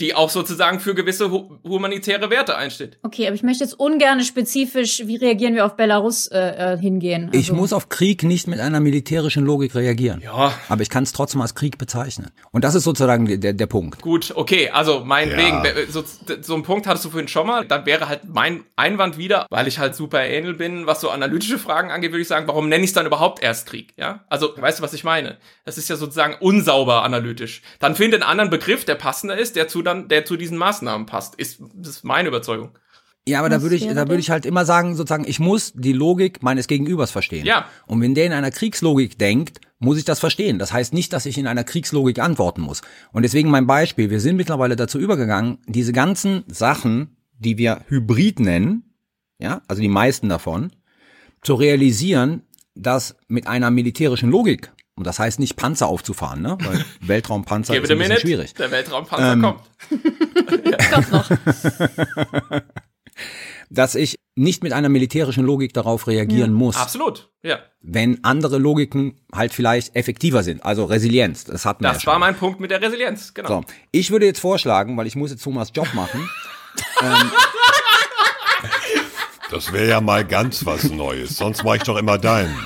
[0.00, 2.98] die auch sozusagen für gewisse hu humanitäre Werte einsteht.
[3.02, 7.28] Okay, aber ich möchte jetzt ungern spezifisch, wie reagieren wir auf Belarus äh, äh, hingehen.
[7.32, 10.20] Ich Also- muss auf Krieg nicht mit einer militärischen Logik reagieren.
[10.24, 10.52] Ja.
[10.68, 12.30] Aber ich kann es trotzdem als Krieg bezeichnen.
[12.50, 14.02] Und das ist sozusagen der, der Punkt.
[14.02, 15.70] Gut, okay, also meinetwegen, Ja.
[15.88, 16.02] so,
[16.42, 19.68] so einen Punkt hattest du vorhin schon mal, dann wäre halt mein Einwand wieder, weil
[19.68, 22.82] ich halt super ähnel bin, was so analytische Fragen angeht, würde ich sagen, warum nenne
[22.82, 24.24] ich es dann überhaupt erst Krieg, ja?
[24.28, 25.36] Also, weißt du, was ich meine?
[25.64, 27.62] Das ist ja sozusagen unsauber analytisch.
[27.78, 31.06] Dann finde einen anderen Begriff, der passender ist, der zu dann, der zu diesen Maßnahmen
[31.06, 32.70] passt, ist, das ist meine Überzeugung.
[33.26, 35.72] Ja, aber da Was würde ich, da würde ich halt immer sagen, sozusagen, ich muss
[35.74, 37.46] die Logik meines Gegenübers verstehen.
[37.46, 37.66] Ja.
[37.86, 40.58] Und wenn der in einer Kriegslogik denkt, muss ich das verstehen.
[40.58, 42.82] Das heißt nicht, dass ich in einer Kriegslogik antworten muss.
[43.12, 44.10] Und deswegen mein Beispiel.
[44.10, 48.94] Wir sind mittlerweile dazu übergegangen, diese ganzen Sachen, die wir Hybrid nennen,
[49.38, 50.72] ja, also die meisten davon,
[51.40, 52.42] zu realisieren,
[52.74, 57.90] dass mit einer militärischen Logik, und das heißt nicht Panzer aufzufahren, ne, weil Weltraumpanzer ist
[57.90, 58.54] ein bisschen schwierig.
[58.54, 59.60] der Weltraumpanzer Ähm, kommt.
[63.70, 67.58] dass ich nicht mit einer militärischen Logik darauf reagieren muss, Absolut, ja.
[67.80, 70.64] wenn andere Logiken halt vielleicht effektiver sind.
[70.64, 72.12] Also Resilienz, das hatten wir ja Das schon.
[72.12, 73.48] war mein Punkt mit der Resilienz, genau.
[73.48, 76.28] so, ich würde jetzt vorschlagen, weil ich muss jetzt Thomas Job machen,
[79.50, 81.36] Das wäre ja mal ganz was Neues.
[81.36, 82.56] Sonst mache ich doch immer deinen.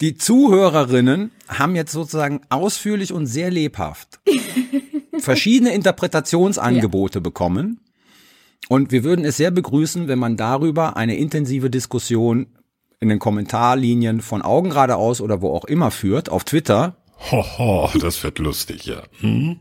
[0.00, 4.20] Die Zuhörerinnen haben jetzt sozusagen ausführlich und sehr lebhaft
[5.18, 7.80] verschiedene Interpretationsangebote bekommen.
[8.68, 12.46] Und wir würden es sehr begrüßen, wenn man darüber eine intensive Diskussion
[13.00, 16.96] in den Kommentarlinien von Augen geradeaus oder wo auch immer führt, auf Twitter,
[17.30, 19.02] Hoho, das wird lustig, ja.
[19.20, 19.58] Hm?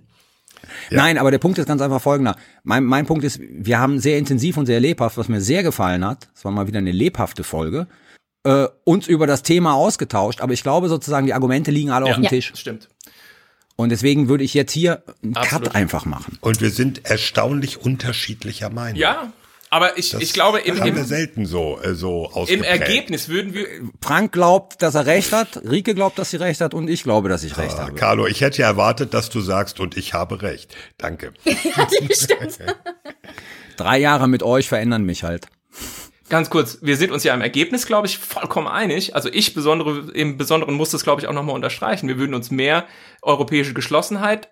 [0.91, 2.35] Nein, aber der Punkt ist ganz einfach folgender.
[2.63, 6.05] Mein, mein Punkt ist, wir haben sehr intensiv und sehr lebhaft, was mir sehr gefallen
[6.05, 7.87] hat, es war mal wieder eine lebhafte Folge,
[8.47, 12.15] äh, uns über das Thema ausgetauscht, aber ich glaube sozusagen, die Argumente liegen alle auf
[12.15, 12.53] dem ja, Tisch.
[12.55, 12.87] stimmt.
[13.75, 15.65] Und deswegen würde ich jetzt hier einen Absolut.
[15.65, 16.37] Cut einfach machen.
[16.41, 18.99] Und wir sind erstaunlich unterschiedlicher Meinung.
[18.99, 19.33] Ja,
[19.69, 22.63] aber ich, Das ich glaube, im, haben wir im, selten so, äh, so im.
[22.63, 23.67] Ergebnis würden wir,
[24.01, 27.27] Frank glaubt, dass er recht hat, Rike glaubt, dass sie recht hat und ich glaube,
[27.27, 27.93] dass ich recht Ah, habe.
[27.93, 30.73] Carlo, ich hätte ja erwartet, dass du sagst, und ich habe recht.
[30.97, 31.33] Danke.
[33.75, 35.47] Drei Jahre mit euch verändern mich halt.
[36.29, 39.15] Ganz kurz, wir sind uns ja im Ergebnis, glaube ich, vollkommen einig.
[39.15, 42.07] Also ich besondere, im Besonderen muss das, glaube ich, auch nochmal unterstreichen.
[42.09, 42.85] Wir würden uns mehr
[43.21, 44.51] europäische Geschlossenheit,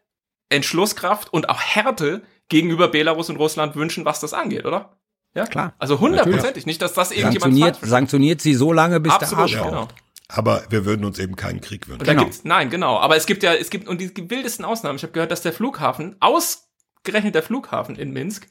[0.50, 4.98] Entschlusskraft und auch Härte gegenüber Belarus und Russland wünschen, was das angeht, oder?
[5.34, 6.66] Ja, Klar, Also hundertprozentig.
[6.66, 7.90] Nicht, dass das irgendjemand Sanktioniert, falsch versteht.
[7.90, 9.88] sanktioniert sie so lange, bis Absolut, der Arsch genau.
[10.30, 12.06] aber wir würden uns eben keinen Krieg wünschen.
[12.06, 12.30] Genau.
[12.44, 12.98] nein, genau.
[13.00, 14.96] Aber es gibt ja, es gibt und die wildesten Ausnahmen.
[14.96, 18.48] Ich habe gehört, dass der Flughafen, ausgerechnet der Flughafen in Minsk,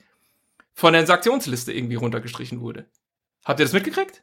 [0.74, 2.86] von der Sanktionsliste irgendwie runtergestrichen wurde.
[3.44, 4.22] Habt ihr das mitgekriegt?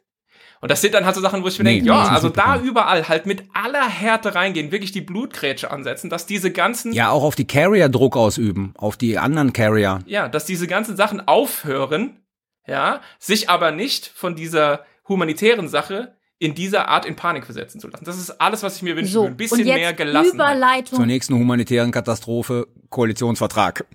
[0.60, 2.60] Und das sind dann halt so Sachen, wo ich mir nee, denke, ja, also da
[2.60, 6.92] überall halt mit aller Härte reingehen, wirklich die Blutgrätsche ansetzen, dass diese ganzen...
[6.92, 9.98] Ja, auch auf die Carrier Druck ausüben, auf die anderen Carrier.
[10.06, 12.20] Ja, dass diese ganzen Sachen aufhören,
[12.64, 17.86] ja, sich aber nicht von dieser humanitären Sache in dieser Art in Panik versetzen zu
[17.86, 18.04] lassen.
[18.04, 19.12] Das ist alles, was ich mir wünsche.
[19.12, 20.34] So, ein bisschen mehr gelassen.
[20.34, 20.96] Überleitung.
[20.96, 23.86] Zur nächsten humanitären Katastrophe, Koalitionsvertrag.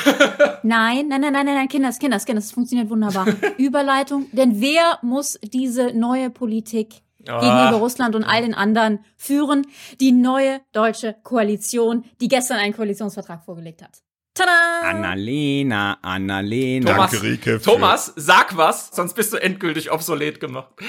[0.62, 3.26] nein, nein, nein, nein, nein, Kinders, Kinders, Kinders, das funktioniert wunderbar.
[3.58, 7.40] Überleitung, denn wer muss diese neue Politik ah.
[7.40, 9.66] gegenüber Russland und all den anderen führen?
[10.00, 14.00] Die neue deutsche Koalition, die gestern einen Koalitionsvertrag vorgelegt hat.
[14.36, 14.82] Tada!
[14.90, 16.92] Annalena, Annalena.
[16.92, 17.60] Thomas, Danke, Rike.
[17.60, 20.68] Thomas, sag was, sonst bist du endgültig obsolet gemacht.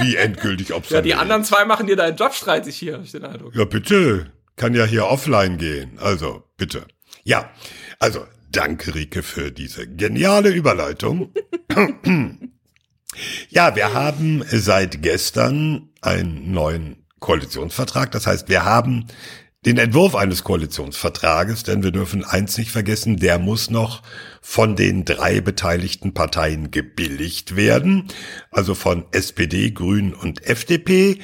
[0.00, 0.92] Wie endgültig obsolet?
[0.92, 3.52] Ja, die anderen zwei machen dir deinen Job streitig hier, hab ich den Eindruck.
[3.54, 4.32] Ja, bitte.
[4.54, 5.98] Kann ja hier offline gehen.
[5.98, 6.86] Also, bitte.
[7.24, 7.50] Ja,
[7.98, 11.32] also, danke, Rike, für diese geniale Überleitung.
[13.48, 18.12] ja, wir haben seit gestern einen neuen Koalitionsvertrag.
[18.12, 19.08] Das heißt, wir haben
[19.68, 24.02] den Entwurf eines Koalitionsvertrages, denn wir dürfen eins nicht vergessen, der muss noch
[24.40, 28.08] von den drei beteiligten Parteien gebilligt werden,
[28.50, 31.18] also von SPD, Grünen und FDP.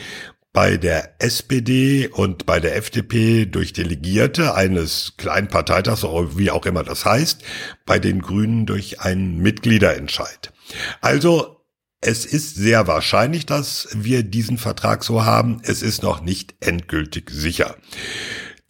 [0.52, 6.84] Bei der SPD und bei der FDP durch Delegierte eines kleinen Parteitags, wie auch immer
[6.84, 7.42] das heißt,
[7.86, 10.52] bei den Grünen durch einen Mitgliederentscheid.
[11.00, 11.63] Also
[12.06, 15.60] es ist sehr wahrscheinlich, dass wir diesen Vertrag so haben.
[15.62, 17.76] Es ist noch nicht endgültig sicher.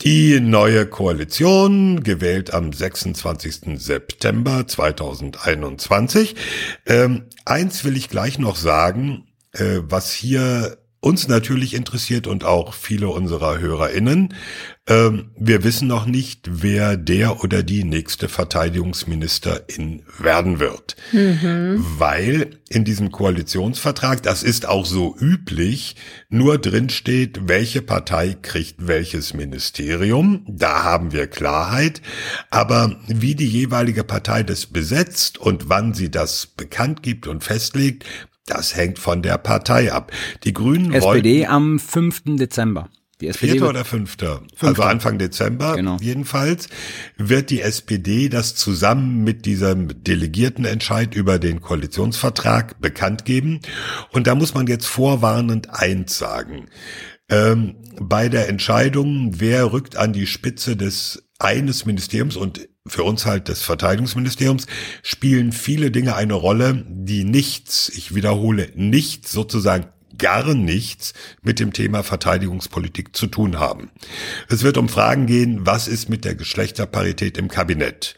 [0.03, 3.81] Die neue Koalition, gewählt am 26.
[3.81, 6.37] September 2021.
[6.87, 12.73] Ähm, eins will ich gleich noch sagen, äh, was hier uns natürlich interessiert und auch
[12.73, 14.35] viele unserer HörerInnen.
[14.87, 20.97] Ähm, wir wissen noch nicht, wer der oder die nächste Verteidigungsministerin werden wird.
[21.13, 21.85] Mhm.
[21.99, 25.97] Weil in diesem Koalitionsvertrag, das ist auch so üblich,
[26.29, 30.45] nur drin steht, welche Partei kriegt welches Ministerium.
[30.49, 32.01] Da haben wir Klarheit.
[32.51, 38.05] Aber wie die jeweilige Partei das besetzt und wann sie das bekannt gibt und festlegt,
[38.47, 40.13] das hängt von der Partei ab.
[40.45, 42.23] Die Grünen SPD wollten, am 5.
[42.37, 42.89] Dezember.
[43.21, 44.39] Die SPD Vierter oder fünfter?
[44.39, 44.67] fünfter?
[44.67, 45.97] Also Anfang Dezember genau.
[46.01, 46.69] jedenfalls
[47.17, 53.61] wird die SPD das zusammen mit diesem Delegiertenentscheid über den Koalitionsvertrag bekannt geben.
[54.11, 56.67] Und da muss man jetzt vorwarnend eins sagen.
[57.31, 63.25] Ähm, bei der Entscheidung, wer rückt an die Spitze des eines Ministeriums und für uns
[63.25, 64.67] halt des Verteidigungsministeriums,
[65.03, 69.87] spielen viele Dinge eine Rolle, die nichts, ich wiederhole, nichts sozusagen
[70.19, 73.91] gar nichts mit dem Thema Verteidigungspolitik zu tun haben.
[74.49, 78.17] Es wird um Fragen gehen, was ist mit der Geschlechterparität im Kabinett?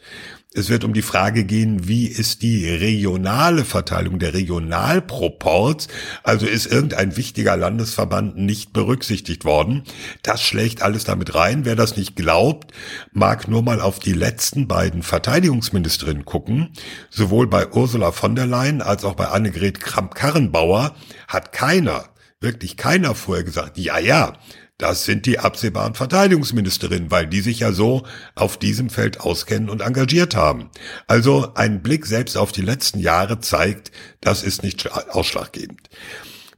[0.57, 5.87] Es wird um die Frage gehen, wie ist die regionale Verteilung, der Regionalproports,
[6.23, 9.83] also ist irgendein wichtiger Landesverband nicht berücksichtigt worden.
[10.23, 11.63] Das schlägt alles damit rein.
[11.63, 12.73] Wer das nicht glaubt,
[13.11, 16.69] mag nur mal auf die letzten beiden Verteidigungsministerinnen gucken.
[17.11, 20.95] Sowohl bei Ursula von der Leyen als auch bei Annegret Kramp-Karrenbauer
[21.27, 22.05] hat keiner,
[22.41, 24.33] wirklich keiner vorher gesagt, ja, ja,
[24.77, 28.03] das sind die absehbaren Verteidigungsministerinnen, weil die sich ja so
[28.35, 30.69] auf diesem Feld auskennen und engagiert haben.
[31.07, 35.89] Also ein Blick selbst auf die letzten Jahre zeigt, das ist nicht ausschlaggebend.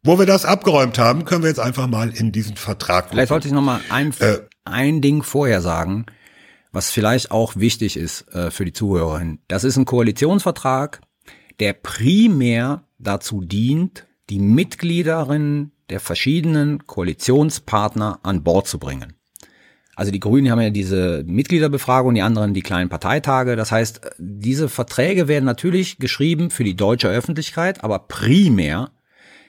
[0.04, 3.18] Wo wir das abgeräumt haben, können wir jetzt einfach mal in diesen Vertrag gucken.
[3.18, 6.06] Vielleicht sollte ich noch mal ein, äh, ein Ding vorher sagen,
[6.72, 9.40] was vielleicht auch wichtig ist äh, für die Zuhörerinnen.
[9.48, 11.02] Das ist ein Koalitionsvertrag,
[11.60, 19.14] der primär dazu dient, die Mitgliederinnen der verschiedenen Koalitionspartner an Bord zu bringen.
[19.96, 23.58] Also die Grünen haben ja diese Mitgliederbefragung, die anderen die kleinen Parteitage.
[23.58, 28.92] Das heißt, diese Verträge werden natürlich geschrieben für die deutsche Öffentlichkeit, aber primär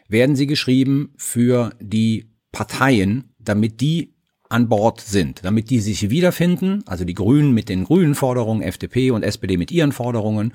[0.08, 4.16] werden sie geschrieben für die Parteien, damit die
[4.48, 9.12] an Bord sind, damit die sich wiederfinden, also die Grünen mit den grünen Forderungen, FDP
[9.12, 10.52] und SPD mit ihren Forderungen.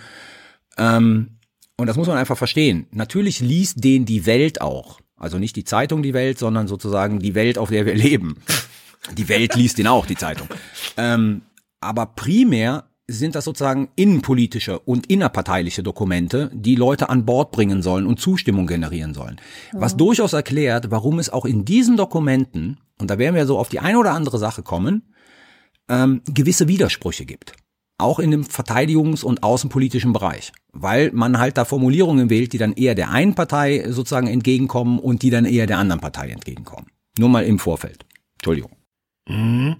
[0.77, 1.39] Ähm,
[1.77, 2.88] und das muss man einfach verstehen.
[2.91, 4.99] Natürlich liest den die Welt auch.
[5.18, 8.38] Also nicht die Zeitung Die Welt, sondern sozusagen die Welt, auf der wir leben.
[9.18, 10.47] Die Welt liest ihn auch, die Zeitung.
[10.97, 11.43] Ähm,
[11.80, 18.07] aber primär sind das sozusagen innenpolitische und innerparteiliche Dokumente, die Leute an Bord bringen sollen
[18.07, 19.39] und Zustimmung generieren sollen.
[19.74, 19.97] Was oh.
[19.97, 23.80] durchaus erklärt, warum es auch in diesen Dokumenten, und da werden wir so auf die
[23.80, 25.13] eine oder andere Sache kommen,
[25.88, 27.53] ähm, gewisse Widersprüche gibt.
[27.97, 32.73] Auch in dem verteidigungs- und außenpolitischen Bereich, weil man halt da Formulierungen wählt, die dann
[32.73, 36.87] eher der einen Partei sozusagen entgegenkommen und die dann eher der anderen Partei entgegenkommen.
[37.17, 38.05] Nur mal im Vorfeld.
[38.35, 38.71] Entschuldigung.
[39.27, 39.77] Mhm.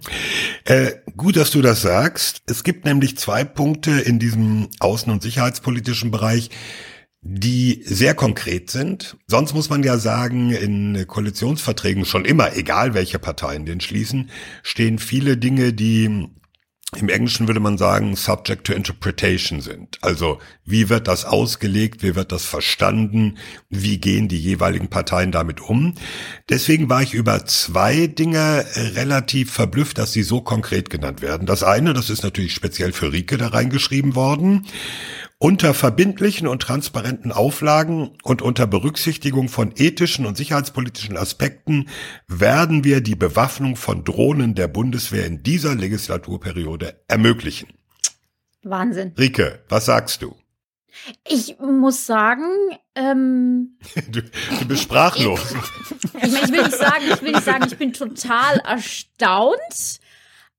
[0.64, 2.42] Äh, gut, dass du das sagst.
[2.46, 6.50] Es gibt nämlich zwei Punkte in diesem außen- und sicherheitspolitischen Bereich,
[7.20, 9.16] die sehr konkret sind.
[9.26, 14.30] Sonst muss man ja sagen, in Koalitionsverträgen schon immer, egal welche Parteien den schließen,
[14.62, 16.28] stehen viele Dinge, die
[16.94, 19.98] im Englischen würde man sagen, subject to interpretation sind.
[20.02, 25.60] Also wie wird das ausgelegt, wie wird das verstanden, wie gehen die jeweiligen Parteien damit
[25.60, 25.94] um.
[26.48, 28.64] Deswegen war ich über zwei Dinge
[28.94, 31.46] relativ verblüfft, dass sie so konkret genannt werden.
[31.46, 34.64] Das eine, das ist natürlich speziell für Rike da reingeschrieben worden.
[35.38, 41.90] Unter verbindlichen und transparenten Auflagen und unter Berücksichtigung von ethischen und sicherheitspolitischen Aspekten
[42.26, 47.68] werden wir die Bewaffnung von Drohnen der Bundeswehr in dieser Legislaturperiode ermöglichen.
[48.62, 49.12] Wahnsinn.
[49.18, 50.34] Rike, was sagst du?
[51.28, 52.46] Ich muss sagen,
[52.94, 53.76] ähm,
[54.10, 55.54] du, du bist sprachlos.
[56.22, 60.00] ich, ich will nicht sagen, ich will nicht sagen, ich bin total erstaunt.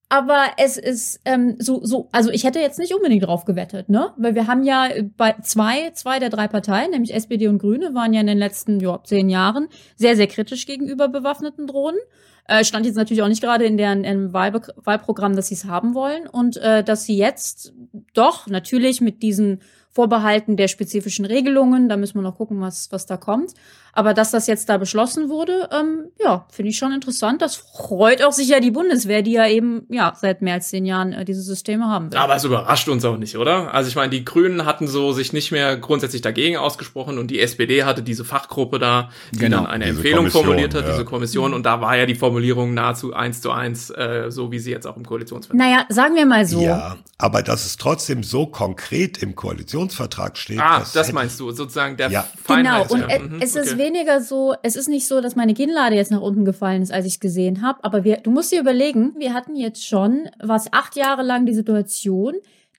[0.09, 4.13] Aber es ist ähm, so, so, also ich hätte jetzt nicht unbedingt drauf gewettet, ne?
[4.15, 4.87] Weil wir haben ja
[5.17, 8.79] bei zwei, zwei der drei Parteien, nämlich SPD und Grüne, waren ja in den letzten
[8.79, 11.99] ja, zehn Jahren sehr, sehr kritisch gegenüber bewaffneten Drohnen.
[12.47, 15.65] Äh, stand jetzt natürlich auch nicht gerade in deren in Wahlbe Wahlprogramm, dass sie es
[15.65, 16.25] haben wollen.
[16.27, 17.73] Und äh, dass sie jetzt
[18.13, 23.07] doch natürlich mit diesen Vorbehalten der spezifischen Regelungen, da müssen wir noch gucken, was, was
[23.07, 23.53] da kommt,
[23.97, 27.41] aber dass das jetzt da beschlossen wurde, ähm, ja, finde ich schon interessant.
[27.41, 31.13] Das freut auch sicher die Bundeswehr, die ja eben ja seit mehr als zehn Jahren
[31.13, 32.19] äh, diese Systeme haben will.
[32.19, 33.73] Aber es überrascht uns auch nicht, oder?
[33.73, 37.39] Also ich meine, die Grünen hatten so sich nicht mehr grundsätzlich dagegen ausgesprochen und die
[37.39, 40.91] SPD hatte diese Fachgruppe da, die genau, dann eine Empfehlung Kommission, formuliert hat, ja.
[40.91, 41.55] diese Kommission.
[41.55, 44.85] Und da war ja die Formulierung nahezu eins zu eins, äh, so wie sie jetzt
[44.85, 45.57] auch im Koalitionsvertrag.
[45.57, 46.61] Naja, sagen wir mal so.
[46.61, 50.59] Ja, aber dass es trotzdem so konkret im Koalitionsvertrag steht.
[50.59, 52.27] Ah, das, das meinst du, sozusagen der ja.
[52.47, 53.19] Genau, und ja.
[53.19, 53.86] mhm, es okay.
[53.87, 57.05] Weniger so, es ist nicht so, dass meine Kinnlade jetzt nach unten gefallen ist, als
[57.05, 60.71] ich es gesehen habe, aber wir, du musst dir überlegen, wir hatten jetzt schon, was
[60.73, 62.35] acht Jahre lang die Situation,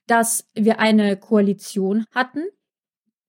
[0.07, 2.43] dass wir eine Koalition hatten,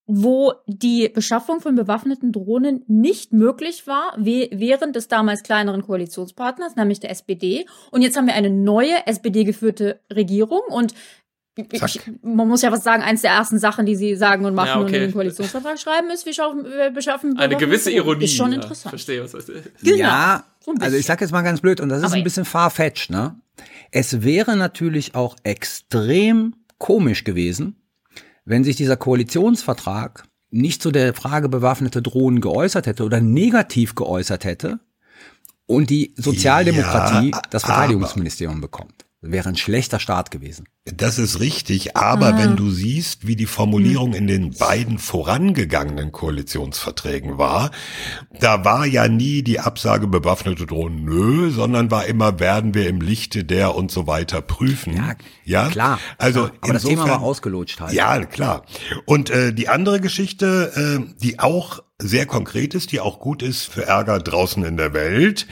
[0.06, 6.98] wo die Beschaffung von bewaffneten Drohnen nicht möglich war, während des damals kleineren Koalitionspartners, nämlich
[6.98, 7.64] der SPD.
[7.92, 10.94] Und jetzt haben wir eine neue SPD-geführte Regierung und
[11.70, 14.68] ich, man muss ja was sagen, eins der ersten Sachen, die sie sagen und machen
[14.68, 14.84] ja, okay.
[14.84, 17.38] und in den Koalitionsvertrag schreiben, ist, wir, schaffen, wir beschaffen.
[17.38, 18.24] Eine gewisse Ironie.
[18.24, 18.84] Ist schon interessant.
[18.84, 19.50] Ja, verstehe, was heißt.
[19.82, 19.96] Genau.
[19.96, 22.44] Ja, so also ich sag jetzt mal ganz blöd, und das ist Aber ein bisschen
[22.44, 23.36] farfetched, ne?
[23.90, 27.76] Es wäre natürlich auch extrem komisch gewesen,
[28.44, 34.44] wenn sich dieser Koalitionsvertrag nicht zu der Frage bewaffnete Drohnen geäußert hätte oder negativ geäußert
[34.44, 34.80] hätte
[35.66, 39.06] und die Sozialdemokratie ja, das Verteidigungsministerium bekommt.
[39.22, 40.66] Wäre ein schlechter Start gewesen.
[40.86, 42.38] Das ist richtig, aber ah.
[42.38, 47.70] wenn du siehst, wie die Formulierung in den beiden vorangegangenen Koalitionsverträgen war,
[48.40, 53.02] da war ja nie die Absage bewaffnete Drohnen nö, sondern war immer werden wir im
[53.02, 54.96] Lichte der und so weiter prüfen.
[54.96, 55.14] Ja,
[55.44, 55.68] ja?
[55.68, 56.00] klar.
[56.16, 56.52] Also klar.
[56.62, 57.92] aber insofern, das Thema war ausgelutscht halt.
[57.92, 58.64] Ja, klar.
[59.04, 60.72] Und äh, die andere Geschichte,
[61.06, 64.94] äh, die auch sehr konkret ist, die auch gut ist für Ärger draußen in der
[64.94, 65.46] Welt,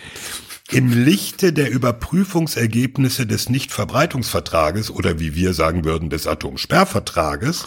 [0.71, 7.67] im Lichte der Überprüfungsergebnisse des Nichtverbreitungsvertrages oder wie wir sagen würden des Atomsperrvertrages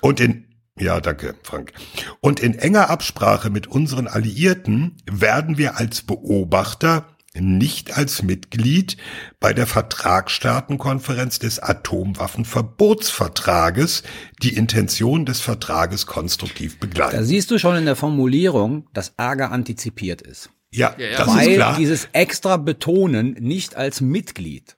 [0.00, 0.44] und in
[0.76, 1.72] ja, danke, Frank.
[2.20, 8.96] Und in enger Absprache mit unseren Alliierten werden wir als Beobachter nicht als Mitglied
[9.40, 14.04] bei der Vertragsstaatenkonferenz des Atomwaffenverbotsvertrages
[14.42, 17.16] die Intention des Vertrages konstruktiv begleiten.
[17.16, 20.50] Da siehst du schon in der Formulierung, dass Ärger antizipiert ist.
[20.74, 21.18] Ja, ja, ja.
[21.18, 21.76] das Weil ist klar.
[21.76, 24.76] dieses extra Betonen nicht als Mitglied.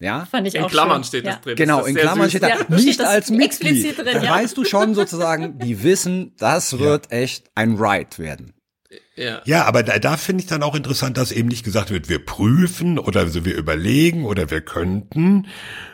[0.00, 0.26] Ja?
[0.26, 1.08] Fand ich in auch Klammern schön.
[1.08, 1.56] steht das drin.
[1.56, 3.98] Genau, das in Klammern steht da ja, nicht steht als Mitglied.
[3.98, 4.30] Drin, ja.
[4.30, 8.54] weißt du schon sozusagen, die wissen, das wird echt ein Right werden.
[9.16, 9.42] Ja.
[9.44, 12.24] ja, aber da, da finde ich dann auch interessant, dass eben nicht gesagt wird, wir
[12.24, 15.48] prüfen oder also wir überlegen oder wir könnten,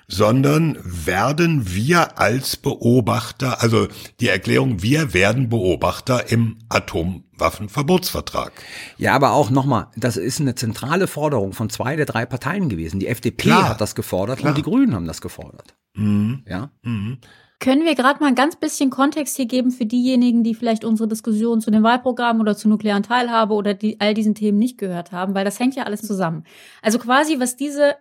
[0.08, 3.88] sondern werden wir als Beobachter, also
[4.20, 8.52] die Erklärung, wir werden Beobachter im Atomwaffenverbotsvertrag.
[8.98, 13.00] Ja, aber auch nochmal, das ist eine zentrale Forderung von zwei der drei Parteien gewesen.
[13.00, 13.68] Die FDP Klar.
[13.70, 14.50] hat das gefordert Klar.
[14.50, 15.74] und die Grünen haben das gefordert.
[15.94, 16.44] Mhm.
[16.48, 16.70] Ja.
[16.82, 17.18] Mhm.
[17.60, 21.08] Können wir gerade mal ein ganz bisschen Kontext hier geben für diejenigen, die vielleicht unsere
[21.08, 25.12] Diskussion zu den Wahlprogrammen oder zu nuklearen Teilhabe oder die, all diesen Themen nicht gehört
[25.12, 26.44] haben, weil das hängt ja alles zusammen.
[26.82, 27.94] Also quasi, was diese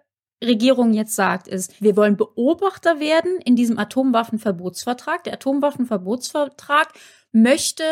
[0.43, 5.23] Regierung jetzt sagt, ist, wir wollen Beobachter werden in diesem Atomwaffenverbotsvertrag.
[5.23, 6.89] Der Atomwaffenverbotsvertrag
[7.31, 7.83] möchte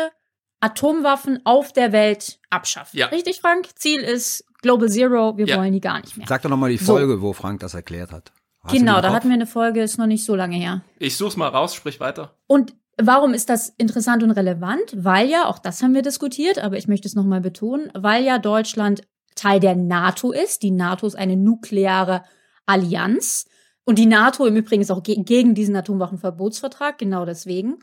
[0.60, 2.98] Atomwaffen auf der Welt abschaffen.
[2.98, 3.06] Ja.
[3.06, 3.68] Richtig, Frank?
[3.74, 5.58] Ziel ist Global Zero, wir ja.
[5.58, 6.26] wollen die gar nicht mehr.
[6.28, 7.22] Sag doch nochmal die Folge, so.
[7.22, 8.32] wo Frank das erklärt hat.
[8.62, 10.82] Hast genau, da hatten wir eine Folge, ist noch nicht so lange her.
[10.98, 12.36] Ich such's mal raus, sprich weiter.
[12.46, 14.94] Und warum ist das interessant und relevant?
[14.94, 18.38] Weil ja, auch das haben wir diskutiert, aber ich möchte es nochmal betonen, weil ja
[18.38, 19.02] Deutschland
[19.34, 20.62] Teil der NATO ist.
[20.62, 22.22] Die NATO ist eine nukleare
[22.66, 23.46] Allianz.
[23.84, 27.78] Und die NATO im Übrigen ist auch ge gegen diesen Atomwaffenverbotsvertrag, genau deswegen.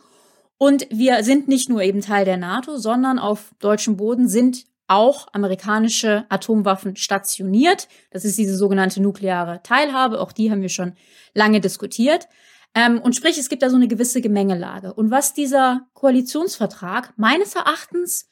[0.58, 5.28] Und wir sind nicht nur eben Teil der NATO, sondern auf deutschem Boden sind auch
[5.34, 7.88] amerikanische Atomwaffen stationiert.
[8.12, 10.20] Das ist diese sogenannte nukleare Teilhabe.
[10.20, 10.94] Auch die haben wir schon
[11.34, 12.28] lange diskutiert.
[12.76, 14.94] Ähm, und sprich, es gibt da so eine gewisse Gemengelage.
[14.94, 18.30] Und was dieser Koalitionsvertrag meines Erachtens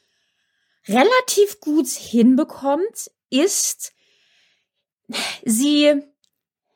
[0.87, 3.93] relativ gut hinbekommt, ist,
[5.45, 6.01] sie,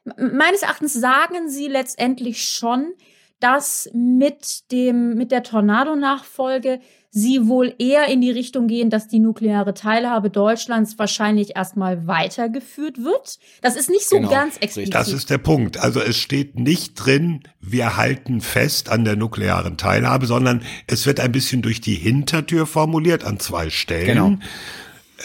[0.03, 2.93] meines Erachtens sagen sie letztendlich schon,
[3.39, 6.79] dass mit dem, mit der Tornado-Nachfolge
[7.09, 13.03] sie wohl eher in die Richtung gehen, dass die nukleare Teilhabe Deutschlands wahrscheinlich erstmal weitergeführt
[13.03, 13.37] wird.
[13.61, 14.93] Das ist nicht so genau, ganz explizit.
[14.93, 15.77] Das ist der Punkt.
[15.77, 21.19] Also es steht nicht drin, wir halten fest an der nuklearen Teilhabe, sondern es wird
[21.19, 24.07] ein bisschen durch die Hintertür formuliert an zwei Stellen.
[24.07, 24.37] Genau.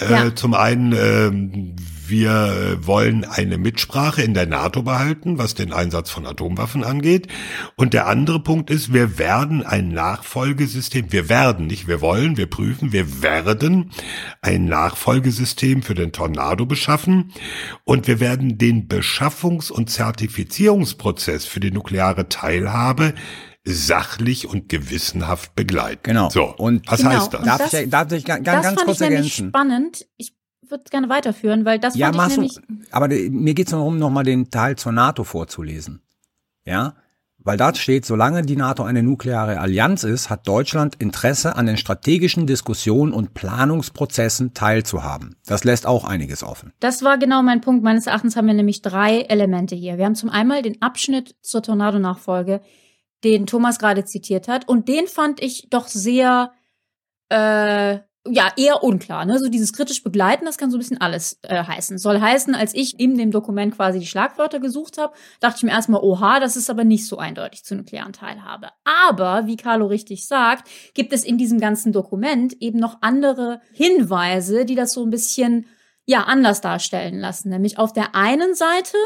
[0.00, 0.34] Äh, ja.
[0.34, 1.74] Zum einen, äh,
[2.08, 7.28] wir wollen eine Mitsprache in der NATO behalten, was den Einsatz von Atomwaffen angeht.
[7.76, 12.46] Und der andere Punkt ist, wir werden ein Nachfolgesystem, wir werden, nicht wir wollen, wir
[12.46, 13.90] prüfen, wir werden
[14.42, 17.32] ein Nachfolgesystem für den Tornado beschaffen.
[17.84, 23.14] Und wir werden den Beschaffungs- und Zertifizierungsprozess für die nukleare Teilhabe
[23.66, 26.02] sachlich und gewissenhaft begleiten.
[26.04, 26.30] Genau.
[26.30, 26.44] So.
[26.44, 27.10] Und was genau.
[27.10, 27.42] heißt das?
[27.42, 29.48] Darf, ich, darf ich ganz, das ganz kurz ergänzen?
[29.48, 30.06] spannend.
[30.16, 30.35] Ich
[30.70, 32.54] würde gerne weiterführen, weil das ja, fand ich nämlich.
[32.54, 36.02] Du, aber mir geht es darum, nochmal den Teil zur NATO vorzulesen.
[36.64, 36.94] Ja,
[37.46, 41.76] weil da steht, solange die NATO eine nukleare Allianz ist, hat Deutschland Interesse an den
[41.76, 45.36] strategischen Diskussionen und Planungsprozessen teilzuhaben.
[45.46, 46.72] Das lässt auch einiges offen.
[46.80, 47.84] Das war genau mein Punkt.
[47.84, 49.96] Meines Erachtens haben wir nämlich drei Elemente hier.
[49.96, 52.62] Wir haben zum einen den Abschnitt zur Tornado-Nachfolge,
[53.22, 54.68] den Thomas gerade zitiert hat.
[54.68, 56.50] Und den fand ich doch sehr,
[57.28, 57.98] äh,
[58.30, 59.24] ja, eher unklar.
[59.24, 59.38] Ne?
[59.38, 61.98] So dieses kritisch begleiten, das kann so ein bisschen alles äh, heißen.
[61.98, 65.70] Soll heißen, als ich in dem Dokument quasi die Schlagwörter gesucht habe, dachte ich mir
[65.70, 68.68] erstmal, oha, das ist aber nicht so eindeutig zur nuklearen Teilhabe.
[68.84, 74.64] Aber, wie Carlo richtig sagt, gibt es in diesem ganzen Dokument eben noch andere Hinweise,
[74.64, 75.66] die das so ein bisschen
[76.06, 77.50] ja anders darstellen lassen.
[77.50, 78.96] Nämlich auf der einen Seite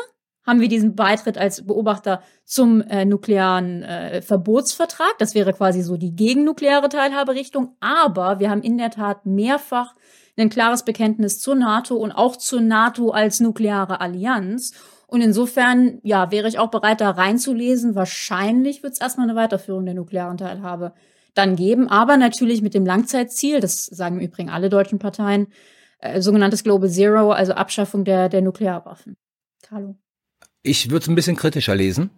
[0.47, 5.19] haben wir diesen Beitritt als Beobachter zum äh, nuklearen äh, Verbotsvertrag.
[5.19, 7.77] Das wäre quasi so die gegennukleare Teilhaberichtung.
[7.81, 9.95] Aber wir haben in der Tat mehrfach
[10.37, 14.73] ein klares Bekenntnis zur NATO und auch zur NATO als nukleare Allianz.
[15.07, 17.95] Und insofern, ja, wäre ich auch bereit, da reinzulesen.
[17.95, 20.95] Wahrscheinlich wird es erstmal eine Weiterführung der nuklearen Teilhabe
[21.35, 25.49] dann geben, aber natürlich mit dem Langzeitziel, das sagen im Übrigen alle deutschen Parteien,
[26.01, 29.17] äh, sogenanntes Global Zero, also Abschaffung der, der Nuklearwaffen.
[29.63, 29.97] Carlo.
[30.63, 32.11] Ich würde es ein bisschen kritischer lesen,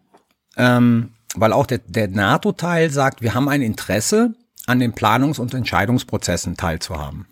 [0.57, 4.35] ähm, weil auch der, der NATO-Teil sagt, wir haben ein Interesse,
[4.67, 7.27] an den Planungs- und Entscheidungsprozessen teilzuhaben.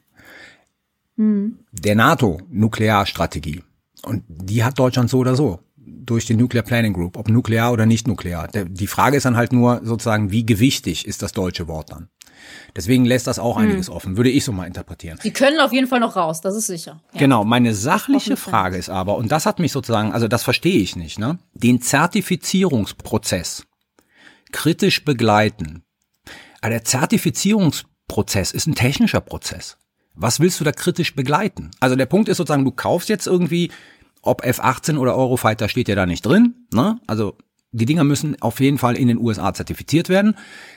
[1.17, 1.61] Hm.
[1.73, 3.63] Der NATO-Nuklearstrategie.
[4.03, 7.87] Und die hat Deutschland so oder so durch die Nuclear Planning Group, ob nuklear oder
[7.87, 8.49] nicht nuklear.
[8.49, 12.09] Die Frage ist dann halt nur sozusagen, wie gewichtig ist das deutsche Wort dann?
[12.77, 13.95] Deswegen lässt das auch einiges hm.
[13.95, 15.19] offen, würde ich so mal interpretieren.
[15.23, 17.01] Sie können auf jeden Fall noch raus, das ist sicher.
[17.13, 17.21] Ja.
[17.21, 20.97] Genau, meine sachliche Frage ist aber, und das hat mich sozusagen, also das verstehe ich
[20.97, 21.39] nicht, ne?
[21.55, 23.67] Den Zertifizierungsprozess
[24.53, 25.85] kritisch begleiten.
[26.61, 29.79] Aber der Zertifizierungsprozess ist ein technischer Prozess.
[30.15, 31.71] Was willst du da kritisch begleiten?
[31.81, 33.71] Also der Punkt ist sozusagen, du kaufst jetzt irgendwie,
[34.23, 37.01] ob F-18 oder Eurofighter steht ja da nicht drin, ne?
[37.07, 37.37] Also
[37.73, 40.37] die Dinger müssen auf jeden Fall in den USA zertifiziert werden.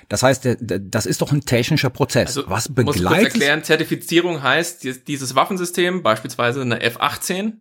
[0.09, 2.37] Das heißt, das ist doch ein technischer Prozess.
[2.37, 3.01] Also, Was begleitet?
[3.01, 7.53] Muss kurz erklären, Zertifizierung heißt, dieses Waffensystem, beispielsweise eine F-18,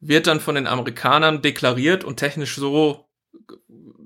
[0.00, 3.09] wird dann von den Amerikanern deklariert und technisch so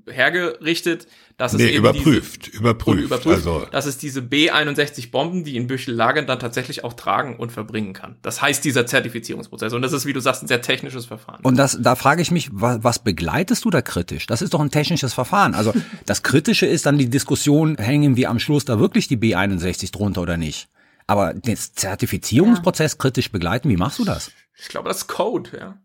[0.07, 3.67] hergerichtet, dass es nee, eben überprüft, diese, überprüft, überprüft also.
[3.71, 7.93] dass es diese B61 Bomben, die in Büchel lagern, dann tatsächlich auch tragen und verbringen
[7.93, 8.15] kann.
[8.21, 11.41] Das heißt dieser Zertifizierungsprozess und das ist, wie du sagst, ein sehr technisches Verfahren.
[11.43, 14.27] Und das, da frage ich mich, was, was begleitest du da kritisch?
[14.27, 15.55] Das ist doch ein technisches Verfahren.
[15.55, 15.73] Also
[16.05, 20.21] das Kritische ist dann die Diskussion, hängen wir am Schluss da wirklich die B61 drunter
[20.21, 20.69] oder nicht?
[21.07, 22.97] Aber den Zertifizierungsprozess ja.
[22.97, 24.31] kritisch begleiten, wie machst du das?
[24.57, 25.77] Ich glaube, das ist Code, ja.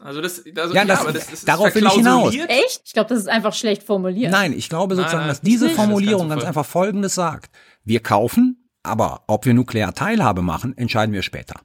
[0.00, 2.34] Also das, also, ja, das, ja, das, das darauf will ich hinaus.
[2.34, 2.82] Echt?
[2.84, 4.30] Ich glaube, das ist einfach schlecht formuliert.
[4.30, 7.50] Nein, ich glaube sozusagen, nein, nein, dass diese Formulierung ganz einfach Folgendes sagt.
[7.84, 11.60] Wir kaufen, aber ob wir nuklear Teilhabe machen, entscheiden wir später.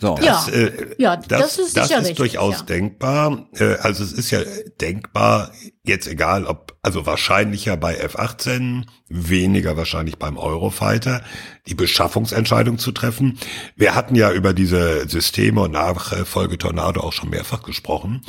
[0.00, 0.16] So.
[0.16, 0.52] Das, ja.
[0.52, 2.64] Äh, ja, das, das ist, das ist richtig, durchaus ja.
[2.64, 3.46] denkbar.
[3.52, 4.40] Äh, also es ist ja
[4.80, 5.52] denkbar,
[5.84, 11.22] jetzt egal ob, also wahrscheinlicher bei F-18, weniger wahrscheinlich beim Eurofighter,
[11.68, 13.38] die Beschaffungsentscheidung zu treffen.
[13.76, 18.22] Wir hatten ja über diese Systeme und Nachfolge Tornado auch schon mehrfach gesprochen.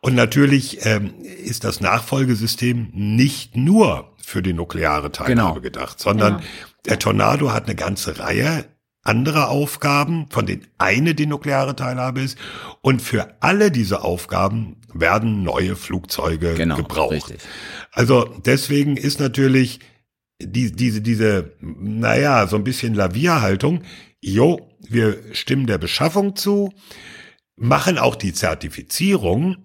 [0.00, 5.60] Und natürlich ähm, ist das Nachfolgesystem nicht nur für die nukleare Teilhabe genau.
[5.60, 6.48] gedacht, sondern genau.
[6.84, 8.66] der Tornado hat eine ganze Reihe
[9.08, 12.38] andere Aufgaben, von denen eine die nukleare Teilhabe ist.
[12.82, 17.12] Und für alle diese Aufgaben werden neue Flugzeuge genau, gebraucht.
[17.12, 17.40] Richtig.
[17.92, 19.80] Also deswegen ist natürlich
[20.40, 23.82] die, diese, diese, naja, so ein bisschen Lavierhaltung.
[24.20, 26.72] Jo, wir stimmen der Beschaffung zu,
[27.56, 29.64] machen auch die Zertifizierung.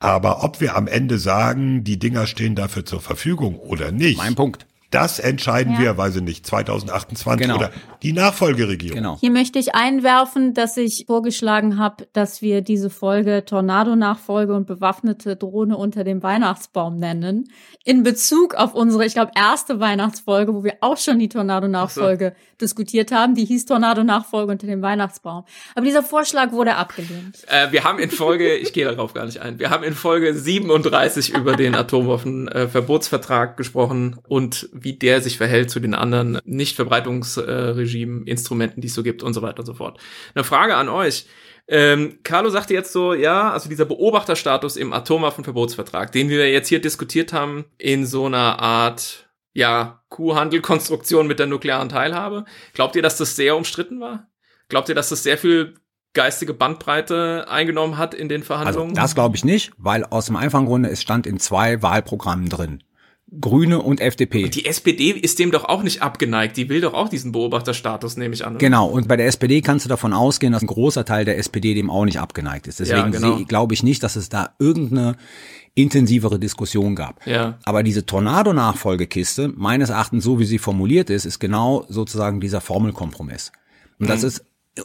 [0.00, 4.16] Aber ob wir am Ende sagen, die Dinger stehen dafür zur Verfügung oder nicht.
[4.16, 4.66] Mein Punkt.
[4.90, 5.78] Das entscheiden ja.
[5.78, 7.56] wir, weiß ich nicht, 2028 genau.
[7.58, 7.70] oder
[8.02, 8.96] die Nachfolgeregierung.
[8.96, 9.18] Genau.
[9.20, 15.36] Hier möchte ich einwerfen, dass ich vorgeschlagen habe, dass wir diese Folge Tornado-Nachfolge und bewaffnete
[15.36, 17.52] Drohne unter dem Weihnachtsbaum nennen.
[17.84, 22.56] In Bezug auf unsere, ich glaube, erste Weihnachtsfolge, wo wir auch schon die Tornado-Nachfolge so.
[22.60, 23.36] diskutiert haben.
[23.36, 25.44] Die hieß Tornado-Nachfolge unter dem Weihnachtsbaum.
[25.76, 27.44] Aber dieser Vorschlag wurde abgelehnt.
[27.46, 30.34] Äh, wir haben in Folge, ich gehe darauf gar nicht ein, wir haben in Folge
[30.34, 38.80] 37 über den Atomwaffenverbotsvertrag gesprochen und wie der sich verhält zu den anderen Nichtverbreitungsregimen, Instrumenten,
[38.80, 39.98] die es so gibt und so weiter und so fort.
[40.34, 41.26] Eine Frage an euch.
[41.68, 46.80] Ähm, Carlo sagte jetzt so, ja, also dieser Beobachterstatus im Atomwaffenverbotsvertrag, den wir jetzt hier
[46.80, 52.44] diskutiert haben, in so einer Art, ja, Kuhhandelkonstruktion mit der nuklearen Teilhabe.
[52.74, 54.26] Glaubt ihr, dass das sehr umstritten war?
[54.68, 55.74] Glaubt ihr, dass das sehr viel
[56.12, 58.90] geistige Bandbreite eingenommen hat in den Verhandlungen?
[58.90, 62.48] Also das glaube ich nicht, weil aus dem einfachen Grunde, es stand in zwei Wahlprogrammen
[62.48, 62.82] drin.
[63.38, 64.44] Grüne und FDP.
[64.44, 66.56] Und die SPD ist dem doch auch nicht abgeneigt.
[66.56, 68.54] Die will doch auch diesen Beobachterstatus, nehme ich an.
[68.54, 68.58] Oder?
[68.58, 68.88] Genau.
[68.88, 71.90] Und bei der SPD kannst du davon ausgehen, dass ein großer Teil der SPD dem
[71.90, 72.80] auch nicht abgeneigt ist.
[72.80, 73.44] Deswegen ja, genau.
[73.44, 75.16] glaube ich nicht, dass es da irgendeine
[75.74, 77.24] intensivere Diskussion gab.
[77.26, 77.58] Ja.
[77.64, 83.52] Aber diese Tornado-Nachfolgekiste, meines Erachtens, so wie sie formuliert ist, ist genau sozusagen dieser Formelkompromiss.
[84.00, 84.28] Und das mhm.
[84.28, 84.44] ist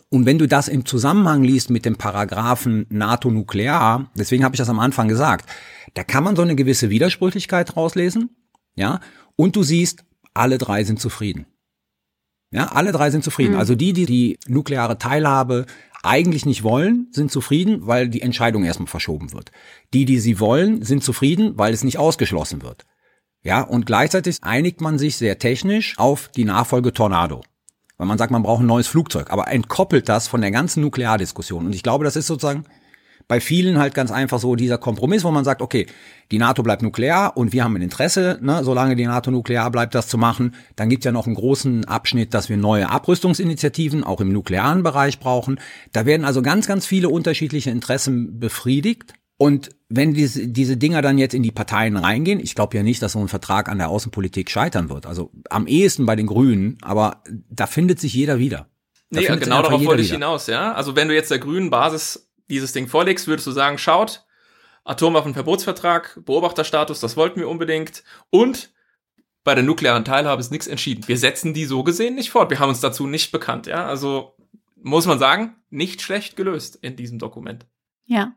[0.10, 4.60] und wenn du das im Zusammenhang liest mit dem Paragraphen NATO nuklear, deswegen habe ich
[4.60, 5.48] das am Anfang gesagt,
[5.96, 8.30] da kann man so eine gewisse Widersprüchlichkeit rauslesen,
[8.76, 9.00] ja,
[9.36, 11.48] und du siehst, alle drei sind zufrieden.
[12.52, 13.54] Ja, alle drei sind zufrieden.
[13.54, 13.60] Mhm.
[13.60, 15.66] Also die, die die nukleare Teilhabe
[16.04, 19.52] eigentlich nicht wollen, sind zufrieden, weil die Entscheidung erstmal verschoben wird.
[19.94, 22.86] Die, die sie wollen, sind zufrieden, weil es nicht ausgeschlossen wird.
[23.42, 27.42] Ja, und gleichzeitig einigt man sich sehr technisch auf die Nachfolge Tornado.
[27.98, 31.66] Weil man sagt, man braucht ein neues Flugzeug, aber entkoppelt das von der ganzen Nukleardiskussion.
[31.66, 32.66] Und ich glaube, das ist sozusagen
[33.28, 35.88] bei vielen halt ganz einfach so dieser Kompromiss, wo man sagt, okay,
[36.32, 39.96] die NATO bleibt nuklear und wir haben ein Interesse, ne, solange die NATO nuklear bleibt,
[39.96, 40.56] das zu machen.
[40.76, 45.20] Dann gibt ja noch einen großen Abschnitt, dass wir neue Abrüstungsinitiativen auch im nuklearen Bereich
[45.20, 45.60] brauchen.
[45.92, 49.14] Da werden also ganz, ganz viele unterschiedliche Interessen befriedigt.
[49.38, 53.02] Und wenn diese, diese Dinger dann jetzt in die Parteien reingehen, ich glaube ja nicht,
[53.02, 55.06] dass so ein Vertrag an der Außenpolitik scheitern wird.
[55.06, 58.70] Also am ehesten bei den Grünen, aber da findet sich jeder wieder.
[59.12, 60.74] Da nee, genau darauf wollte ich hinaus, ja.
[60.74, 64.26] Also wenn du jetzt der grünen Basis dieses Ding vorlegst, würdest du sagen, schaut,
[64.84, 68.72] Atomwaffenverbotsvertrag, Beobachterstatus, das wollten wir unbedingt und
[69.44, 71.08] bei der nuklearen Teilhabe ist nichts entschieden.
[71.08, 72.50] Wir setzen die so gesehen nicht fort.
[72.50, 73.86] Wir haben uns dazu nicht bekannt, ja.
[73.86, 74.36] Also
[74.76, 77.66] muss man sagen, nicht schlecht gelöst in diesem Dokument.
[78.06, 78.36] Ja.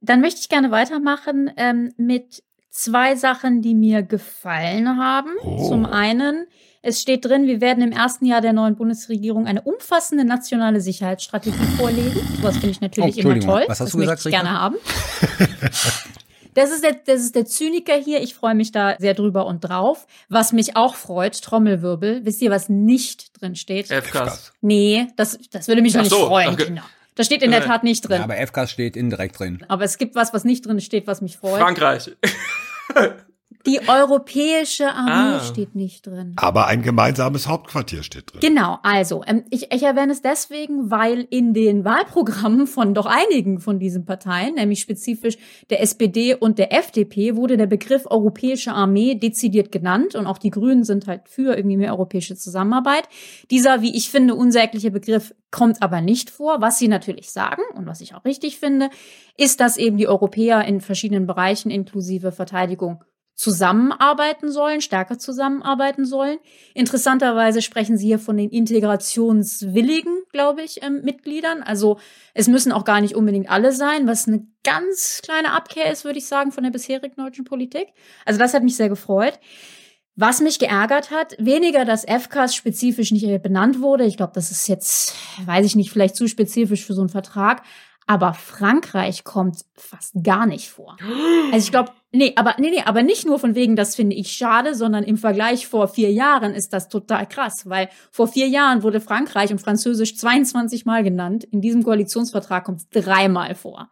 [0.00, 5.30] Dann möchte ich gerne weitermachen ähm, mit zwei Sachen, die mir gefallen haben.
[5.42, 5.68] Oh.
[5.68, 6.46] Zum einen,
[6.86, 11.66] es steht drin, wir werden im ersten Jahr der neuen Bundesregierung eine umfassende nationale Sicherheitsstrategie
[11.76, 12.20] vorlegen.
[12.42, 13.64] Was finde ich natürlich oh, immer toll.
[13.66, 14.76] Was hast das du gesagt, möchte ich gerne haben.
[16.54, 18.22] Das ist, der, das ist der Zyniker hier.
[18.22, 20.06] Ich freue mich da sehr drüber und drauf.
[20.30, 22.24] Was mich auch freut, Trommelwirbel.
[22.24, 23.90] Wisst ihr, was nicht drin steht?
[23.90, 24.54] FKs.
[24.62, 26.64] Nee, das, das würde mich Ach nicht so, freuen, okay.
[26.64, 26.84] Kinder.
[27.14, 28.18] Das steht in der Tat nicht drin.
[28.18, 29.66] Ja, aber FKs steht indirekt drin.
[29.68, 31.60] Aber es gibt was, was nicht drin steht, was mich freut.
[31.60, 32.16] Frankreich.
[33.66, 35.40] Die europäische Armee ah.
[35.40, 36.34] steht nicht drin.
[36.36, 38.40] Aber ein gemeinsames Hauptquartier steht drin.
[38.40, 43.58] Genau, also ähm, ich, ich erwähne es deswegen, weil in den Wahlprogrammen von doch einigen
[43.58, 45.36] von diesen Parteien, nämlich spezifisch
[45.70, 50.50] der SPD und der FDP, wurde der Begriff europäische Armee dezidiert genannt und auch die
[50.50, 53.08] Grünen sind halt für irgendwie mehr europäische Zusammenarbeit.
[53.50, 56.60] Dieser, wie ich finde, unsägliche Begriff kommt aber nicht vor.
[56.60, 58.90] Was sie natürlich sagen und was ich auch richtig finde,
[59.36, 63.02] ist, dass eben die Europäer in verschiedenen Bereichen inklusive Verteidigung
[63.36, 66.38] zusammenarbeiten sollen, stärker zusammenarbeiten sollen.
[66.74, 71.62] Interessanterweise sprechen Sie hier von den integrationswilligen, glaube ich, ähm, Mitgliedern.
[71.62, 71.98] Also
[72.32, 76.18] es müssen auch gar nicht unbedingt alle sein, was eine ganz kleine Abkehr ist, würde
[76.18, 77.88] ich sagen, von der bisherigen deutschen Politik.
[78.24, 79.38] Also das hat mich sehr gefreut.
[80.18, 84.06] Was mich geärgert hat, weniger, dass FCAS spezifisch nicht benannt wurde.
[84.06, 85.14] Ich glaube, das ist jetzt,
[85.44, 87.62] weiß ich nicht, vielleicht zu spezifisch für so einen Vertrag.
[88.08, 90.96] Aber Frankreich kommt fast gar nicht vor.
[91.52, 94.32] Also ich glaube, nee, aber nee, nee, aber nicht nur von wegen, das finde ich
[94.32, 98.82] schade, sondern im Vergleich vor vier Jahren ist das total krass, weil vor vier Jahren
[98.82, 101.44] wurde Frankreich und Französisch 22 Mal genannt.
[101.44, 103.90] In diesem Koalitionsvertrag kommt es dreimal vor.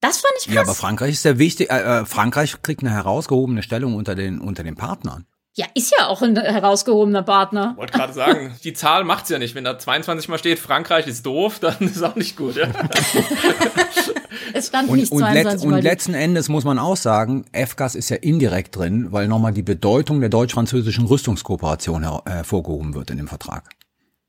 [0.00, 0.54] Das fand ich krass.
[0.54, 1.70] Ja, aber Frankreich ist sehr wichtig.
[1.70, 5.26] Äh, äh, Frankreich kriegt eine herausgehobene Stellung unter den unter den Partnern.
[5.60, 7.74] Ja, ist ja auch ein herausgehobener Partner.
[7.76, 9.54] Wollte gerade sagen, die Zahl macht's ja nicht.
[9.54, 12.56] Wenn da 22 mal steht, Frankreich ist doof, dann ist auch nicht gut.
[12.56, 12.68] Ja?
[14.54, 17.94] es stand und, nicht 22 und, let, und letzten Endes muss man auch sagen, FGAS
[17.94, 23.28] ist ja indirekt drin, weil nochmal die Bedeutung der deutsch-französischen Rüstungskooperation hervorgehoben wird in dem
[23.28, 23.68] Vertrag.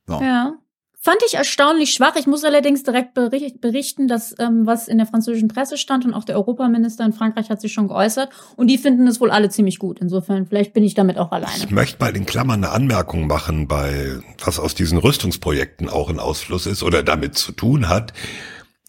[0.07, 0.19] So.
[0.21, 0.55] Ja.
[1.03, 2.15] Fand ich erstaunlich schwach.
[2.15, 6.23] Ich muss allerdings direkt berichten, dass ähm, was in der französischen Presse stand und auch
[6.23, 9.79] der Europaminister in Frankreich hat sich schon geäußert und die finden es wohl alle ziemlich
[9.79, 9.97] gut.
[9.99, 11.57] Insofern, vielleicht bin ich damit auch alleine.
[11.57, 16.19] Ich möchte mal in Klammern eine Anmerkung machen, bei was aus diesen Rüstungsprojekten auch ein
[16.19, 18.13] Ausfluss ist oder damit zu tun hat.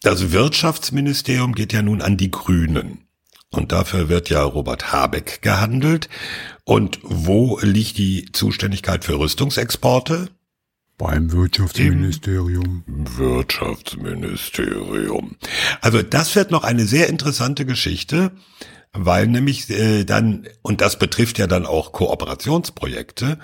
[0.02, 3.06] Das Wirtschaftsministerium geht ja nun an die Grünen.
[3.48, 6.10] Und dafür wird ja Robert Habeck gehandelt.
[6.64, 10.28] Und wo liegt die Zuständigkeit für Rüstungsexporte?
[11.02, 12.84] Beim Wirtschaftsministerium.
[12.86, 15.34] Im Wirtschaftsministerium.
[15.80, 18.30] Also das wird noch eine sehr interessante Geschichte,
[18.92, 23.40] weil nämlich äh, dann, und das betrifft ja dann auch Kooperationsprojekte,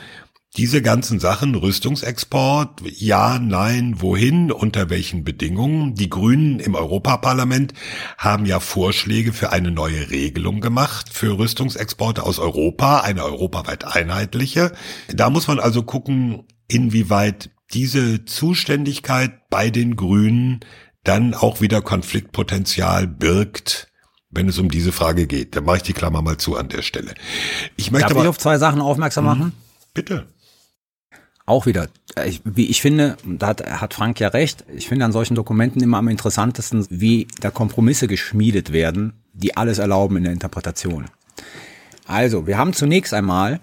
[0.56, 5.96] diese ganzen Sachen, Rüstungsexport, ja, nein, wohin, unter welchen Bedingungen.
[5.96, 7.74] Die Grünen im Europaparlament
[8.18, 14.70] haben ja Vorschläge für eine neue Regelung gemacht für Rüstungsexporte aus Europa, eine europaweit einheitliche.
[15.12, 20.60] Da muss man also gucken, inwieweit diese Zuständigkeit bei den Grünen
[21.04, 23.88] dann auch wieder Konfliktpotenzial birgt,
[24.30, 25.56] wenn es um diese Frage geht.
[25.56, 27.14] Da mache ich die Klammer mal zu an der Stelle.
[27.76, 29.30] Ich möchte Darf aber, ich auf zwei Sachen aufmerksam mhm.
[29.30, 29.52] machen?
[29.94, 30.26] Bitte.
[31.46, 31.88] Auch wieder,
[32.26, 35.82] ich, wie ich finde, da hat, hat Frank ja recht, ich finde an solchen Dokumenten
[35.82, 41.06] immer am interessantesten, wie da Kompromisse geschmiedet werden, die alles erlauben in der Interpretation.
[42.06, 43.60] Also, wir haben zunächst einmal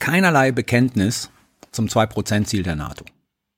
[0.00, 1.30] keinerlei Bekenntnis
[1.72, 3.04] zum 2%-Ziel der NATO.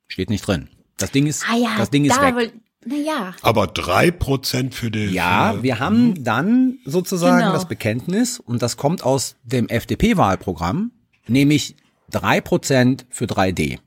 [0.09, 0.69] Steht nicht drin.
[0.97, 2.53] Das Ding ist, ah ja, das Ding ist da weg.
[2.85, 3.35] Naja.
[3.43, 5.07] Aber drei Prozent für die.
[5.07, 6.25] Ja, für, wir haben hm.
[6.25, 7.53] dann sozusagen genau.
[7.53, 10.91] das Bekenntnis und das kommt aus dem FDP-Wahlprogramm,
[11.27, 11.77] nämlich
[12.11, 13.79] drei Prozent für 3D.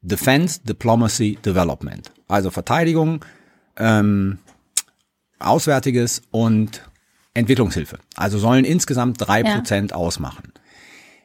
[0.00, 2.10] Defense, Diplomacy, Development.
[2.26, 3.24] Also Verteidigung,
[3.76, 4.38] ähm,
[5.38, 6.82] Auswärtiges und
[7.34, 7.98] Entwicklungshilfe.
[8.16, 9.96] Also sollen insgesamt drei Prozent ja.
[9.96, 10.52] ausmachen.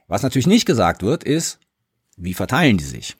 [0.08, 1.60] Was natürlich nicht gesagt wird, ist,
[2.18, 3.16] wie verteilen die sich?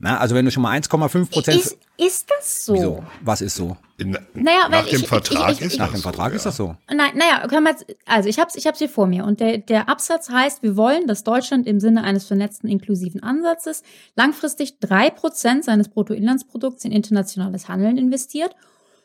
[0.00, 1.58] Na, also wenn du schon mal 1,5 Prozent.
[1.58, 2.74] Ist, ist das so?
[2.74, 3.04] Wieso?
[3.22, 3.76] Was ist so?
[3.96, 6.56] In, naja, nach dem ich, Vertrag ich, ich, ist Nach dem Vertrag so, ist das
[6.56, 6.76] so.
[6.88, 9.58] Nein, naja, können wir jetzt, also ich hab's, ich hab's hier vor mir und der,
[9.58, 13.82] der Absatz heißt, wir wollen, dass Deutschland im Sinne eines vernetzten inklusiven Ansatzes
[14.14, 18.54] langfristig drei Prozent seines Bruttoinlandsprodukts in internationales Handeln investiert,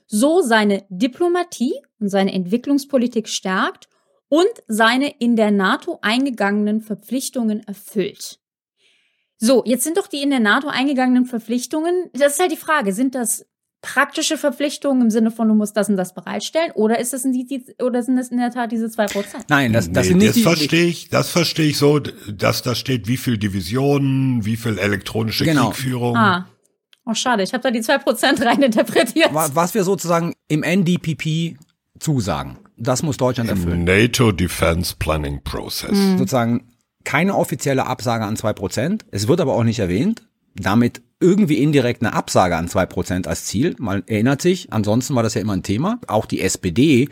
[0.05, 3.88] so seine Diplomatie und seine Entwicklungspolitik stärkt
[4.30, 8.39] und seine in der NATO eingegangenen Verpflichtungen erfüllt.
[9.46, 12.94] So, jetzt sind doch die in der NATO eingegangenen Verpflichtungen, das ist halt die Frage,
[12.94, 13.46] sind das
[13.82, 17.34] praktische Verpflichtungen im Sinne von, du musst das und das bereitstellen, oder ist das in
[17.34, 19.44] die, oder sind das in der Tat diese zwei Prozent?
[19.50, 22.62] Nein, das, das nee, sind nicht das die, verstehe ich, das verstehe ich so, dass
[22.62, 25.72] da steht, wie viel Divisionen, wie viel elektronische genau.
[25.72, 26.16] Kriegführung.
[26.16, 26.48] Ah.
[27.06, 29.32] Oh, schade, ich habe da die zwei Prozent reininterpretiert.
[29.34, 31.58] Was wir sozusagen im NDPP
[32.00, 33.82] zusagen, das muss Deutschland erfüllen.
[33.82, 35.98] Im NATO Defense Planning Process.
[35.98, 36.18] Mhm.
[36.18, 36.72] Sozusagen
[37.04, 39.06] keine offizielle Absage an zwei Prozent.
[39.12, 40.24] Es wird aber auch nicht erwähnt.
[40.56, 43.76] Damit irgendwie indirekt eine Absage an zwei Prozent als Ziel.
[43.80, 45.99] Man erinnert sich, ansonsten war das ja immer ein Thema.
[46.08, 47.10] Auch die SPD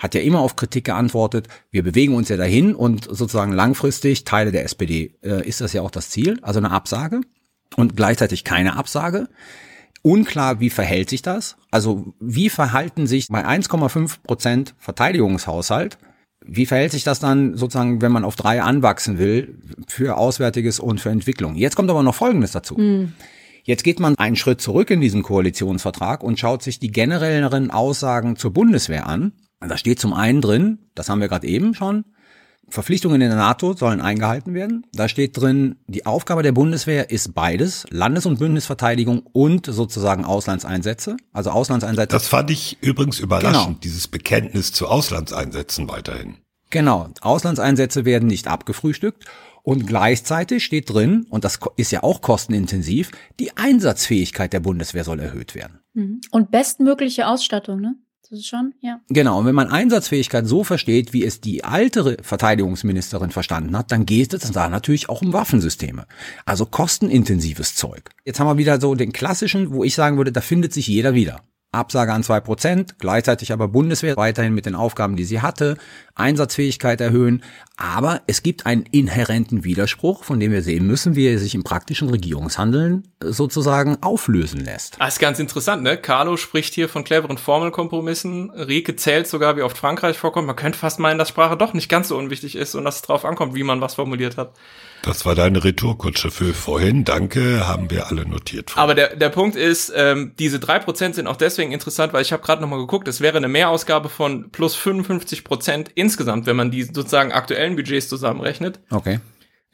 [0.00, 1.48] hat ja immer auf Kritik geantwortet.
[1.70, 5.82] Wir bewegen uns ja dahin und sozusagen langfristig, Teile der SPD, äh, ist das ja
[5.82, 6.38] auch das Ziel.
[6.42, 7.20] Also eine Absage
[7.76, 9.28] und gleichzeitig keine Absage.
[10.02, 11.56] Unklar, wie verhält sich das?
[11.70, 15.98] Also wie verhalten sich bei 1,5 Prozent Verteidigungshaushalt
[16.46, 21.00] wie verhält sich das dann sozusagen, wenn man auf drei anwachsen will, für Auswärtiges und
[21.00, 21.54] für Entwicklung?
[21.54, 22.76] Jetzt kommt aber noch Folgendes dazu.
[22.76, 23.12] Mhm.
[23.64, 28.36] Jetzt geht man einen Schritt zurück in diesen Koalitionsvertrag und schaut sich die generelleren Aussagen
[28.36, 29.32] zur Bundeswehr an.
[29.60, 32.04] Da steht zum einen drin, das haben wir gerade eben schon,
[32.72, 34.86] Verpflichtungen in der NATO sollen eingehalten werden.
[34.94, 41.16] Da steht drin, die Aufgabe der Bundeswehr ist beides, Landes- und Bündnisverteidigung und sozusagen Auslandseinsätze.
[41.32, 42.08] Also Auslandseinsätze.
[42.08, 43.78] Das fand ich übrigens überraschend, genau.
[43.82, 46.38] dieses Bekenntnis zu Auslandseinsätzen weiterhin.
[46.70, 49.26] Genau, Auslandseinsätze werden nicht abgefrühstückt.
[49.62, 55.20] Und gleichzeitig steht drin, und das ist ja auch kostenintensiv, die Einsatzfähigkeit der Bundeswehr soll
[55.20, 55.80] erhöht werden.
[55.92, 56.20] Mhm.
[56.30, 57.94] Und bestmögliche Ausstattung, ne?
[58.40, 59.00] Schon, ja.
[59.08, 64.06] Genau, und wenn man Einsatzfähigkeit so versteht, wie es die alte Verteidigungsministerin verstanden hat, dann
[64.06, 66.06] geht es da natürlich auch um Waffensysteme.
[66.46, 68.10] Also kostenintensives Zeug.
[68.24, 71.12] Jetzt haben wir wieder so den klassischen, wo ich sagen würde, da findet sich jeder
[71.12, 71.42] wieder.
[71.72, 75.78] Absage an zwei Prozent, gleichzeitig aber Bundeswehr weiterhin mit den Aufgaben, die sie hatte,
[76.14, 77.42] Einsatzfähigkeit erhöhen.
[77.76, 81.64] Aber es gibt einen inhärenten Widerspruch, von dem wir sehen müssen, wie er sich im
[81.64, 84.96] praktischen Regierungshandeln sozusagen auflösen lässt.
[85.00, 85.96] Das ist ganz interessant, ne?
[85.96, 88.50] Carlo spricht hier von cleveren Formelkompromissen.
[88.50, 90.46] Rieke zählt sogar, wie oft Frankreich vorkommt.
[90.46, 93.02] Man könnte fast meinen, dass Sprache doch nicht ganz so unwichtig ist und dass es
[93.02, 94.52] drauf ankommt, wie man was formuliert hat.
[95.02, 97.04] Das war deine Retourkutsche für vorhin.
[97.04, 98.72] Danke, haben wir alle notiert.
[98.76, 102.32] Aber der, der Punkt ist, ähm, diese drei Prozent sind auch deswegen interessant, weil ich
[102.32, 106.70] habe gerade nochmal geguckt, es wäre eine Mehrausgabe von plus 55 Prozent insgesamt, wenn man
[106.70, 108.80] die sozusagen aktuellen Budgets zusammenrechnet.
[108.90, 109.20] Okay.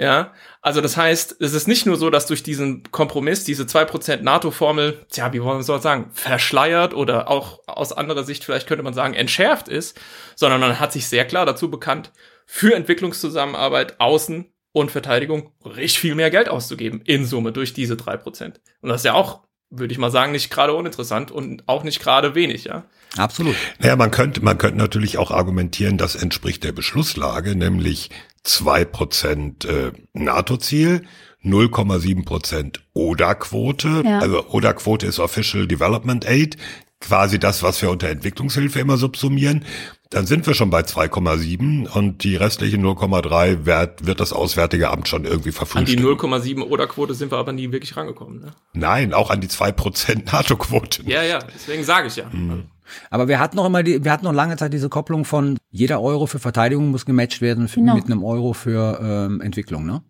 [0.00, 0.32] Ja,
[0.62, 4.22] also das heißt, es ist nicht nur so, dass durch diesen Kompromiss diese zwei Prozent
[4.22, 8.84] NATO-Formel, tja, wie wollen wir so sagen, verschleiert oder auch aus anderer Sicht vielleicht könnte
[8.84, 10.00] man sagen, entschärft ist,
[10.36, 12.12] sondern man hat sich sehr klar dazu bekannt,
[12.46, 18.16] für Entwicklungszusammenarbeit außen und Verteidigung richtig viel mehr Geld auszugeben in Summe durch diese drei
[18.16, 18.60] Prozent.
[18.80, 22.00] Und das ist ja auch, würde ich mal sagen, nicht gerade uninteressant und auch nicht
[22.00, 22.84] gerade wenig, ja.
[23.16, 23.56] Absolut.
[23.78, 28.10] Naja, man könnte, man könnte natürlich auch argumentieren, das entspricht der Beschlusslage, nämlich
[28.42, 31.02] zwei Prozent äh, NATO-Ziel,
[31.44, 34.02] 0,7 Prozent ODA-Quote.
[34.04, 34.18] Ja.
[34.18, 36.56] Also ODA-Quote ist Official Development Aid,
[37.00, 39.64] quasi das, was wir unter Entwicklungshilfe immer subsumieren.
[40.10, 45.06] Dann sind wir schon bei 2,7 und die restliche 0,3 wird, wird das Auswärtige Amt
[45.06, 46.02] schon irgendwie verfrühstücken.
[46.06, 48.40] An die 0,7 Oder-Quote sind wir aber nie wirklich rangekommen.
[48.40, 48.52] Ne?
[48.72, 51.02] Nein, auch an die 2% NATO-Quote.
[51.04, 52.24] Ja, ja, deswegen sage ich ja.
[52.30, 52.64] Mhm.
[53.10, 56.00] Aber wir hatten noch immer die, wir hatten noch lange Zeit diese Kopplung von jeder
[56.00, 57.94] Euro für Verteidigung muss gematcht werden für, genau.
[57.94, 60.02] mit einem Euro für ähm, Entwicklung, ne?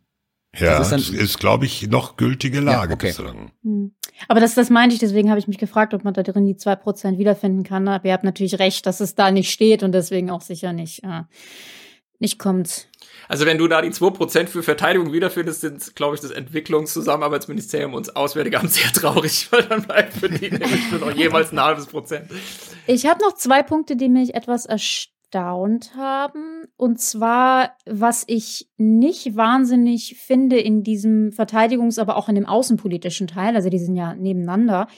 [0.57, 3.09] Ja, das ist, ist glaube ich, noch gültige Lage ja, okay.
[3.09, 3.53] bislang.
[3.63, 3.93] Hm.
[4.27, 6.57] Aber das, das meinte ich, deswegen habe ich mich gefragt, ob man da drin die
[6.57, 7.87] zwei Prozent wiederfinden kann.
[7.87, 11.05] Aber ihr habt natürlich recht, dass es da nicht steht und deswegen auch sicher nicht,
[11.05, 11.23] äh,
[12.19, 12.89] nicht kommt.
[13.29, 17.95] Also wenn du da die zwei Prozent für Verteidigung wiederfindest, sind, glaube ich, das Entwicklungszusammenarbeitsministerium
[17.95, 21.53] und das Auswärtige Amt sehr traurig, weil dann bleibt für die nämlich nur noch jeweils
[21.53, 22.31] ein halbes Prozent.
[22.87, 26.65] Ich habe noch zwei Punkte, die mich etwas erstaunt haben.
[26.77, 33.27] Und zwar, was ich nicht wahnsinnig finde in diesem Verteidigungs-, aber auch in dem außenpolitischen
[33.27, 34.89] Teil, also die sind ja nebeneinander,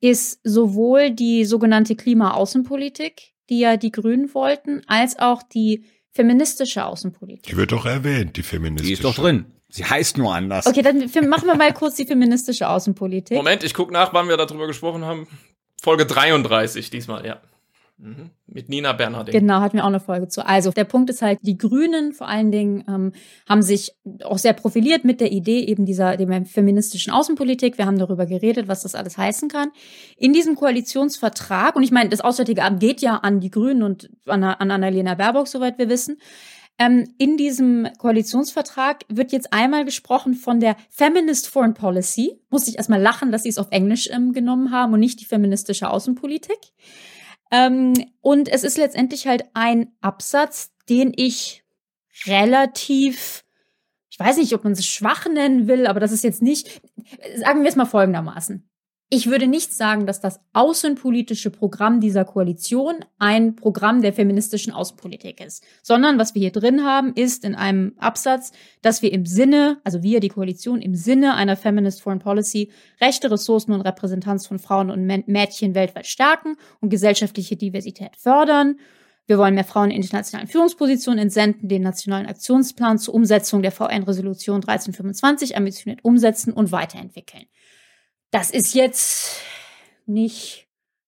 [0.00, 5.84] ist sowohl die sogenannte Klima-Außenpolitik, die ja die Grünen wollten, als auch die
[6.14, 7.42] feministische Außenpolitik.
[7.42, 8.86] Die wird doch erwähnt, die feministische.
[8.86, 9.46] Die ist doch drin.
[9.68, 10.66] Sie heißt nur anders.
[10.66, 13.36] Okay, dann machen wir mal kurz die feministische Außenpolitik.
[13.36, 15.26] Moment, ich gucke nach, wann wir darüber gesprochen haben.
[15.82, 17.40] Folge 33 diesmal, ja.
[17.96, 18.30] Mhm.
[18.46, 19.32] Mit Nina Bernhardin.
[19.32, 20.44] Genau, hatten wir auch eine Folge zu.
[20.44, 23.12] Also der Punkt ist halt, die Grünen vor allen Dingen ähm,
[23.48, 23.92] haben sich
[24.24, 27.78] auch sehr profiliert mit der Idee eben dieser der feministischen Außenpolitik.
[27.78, 29.70] Wir haben darüber geredet, was das alles heißen kann.
[30.16, 34.10] In diesem Koalitionsvertrag, und ich meine, das Auswärtige Amt geht ja an die Grünen und
[34.26, 36.18] an, an Annalena Baerbock, soweit wir wissen.
[36.76, 42.40] Ähm, in diesem Koalitionsvertrag wird jetzt einmal gesprochen von der Feminist Foreign Policy.
[42.50, 45.24] Muss ich erstmal lachen, dass sie es auf Englisch ähm, genommen haben und nicht die
[45.24, 46.58] feministische Außenpolitik.
[47.54, 51.62] Ähm, und es ist letztendlich halt ein Absatz, den ich
[52.26, 53.44] relativ,
[54.10, 56.80] ich weiß nicht, ob man es schwach nennen will, aber das ist jetzt nicht,
[57.36, 58.68] sagen wir es mal folgendermaßen.
[59.16, 65.40] Ich würde nicht sagen, dass das außenpolitische Programm dieser Koalition ein Programm der feministischen Außenpolitik
[65.40, 68.50] ist, sondern was wir hier drin haben, ist in einem Absatz,
[68.82, 73.30] dass wir im Sinne, also wir, die Koalition, im Sinne einer Feminist Foreign Policy Rechte,
[73.30, 78.80] Ressourcen und Repräsentanz von Frauen und Mädchen weltweit stärken und gesellschaftliche Diversität fördern.
[79.28, 84.56] Wir wollen mehr Frauen in internationalen Führungspositionen entsenden, den nationalen Aktionsplan zur Umsetzung der VN-Resolution
[84.56, 87.44] 1325 ambitioniert umsetzen und weiterentwickeln
[88.34, 89.36] das ist jetzt
[90.06, 90.66] nicht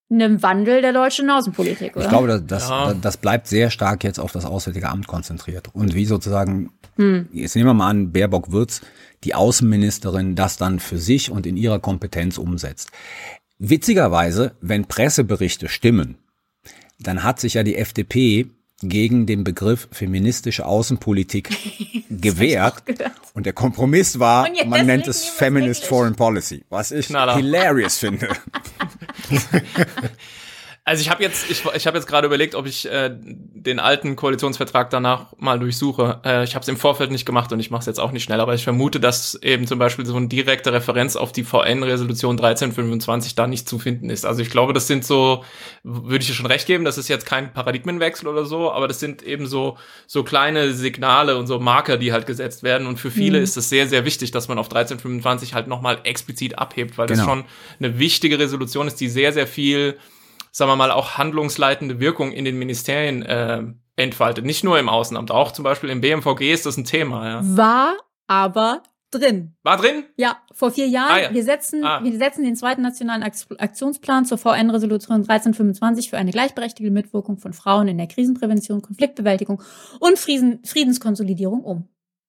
[0.08, 2.04] ein Wandel der deutschen Außenpolitik, oder?
[2.04, 2.94] Ich glaube, das, ja.
[2.94, 5.74] das bleibt sehr stark jetzt auf das Auswärtige Amt konzentriert.
[5.74, 7.28] Und wie sozusagen, hm.
[7.32, 8.82] jetzt nehmen wir mal an, Baerbock Würz,
[9.24, 12.92] die Außenministerin, das dann für sich und in ihrer Kompetenz umsetzt.
[13.58, 16.18] Witzigerweise, wenn Presseberichte stimmen,
[17.00, 18.46] dann hat sich ja die FDP
[18.82, 21.50] gegen den Begriff feministische Außenpolitik
[22.10, 22.82] gewehrt.
[23.34, 27.36] Und der Kompromiss war, man nennt es Feminist Foreign Policy, was ich Knaller.
[27.36, 28.28] hilarious finde.
[30.88, 34.14] Also ich habe jetzt, ich, ich habe jetzt gerade überlegt, ob ich äh, den alten
[34.14, 36.20] Koalitionsvertrag danach mal durchsuche.
[36.24, 38.22] Äh, ich habe es im Vorfeld nicht gemacht und ich mache es jetzt auch nicht
[38.22, 42.36] schnell, aber ich vermute, dass eben zum Beispiel so eine direkte Referenz auf die VN-Resolution
[42.38, 44.24] 1325 da nicht zu finden ist.
[44.24, 45.42] Also ich glaube, das sind so,
[45.82, 49.00] würde ich dir schon recht geben, das ist jetzt kein Paradigmenwechsel oder so, aber das
[49.00, 52.86] sind eben so so kleine Signale und so Marker, die halt gesetzt werden.
[52.86, 53.44] Und für viele mhm.
[53.44, 57.18] ist es sehr, sehr wichtig, dass man auf 1325 halt nochmal explizit abhebt, weil genau.
[57.18, 57.44] das schon
[57.80, 59.98] eine wichtige Resolution ist, die sehr, sehr viel
[60.56, 63.62] sagen wir mal, auch handlungsleitende Wirkung in den Ministerien äh,
[63.96, 64.46] entfaltet.
[64.46, 67.28] Nicht nur im Außenamt, auch zum Beispiel im BMVG ist das ein Thema.
[67.28, 67.40] Ja.
[67.42, 67.96] War
[68.26, 69.54] aber drin.
[69.64, 70.04] War drin?
[70.16, 71.12] Ja, vor vier Jahren.
[71.12, 71.34] Ah, ja.
[71.34, 72.02] Wir setzen, ah.
[72.02, 77.88] wir setzen den zweiten nationalen Aktionsplan zur VN-Resolution 1325 für eine gleichberechtigte Mitwirkung von Frauen
[77.88, 79.62] in der Krisenprävention, Konfliktbewältigung
[80.00, 81.86] und Frieden, Friedenskonsolidierung um.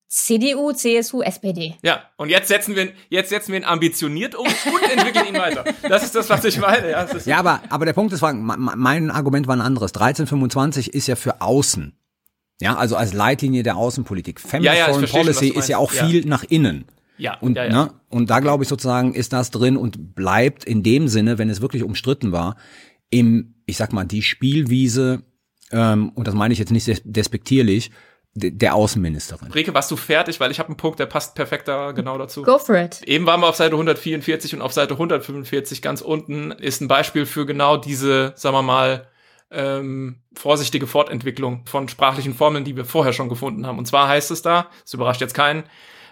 [0.08, 1.76] CDU, CSU, SPD.
[1.84, 5.66] Ja, und jetzt setzen wir, jetzt setzen wir ihn ambitioniert um und entwickeln ihn weiter.
[5.88, 6.92] Das ist das, was ich meine.
[6.92, 9.94] Ja, ja aber, aber der Punkt ist, mein Argument war ein anderes.
[9.94, 11.98] 1325 ist ja für außen.
[12.62, 14.40] Ja, also als Leitlinie der Außenpolitik.
[14.40, 16.86] Feminist ja, ja, Foreign Policy ist ja auch viel nach innen.
[17.18, 17.72] Ja, und, ja, ja.
[17.72, 21.50] Ne, und da glaube ich sozusagen ist das drin und bleibt in dem Sinne, wenn
[21.50, 22.56] es wirklich umstritten war,
[23.10, 25.24] im, ich sag mal, die Spielwiese,
[25.72, 27.92] ähm, und das meine ich jetzt nicht despektierlich,
[28.38, 29.52] der Außenministerin.
[29.52, 30.40] Rike, warst du fertig?
[30.40, 32.44] Weil ich habe einen Punkt, der passt perfekt da genau dazu.
[32.44, 33.02] Go for it.
[33.04, 37.26] Eben waren wir auf Seite 144 und auf Seite 145 ganz unten ist ein Beispiel
[37.26, 39.08] für genau diese, sagen wir mal,
[39.50, 43.78] ähm, vorsichtige Fortentwicklung von sprachlichen Formeln, die wir vorher schon gefunden haben.
[43.78, 45.64] Und zwar heißt es da, es überrascht jetzt keinen,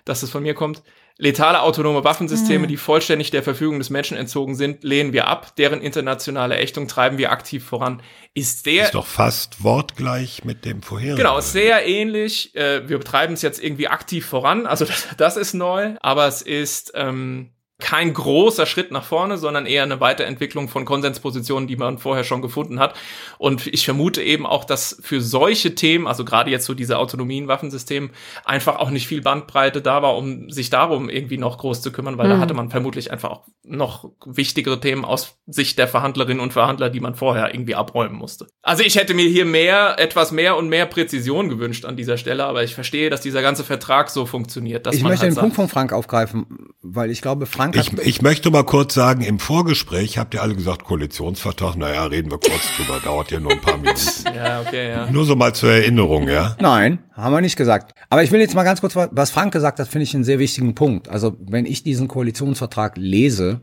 [0.06, 0.82] dass es von mir kommt,
[1.18, 2.68] letale autonome Waffensysteme, mhm.
[2.68, 5.56] die vollständig der Verfügung des Menschen entzogen sind, lehnen wir ab.
[5.56, 8.02] Deren internationale Ächtung treiben wir aktiv voran.
[8.34, 8.86] Ist der.
[8.86, 11.18] Ist doch fast wortgleich mit dem vorherigen.
[11.18, 12.54] Genau, sehr ähnlich.
[12.56, 14.66] Äh, wir betreiben es jetzt irgendwie aktiv voran.
[14.68, 15.96] Also das, das ist neu.
[16.02, 21.68] Aber es ist, ähm, kein großer Schritt nach vorne, sondern eher eine Weiterentwicklung von Konsenspositionen,
[21.68, 22.96] die man vorher schon gefunden hat.
[23.38, 27.50] Und ich vermute eben auch, dass für solche Themen, also gerade jetzt so diese Autonomien,
[27.50, 28.12] Waffensystem,
[28.46, 32.18] einfach auch nicht viel Bandbreite da war, um sich darum irgendwie noch groß zu kümmern,
[32.18, 32.32] weil mhm.
[32.32, 36.90] da hatte man vermutlich einfach auch noch wichtigere Themen aus Sicht der Verhandlerinnen und Verhandler,
[36.90, 38.48] die man vorher irgendwie abräumen musste.
[38.62, 42.46] Also ich hätte mir hier mehr, etwas mehr und mehr Präzision gewünscht an dieser Stelle,
[42.46, 44.88] aber ich verstehe, dass dieser ganze Vertrag so funktioniert.
[44.88, 46.46] ich möchte halt den sagt, Punkt von Frank aufgreifen,
[46.82, 50.56] weil ich glaube, Frank ich, ich möchte mal kurz sagen, im Vorgespräch habt ihr alle
[50.56, 54.00] gesagt, Koalitionsvertrag, naja, reden wir kurz drüber, dauert ja nur ein paar Minuten.
[54.36, 55.10] ja, okay, ja.
[55.12, 56.56] Nur so mal zur Erinnerung, ja?
[56.60, 57.94] Nein, haben wir nicht gesagt.
[58.10, 60.40] Aber ich will jetzt mal ganz kurz, was Frank gesagt hat, finde ich einen sehr
[60.40, 61.10] wichtigen Punkt.
[61.10, 63.62] Also, wenn ich diesen Koalitionsvertrag lese,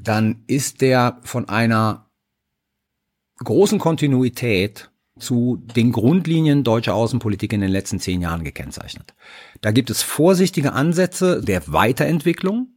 [0.00, 2.10] dann ist der von einer
[3.42, 4.91] großen Kontinuität
[5.22, 9.14] zu den Grundlinien deutscher Außenpolitik in den letzten zehn Jahren gekennzeichnet.
[9.60, 12.68] Da gibt es vorsichtige Ansätze der Weiterentwicklung,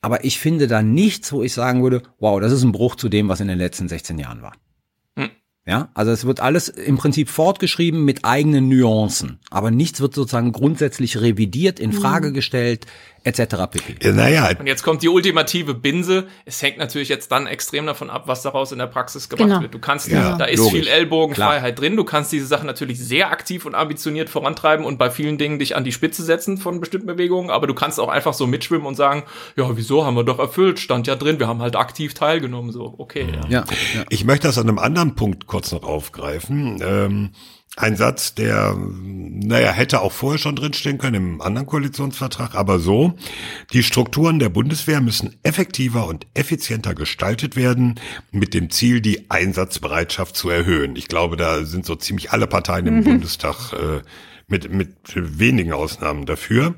[0.00, 3.08] aber ich finde da nichts, wo ich sagen würde, wow, das ist ein Bruch zu
[3.08, 4.52] dem, was in den letzten 16 Jahren war.
[5.16, 5.30] Hm.
[5.66, 10.52] Ja, also es wird alles im Prinzip fortgeschrieben mit eigenen Nuancen, aber nichts wird sozusagen
[10.52, 12.34] grundsätzlich revidiert, in Frage hm.
[12.34, 12.86] gestellt,
[13.24, 13.56] etc.
[13.70, 13.96] pp.
[14.02, 14.50] Ja, naja.
[14.58, 16.28] Und jetzt kommt die ultimative Binse.
[16.44, 19.62] Es hängt natürlich jetzt dann extrem davon ab, was daraus in der Praxis gemacht genau.
[19.62, 19.72] wird.
[19.72, 20.80] Du kannst, ja, da ist logisch.
[20.80, 21.88] viel Ellbogenfreiheit Klar.
[21.88, 21.96] drin.
[21.96, 25.74] Du kannst diese Sachen natürlich sehr aktiv und ambitioniert vorantreiben und bei vielen Dingen dich
[25.74, 27.50] an die Spitze setzen von bestimmten Bewegungen.
[27.50, 29.24] Aber du kannst auch einfach so mitschwimmen und sagen,
[29.56, 30.78] ja, wieso haben wir doch erfüllt?
[30.78, 31.38] Stand ja drin.
[31.38, 32.72] Wir haben halt aktiv teilgenommen.
[32.72, 33.26] So, okay.
[33.48, 33.64] Ja.
[33.94, 34.04] ja.
[34.10, 36.82] Ich möchte das an einem anderen Punkt kurz noch aufgreifen.
[36.84, 37.30] Ähm,
[37.76, 43.14] ein Satz, der, naja, hätte auch vorher schon drinstehen können im anderen Koalitionsvertrag, aber so,
[43.72, 50.36] die Strukturen der Bundeswehr müssen effektiver und effizienter gestaltet werden, mit dem Ziel, die Einsatzbereitschaft
[50.36, 50.94] zu erhöhen.
[50.94, 53.04] Ich glaube, da sind so ziemlich alle Parteien im mhm.
[53.04, 54.02] Bundestag äh,
[54.46, 56.74] mit, mit wenigen Ausnahmen dafür.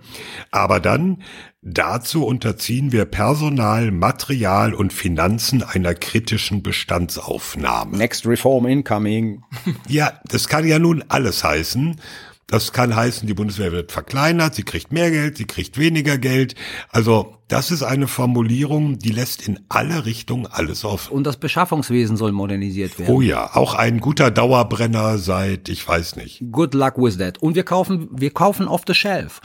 [0.51, 1.23] Aber dann
[1.69, 7.97] Dazu unterziehen wir Personal, Material und Finanzen einer kritischen Bestandsaufnahme.
[7.97, 9.43] Next Reform incoming.
[9.89, 12.01] Ja, das kann ja nun alles heißen.
[12.47, 16.55] Das kann heißen, die Bundeswehr wird verkleinert, sie kriegt mehr Geld, sie kriegt weniger Geld.
[16.91, 21.13] Also das ist eine Formulierung, die lässt in alle Richtungen alles offen.
[21.13, 23.13] Und das Beschaffungswesen soll modernisiert werden.
[23.13, 26.45] Oh ja, auch ein guter Dauerbrenner seit, ich weiß nicht.
[26.53, 27.39] Good luck with that.
[27.39, 29.41] Und wir kaufen, wir kaufen off the shelf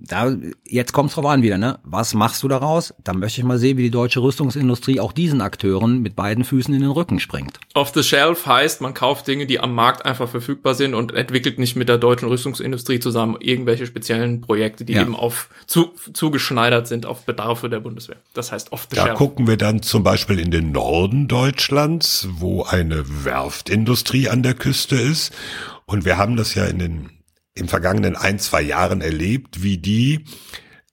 [0.00, 0.34] da,
[0.66, 1.78] jetzt kommt's drauf an wieder, ne?
[1.82, 2.94] Was machst du daraus?
[3.04, 6.72] Da möchte ich mal sehen, wie die deutsche Rüstungsindustrie auch diesen Akteuren mit beiden Füßen
[6.72, 7.60] in den Rücken springt.
[7.74, 11.58] Off the shelf heißt, man kauft Dinge, die am Markt einfach verfügbar sind und entwickelt
[11.58, 15.02] nicht mit der deutschen Rüstungsindustrie zusammen irgendwelche speziellen Projekte, die ja.
[15.02, 18.16] eben auf zu, zugeschneidert sind auf Bedarfe der Bundeswehr.
[18.32, 19.12] Das heißt off the da shelf.
[19.12, 24.54] Da gucken wir dann zum Beispiel in den Norden Deutschlands, wo eine Werftindustrie an der
[24.54, 25.32] Küste ist.
[25.84, 27.10] Und wir haben das ja in den
[27.54, 30.24] im vergangenen ein, zwei Jahren erlebt, wie die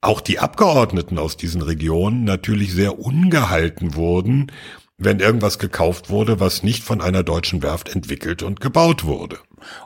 [0.01, 4.51] auch die Abgeordneten aus diesen Regionen natürlich sehr ungehalten wurden,
[4.97, 9.37] wenn irgendwas gekauft wurde, was nicht von einer deutschen Werft entwickelt und gebaut wurde.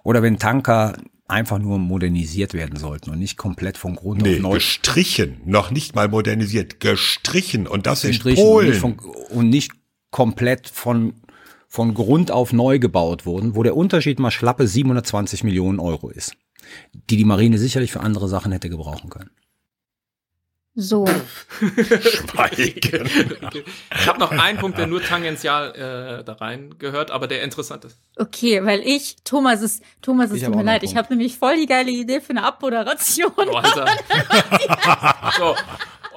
[0.04, 4.42] Oder wenn Tanker einfach nur modernisiert werden sollten und nicht komplett von Grund nee, auf
[4.42, 4.54] neu.
[4.56, 8.68] gestrichen, noch nicht mal modernisiert, gestrichen und das gestrichen in Polen.
[8.68, 9.72] Und nicht, von, und nicht
[10.12, 11.14] komplett von,
[11.70, 16.36] von Grund auf neu gebaut wurden, wo der Unterschied mal schlappe 720 Millionen Euro ist
[16.94, 19.32] die die Marine sicherlich für andere Sachen hätte gebrauchen können.
[20.74, 21.06] So.
[21.60, 23.10] Schweigen.
[24.00, 27.84] Ich habe noch einen Punkt, der nur tangential äh, da rein gehört, aber der interessant
[27.84, 27.98] ist.
[28.16, 31.66] Okay, weil ich, Thomas ist, Thomas, es tut mir leid, ich habe nämlich voll die
[31.66, 33.34] geile Idee für eine Abmoderation.
[33.36, 33.86] Oh, Alter.
[35.38, 35.56] so,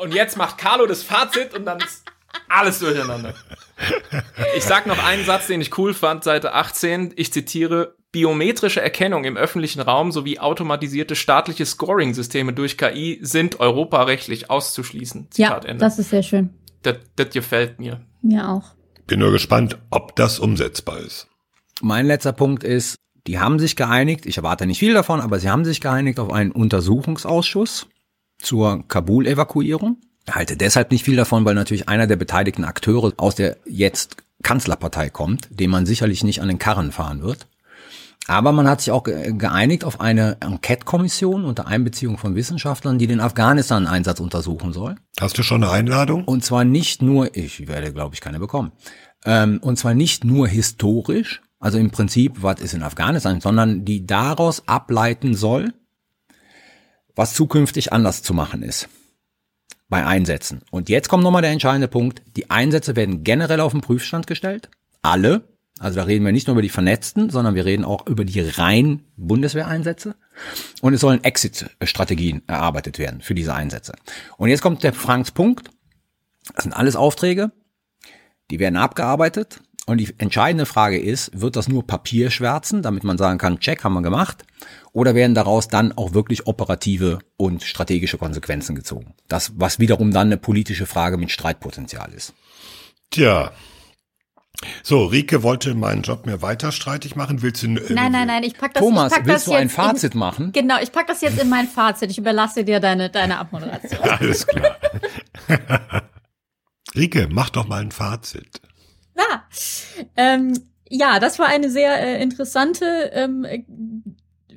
[0.01, 2.05] und jetzt macht Carlo das Fazit und dann ist
[2.49, 3.35] alles durcheinander.
[4.57, 7.13] Ich sag noch einen Satz, den ich cool fand, Seite 18.
[7.17, 14.51] Ich zitiere, biometrische Erkennung im öffentlichen Raum sowie automatisierte staatliche Scoring-Systeme durch KI sind europarechtlich
[14.51, 15.33] auszuschließen.
[15.33, 15.85] Zitat ja, Ende.
[15.85, 16.51] das ist sehr schön.
[16.83, 18.03] Das, das gefällt mir.
[18.23, 18.77] Mir auch.
[19.09, 21.27] Bin nur gespannt, ob das umsetzbar ist.
[21.83, 22.95] Mein letzter Punkt ist,
[23.27, 26.33] die haben sich geeinigt, ich erwarte nicht viel davon, aber sie haben sich geeinigt auf
[26.33, 27.89] einen Untersuchungsausschuss
[28.39, 29.97] zur Kabul-Evakuierung.
[30.31, 35.11] Halte deshalb nicht viel davon, weil natürlich einer der beteiligten Akteure aus der jetzt Kanzlerpartei
[35.11, 37.49] kommt, den man sicherlich nicht an den Karren fahren wird.
[38.27, 43.21] Aber man hat sich auch geeinigt auf eine Enquete-Kommission unter Einbeziehung von Wissenschaftlern, die den
[43.21, 44.97] Afghanistan-Einsatz untersuchen soll.
[45.21, 46.25] Hast du schon eine Einladung?
[46.25, 48.73] Und zwar nicht nur, ich werde glaube ich keine bekommen,
[49.25, 54.07] ähm, und zwar nicht nur historisch, also im Prinzip, was ist in Afghanistan, sondern die
[54.07, 55.73] daraus ableiten soll,
[57.15, 58.89] was zukünftig anders zu machen ist
[59.89, 60.63] bei Einsätzen.
[60.71, 62.23] Und jetzt kommt nochmal der entscheidende Punkt.
[62.37, 64.69] Die Einsätze werden generell auf den Prüfstand gestellt.
[65.03, 65.54] Alle.
[65.81, 68.41] Also da reden wir nicht nur über die Vernetzten, sondern wir reden auch über die
[68.41, 70.15] rein Bundeswehreinsätze.
[70.81, 73.95] Und es sollen Exit-Strategien erarbeitet werden für diese Einsätze.
[74.37, 75.71] Und jetzt kommt der Franks Punkt.
[76.55, 77.51] Das sind alles Aufträge.
[78.51, 79.61] Die werden abgearbeitet.
[79.87, 83.93] Und die entscheidende Frage ist, wird das nur Papierschwärzen, damit man sagen kann, check, haben
[83.93, 84.45] wir gemacht?
[84.93, 89.15] Oder werden daraus dann auch wirklich operative und strategische Konsequenzen gezogen?
[89.29, 92.33] Das, was wiederum dann eine politische Frage mit Streitpotenzial ist.
[93.11, 93.53] Tja.
[94.83, 97.43] So, Rike wollte meinen Job mir weiter streitig machen.
[97.43, 97.67] Willst du?
[97.67, 98.83] Äh, nein, nein, nein, ich pack das.
[98.83, 100.53] Thomas, ich pack willst das du ein Fazit in, machen?
[100.53, 102.11] Genau, ich pack das jetzt in mein Fazit.
[102.11, 104.01] Ich überlasse dir deine deine Abmoderation.
[104.09, 104.77] Alles klar.
[106.95, 108.61] Rike, mach doch mal ein Fazit.
[109.17, 109.45] Ja,
[110.17, 110.55] ähm,
[110.89, 113.47] ja, das war eine sehr äh, interessante, ähm,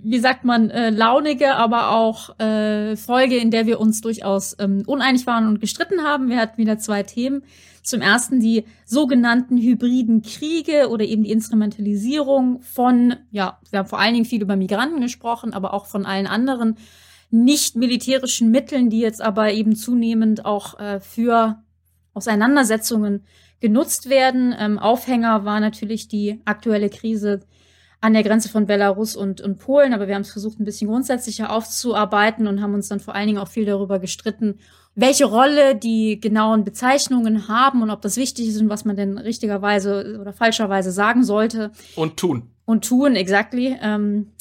[0.04, 4.84] wie sagt man, äh, launige, aber auch äh, Folge, in der wir uns durchaus ähm,
[4.86, 6.30] uneinig waren und gestritten haben.
[6.30, 7.44] Wir hatten wieder zwei Themen.
[7.88, 14.00] Zum ersten die sogenannten hybriden Kriege oder eben die Instrumentalisierung von, ja, wir haben vor
[14.00, 16.76] allen Dingen viel über Migranten gesprochen, aber auch von allen anderen
[17.30, 21.64] nicht militärischen Mitteln, die jetzt aber eben zunehmend auch äh, für
[22.14, 23.24] Auseinandersetzungen
[23.62, 24.54] genutzt werden.
[24.60, 27.40] Ähm, Aufhänger war natürlich die aktuelle Krise
[28.00, 30.88] an der Grenze von Belarus und, und Polen, aber wir haben es versucht, ein bisschen
[30.88, 34.60] grundsätzlicher aufzuarbeiten und haben uns dann vor allen Dingen auch viel darüber gestritten,
[34.94, 39.18] welche Rolle die genauen Bezeichnungen haben und ob das wichtig ist und was man denn
[39.18, 41.72] richtigerweise oder falscherweise sagen sollte.
[41.96, 42.50] Und tun.
[42.66, 43.78] Und tun, exactly.
[43.82, 44.32] Ähm,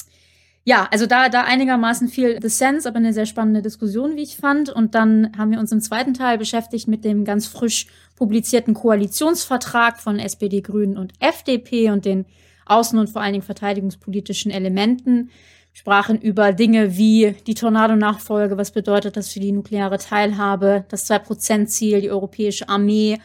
[0.64, 4.68] ja, also da, da einigermaßen viel Dissens, aber eine sehr spannende Diskussion, wie ich fand.
[4.68, 10.00] Und dann haben wir uns im zweiten Teil beschäftigt mit dem ganz frisch publizierten Koalitionsvertrag
[10.00, 12.26] von SPD, Grünen und FDP und den
[12.66, 15.30] außen- und vor allen Dingen verteidigungspolitischen Elementen.
[15.72, 22.00] Sprachen über Dinge wie die Tornado-Nachfolge, was bedeutet das für die nukleare Teilhabe, das Zwei-Prozent-Ziel,
[22.00, 23.20] die europäische Armee,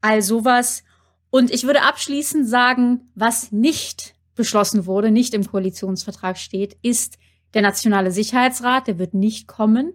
[0.00, 0.82] all sowas.
[1.30, 7.18] Und ich würde abschließend sagen, was nicht beschlossen wurde, nicht im Koalitionsvertrag steht, ist
[7.54, 8.88] der Nationale Sicherheitsrat.
[8.88, 9.94] Der wird nicht kommen.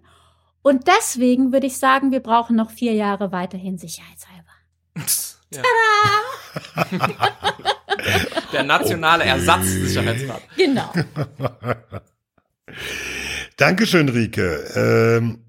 [0.62, 4.50] Und deswegen würde ich sagen, wir brauchen noch vier Jahre weiterhin sicherheitshalber.
[5.52, 5.62] Ja.
[8.52, 10.42] Der nationale Ersatzsicherheitsrat.
[10.56, 10.92] Genau.
[13.56, 14.64] Dankeschön, Rike.
[14.74, 15.44] Ähm,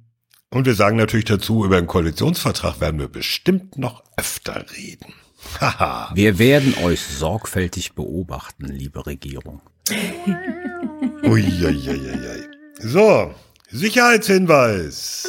[0.49, 5.13] und wir sagen natürlich dazu, über den Koalitionsvertrag werden wir bestimmt noch öfter reden.
[6.13, 9.61] Wir werden euch sorgfältig beobachten, liebe Regierung.
[11.23, 12.47] Uiuiuiui.
[12.79, 13.33] So,
[13.69, 15.27] Sicherheitshinweis.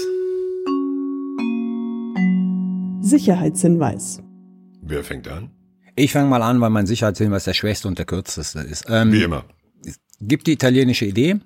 [3.00, 4.20] Sicherheitshinweis.
[4.82, 5.50] Wer fängt an?
[5.94, 8.84] Ich fange mal an, weil mein Sicherheitshinweis der schwächste und der kürzeste ist.
[8.88, 9.44] Ähm, Wie immer.
[10.20, 11.36] Gibt die italienische Idee.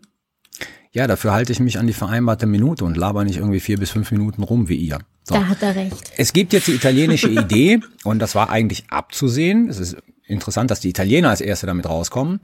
[0.93, 3.91] Ja, dafür halte ich mich an die vereinbarte Minute und laber nicht irgendwie vier bis
[3.91, 4.99] fünf Minuten rum wie ihr.
[5.25, 5.35] So.
[5.35, 6.13] Da hat er recht.
[6.17, 9.69] Es gibt jetzt die italienische Idee und das war eigentlich abzusehen.
[9.69, 12.41] Es ist interessant, dass die Italiener als erste damit rauskommen.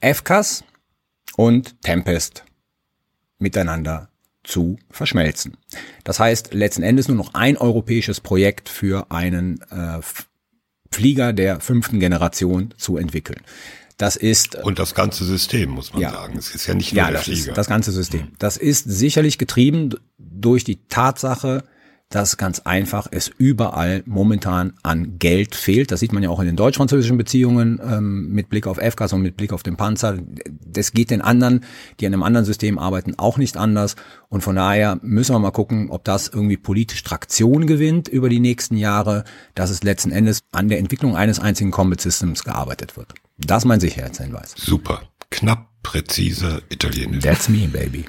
[0.00, 0.64] FCAS
[1.36, 2.44] und Tempest
[3.38, 4.10] miteinander
[4.46, 5.56] zu verschmelzen.
[6.04, 10.00] Das heißt, letzten Endes nur noch ein europäisches Projekt für einen äh,
[10.90, 13.40] Flieger der fünften Generation zu entwickeln.
[13.98, 16.36] Das ist und das ganze System muss man ja, sagen.
[16.38, 17.48] Es ist ja nicht nur ja, der das Flieger.
[17.48, 18.28] Ist das ganze System.
[18.38, 21.64] Das ist sicherlich getrieben durch die Tatsache,
[22.08, 25.90] dass ganz einfach es überall momentan an Geld fehlt.
[25.90, 29.22] Das sieht man ja auch in den deutsch-französischen Beziehungen ähm, mit Blick auf FKs und
[29.22, 30.18] mit Blick auf den Panzer.
[30.64, 31.64] Das geht den anderen,
[31.98, 33.96] die an einem anderen System arbeiten, auch nicht anders.
[34.28, 38.40] Und von daher müssen wir mal gucken, ob das irgendwie politisch Traktion gewinnt über die
[38.40, 39.24] nächsten Jahre,
[39.56, 43.14] dass es letzten Endes an der Entwicklung eines einzigen Combat Systems gearbeitet wird.
[43.38, 44.54] Das ist mein Sicherheitshinweis.
[44.56, 45.02] Super.
[45.30, 47.24] Knapp, präzise, italienisch.
[47.24, 48.04] That's me, baby.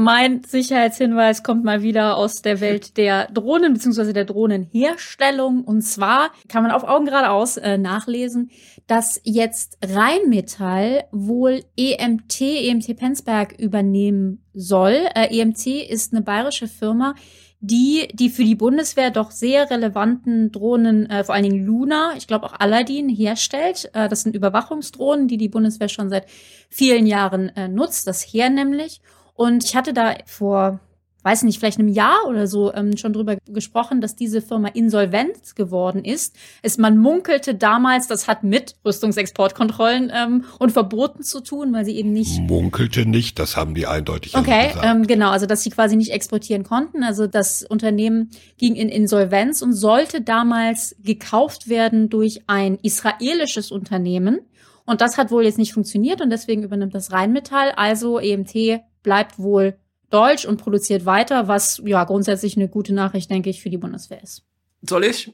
[0.00, 4.14] Mein Sicherheitshinweis kommt mal wieder aus der Welt der Drohnen bzw.
[4.14, 5.62] der Drohnenherstellung.
[5.62, 8.50] Und zwar kann man auf Augen geradeaus äh, nachlesen,
[8.86, 15.04] dass jetzt Rheinmetall wohl EMT, EMT Penzberg übernehmen soll.
[15.14, 17.14] Äh, EMT ist eine bayerische Firma,
[17.60, 22.26] die die für die Bundeswehr doch sehr relevanten Drohnen, äh, vor allen Dingen Luna, ich
[22.26, 23.90] glaube auch Aladdin, herstellt.
[23.92, 26.24] Äh, das sind Überwachungsdrohnen, die die Bundeswehr schon seit
[26.70, 29.02] vielen Jahren äh, nutzt, das Heer nämlich.
[29.40, 30.80] Und ich hatte da vor,
[31.22, 35.56] weiß nicht, vielleicht einem Jahr oder so ähm, schon drüber gesprochen, dass diese Firma insolvent
[35.56, 36.36] geworden ist.
[36.60, 41.96] Es man munkelte damals, das hat mit Rüstungsexportkontrollen ähm, und Verboten zu tun, weil sie
[41.96, 45.96] eben nicht munkelte nicht, das haben die eindeutig okay, ähm, genau, also dass sie quasi
[45.96, 47.02] nicht exportieren konnten.
[47.02, 54.40] Also das Unternehmen ging in Insolvenz und sollte damals gekauft werden durch ein israelisches Unternehmen.
[54.84, 59.38] Und das hat wohl jetzt nicht funktioniert und deswegen übernimmt das Rheinmetall, also EMT bleibt
[59.38, 59.76] wohl
[60.10, 64.22] deutsch und produziert weiter, was ja grundsätzlich eine gute Nachricht, denke ich, für die Bundeswehr
[64.22, 64.42] ist.
[64.82, 65.32] Soll ich?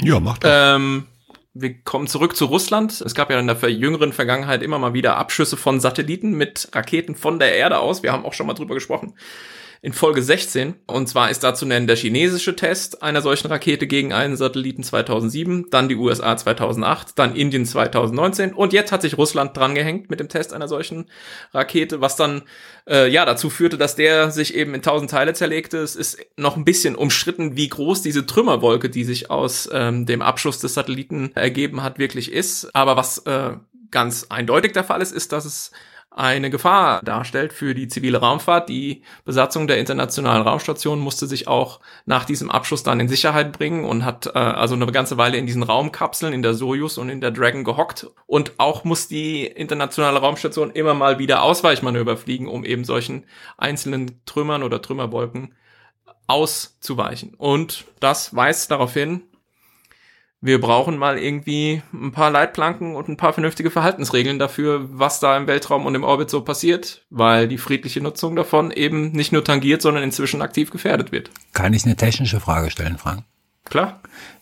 [0.00, 0.48] Ja, mach doch.
[0.52, 1.06] Ähm,
[1.52, 3.00] wir kommen zurück zu Russland.
[3.00, 7.14] Es gab ja in der jüngeren Vergangenheit immer mal wieder Abschüsse von Satelliten mit Raketen
[7.14, 8.02] von der Erde aus.
[8.02, 9.14] Wir haben auch schon mal drüber gesprochen
[9.82, 10.74] in Folge 16.
[10.86, 14.82] Und zwar ist da zu nennen der chinesische Test einer solchen Rakete gegen einen Satelliten
[14.82, 20.20] 2007, dann die USA 2008, dann Indien 2019 und jetzt hat sich Russland drangehängt mit
[20.20, 21.06] dem Test einer solchen
[21.54, 22.42] Rakete, was dann
[22.86, 25.78] äh, ja dazu führte, dass der sich eben in tausend Teile zerlegte.
[25.78, 30.20] Es ist noch ein bisschen umstritten, wie groß diese Trümmerwolke, die sich aus ähm, dem
[30.20, 32.74] Abschuss des Satelliten ergeben hat, wirklich ist.
[32.74, 33.52] Aber was äh,
[33.90, 35.70] ganz eindeutig der Fall ist, ist, dass es
[36.10, 38.68] eine Gefahr darstellt für die zivile Raumfahrt.
[38.68, 43.84] Die Besatzung der internationalen Raumstation musste sich auch nach diesem Abschuss dann in Sicherheit bringen
[43.84, 47.20] und hat äh, also eine ganze Weile in diesen Raumkapseln in der Soyuz und in
[47.20, 48.08] der Dragon gehockt.
[48.26, 53.24] Und auch muss die internationale Raumstation immer mal wieder Ausweichmanöver fliegen, um eben solchen
[53.56, 55.54] einzelnen Trümmern oder Trümmerwolken
[56.26, 57.34] auszuweichen.
[57.34, 59.22] Und das weist darauf hin,
[60.40, 65.36] wir brauchen mal irgendwie ein paar Leitplanken und ein paar vernünftige Verhaltensregeln dafür, was da
[65.36, 69.44] im Weltraum und im Orbit so passiert, weil die friedliche Nutzung davon eben nicht nur
[69.44, 71.30] tangiert, sondern inzwischen aktiv gefährdet wird.
[71.52, 73.24] Kann ich eine technische Frage stellen, Frank?
[73.64, 74.00] Klar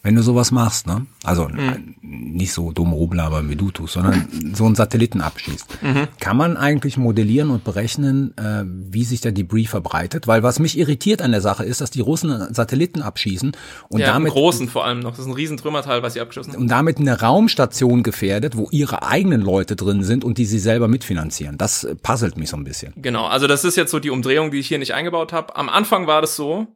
[0.09, 1.05] wenn du sowas machst, ne?
[1.23, 1.97] Also mhm.
[2.01, 5.83] nicht so dumm rumlabern wie du tust, sondern so einen Satelliten abschießt.
[5.83, 6.09] Mhm.
[6.19, 10.27] Kann man eigentlich modellieren und berechnen, äh, wie sich der Debris verbreitet?
[10.27, 13.53] Weil was mich irritiert an der Sache ist, dass die Russen Satelliten abschießen
[13.91, 15.11] und ja, damit großen vor allem noch.
[15.11, 16.63] Das ist ein Riesentrümmerteil, was sie abgeschossen haben.
[16.63, 20.89] Und damit eine Raumstation gefährdet, wo ihre eigenen Leute drin sind und die sie selber
[20.89, 21.59] mitfinanzieren.
[21.59, 22.95] Das puzzelt mich so ein bisschen.
[22.97, 25.55] Genau, also das ist jetzt so die Umdrehung, die ich hier nicht eingebaut habe.
[25.55, 26.67] Am Anfang war das so,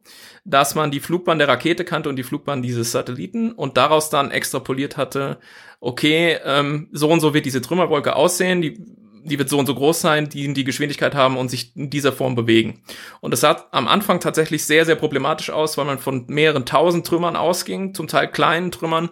[0.45, 4.31] dass man die Flugbahn der Rakete kannte und die Flugbahn dieses Satelliten und daraus dann
[4.31, 5.39] extrapoliert hatte,
[5.79, 8.83] okay, ähm, so und so wird diese Trümmerwolke aussehen, die,
[9.23, 12.11] die wird so und so groß sein, die die Geschwindigkeit haben und sich in dieser
[12.11, 12.83] Form bewegen.
[13.21, 17.07] Und das sah am Anfang tatsächlich sehr, sehr problematisch aus, weil man von mehreren tausend
[17.07, 19.09] Trümmern ausging, zum Teil kleinen Trümmern,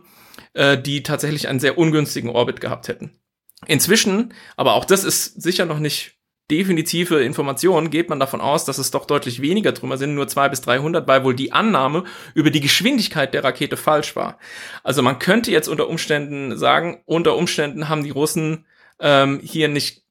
[0.53, 3.19] äh, die tatsächlich einen sehr ungünstigen Orbit gehabt hätten.
[3.67, 8.77] Inzwischen, aber auch das ist sicher noch nicht definitive Informationen geht man davon aus, dass
[8.77, 12.03] es doch deutlich weniger Trümmer sind, nur zwei bis 300, weil wohl die Annahme
[12.33, 14.37] über die Geschwindigkeit der Rakete falsch war.
[14.83, 18.65] Also man könnte jetzt unter Umständen sagen, unter Umständen haben die Russen
[18.99, 20.03] ähm, hier nicht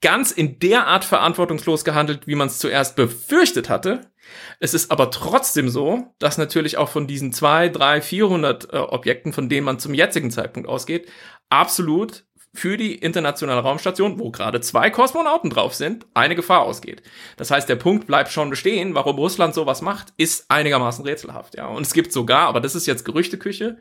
[0.00, 4.12] ganz in der Art verantwortungslos gehandelt, wie man es zuerst befürchtet hatte.
[4.60, 9.32] Es ist aber trotzdem so, dass natürlich auch von diesen zwei, drei, 400 äh, Objekten,
[9.32, 11.08] von denen man zum jetzigen Zeitpunkt ausgeht,
[11.48, 12.24] absolut
[12.58, 17.02] für die internationale Raumstation, wo gerade zwei Kosmonauten drauf sind, eine Gefahr ausgeht.
[17.36, 21.66] Das heißt, der Punkt bleibt schon bestehen, warum Russland sowas macht, ist einigermaßen rätselhaft, ja.
[21.66, 23.78] Und es gibt sogar, aber das ist jetzt Gerüchteküche,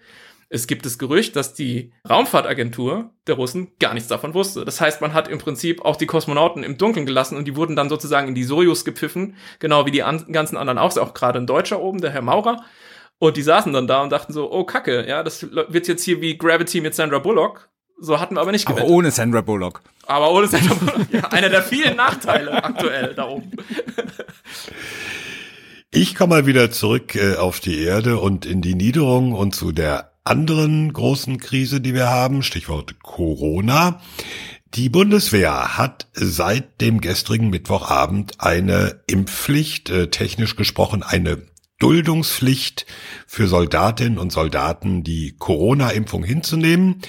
[0.49, 4.63] es gibt das Gerücht, dass die Raumfahrtagentur der Russen gar nichts davon wusste.
[4.63, 7.75] Das heißt, man hat im Prinzip auch die Kosmonauten im Dunkeln gelassen und die wurden
[7.75, 11.39] dann sozusagen in die Sojus gepfiffen, genau wie die an ganzen anderen auch, auch gerade
[11.39, 12.63] ein Deutscher oben, der Herr Maurer.
[13.19, 16.21] Und die saßen dann da und dachten so, oh Kacke, ja, das wird jetzt hier
[16.21, 17.69] wie Gravity mit Sandra Bullock.
[17.99, 18.85] So hatten wir aber nicht gewettet.
[18.85, 19.81] Aber ohne Sandra Bullock.
[20.05, 21.07] Aber ohne Sandra Bullock.
[21.11, 23.51] Ja, einer der vielen Nachteile aktuell da oben.
[25.89, 29.71] Ich komme mal wieder zurück äh, auf die Erde und in die Niederung und zu
[29.71, 34.01] der anderen großen Krise, die wir haben, Stichwort Corona.
[34.73, 41.41] Die Bundeswehr hat seit dem gestrigen Mittwochabend eine Impfpflicht, äh, technisch gesprochen eine
[41.79, 42.85] Duldungspflicht
[43.29, 47.01] für Soldatinnen und Soldaten, die Corona-Impfung hinzunehmen.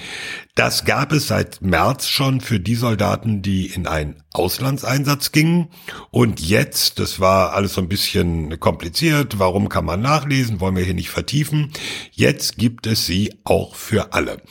[0.53, 5.69] Das gab es seit März schon für die Soldaten, die in einen Auslandseinsatz gingen.
[6.11, 10.83] Und jetzt, das war alles so ein bisschen kompliziert, warum kann man nachlesen, wollen wir
[10.83, 11.71] hier nicht vertiefen.
[12.11, 14.41] Jetzt gibt es sie auch für alle.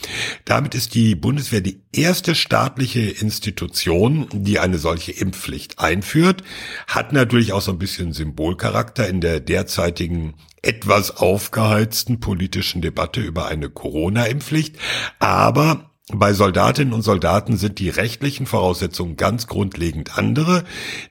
[0.46, 6.42] Damit ist die Bundeswehr die erste staatliche Institution, die eine solche Impfpflicht einführt.
[6.86, 13.46] Hat natürlich auch so ein bisschen Symbolcharakter in der derzeitigen etwas aufgeheizten politischen Debatte über
[13.46, 14.76] eine Corona-Impfpflicht.
[15.18, 20.64] Aber bei Soldatinnen und Soldaten sind die rechtlichen Voraussetzungen ganz grundlegend andere.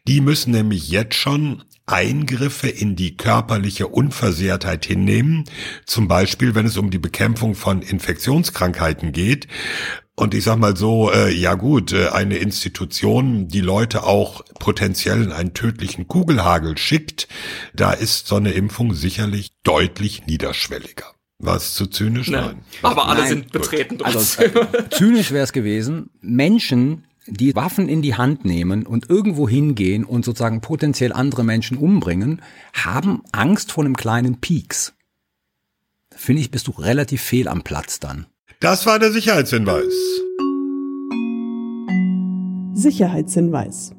[0.07, 5.45] Die müssen nämlich jetzt schon Eingriffe in die körperliche Unversehrtheit hinnehmen,
[5.86, 9.48] zum Beispiel wenn es um die Bekämpfung von Infektionskrankheiten geht.
[10.19, 15.22] Und ich sag mal so, äh, ja gut, äh, eine Institution, die Leute auch potenziell
[15.22, 17.27] in einen tödlichen Kugelhagel schickt,
[17.76, 21.06] da ist so eine Impfung sicherlich deutlich niederschwelliger.
[21.38, 22.30] Was zu zynisch?
[22.30, 22.45] Nein.
[22.45, 22.61] Nein.
[22.81, 23.30] Aber alle Nein.
[23.30, 23.99] sind betreten.
[24.02, 29.48] Also, äh, zynisch wäre es gewesen, Menschen, die Waffen in die Hand nehmen und irgendwo
[29.48, 32.41] hingehen und sozusagen potenziell andere Menschen umbringen,
[32.73, 34.95] haben Angst vor einem kleinen Pieks.
[36.11, 38.26] Finde ich, bist du relativ fehl am Platz dann.
[38.59, 39.93] Das war der Sicherheitshinweis.
[42.73, 43.91] Sicherheitshinweis.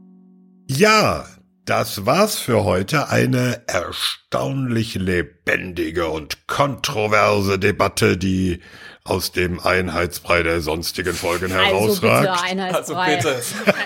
[0.66, 1.26] Ja,
[1.64, 3.08] das war's für heute.
[3.08, 8.58] Eine erstaunlich lebendige und kontroverse Debatte, die
[9.04, 12.28] aus dem Einheitsbrei der sonstigen Folgen also herausragt.
[12.74, 13.28] Also bitte.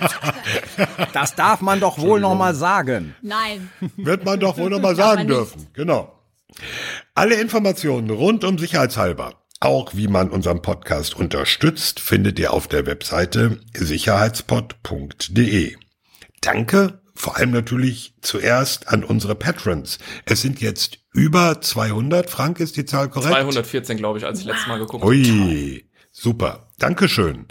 [0.00, 0.18] Also
[0.76, 1.08] bitte.
[1.12, 3.14] Das darf man doch wohl noch mal sagen.
[3.20, 3.70] Nein.
[3.98, 5.66] Wird man doch wohl noch mal sagen dürfen.
[5.74, 6.18] Genau.
[7.14, 12.86] Alle Informationen rund um Sicherheitshalber auch wie man unseren Podcast unterstützt, findet ihr auf der
[12.86, 15.76] Webseite sicherheitspod.de.
[16.40, 19.98] Danke vor allem natürlich zuerst an unsere Patrons.
[20.24, 22.28] Es sind jetzt über 200.
[22.28, 23.32] Frank, ist die Zahl korrekt?
[23.32, 25.12] 214, glaube ich, als ich letztes Mal geguckt habe.
[25.12, 26.68] Ui, super.
[26.78, 27.46] Dankeschön.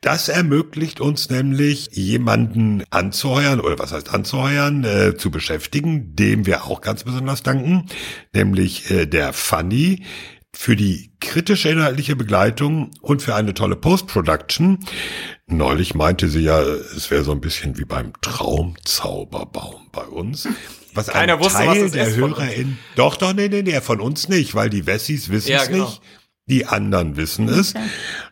[0.00, 6.64] Das ermöglicht uns nämlich, jemanden anzuheuern, oder was heißt anzuheuern, äh, zu beschäftigen, dem wir
[6.64, 7.86] auch ganz besonders danken,
[8.32, 10.02] nämlich äh, der Fanny,
[10.56, 14.78] für die kritische inhaltliche Begleitung und für eine tolle Post-Production.
[15.46, 20.48] Neulich meinte sie ja, es wäre so ein bisschen wie beim Traumzauberbaum bei uns.
[20.94, 24.28] Was Keiner ein wusste, Teil was der HörerInnen, doch, doch, nee, nee, nee, von uns
[24.30, 25.84] nicht, weil die Wessis wissen es ja, genau.
[25.84, 26.00] nicht,
[26.46, 27.74] die anderen wissen es.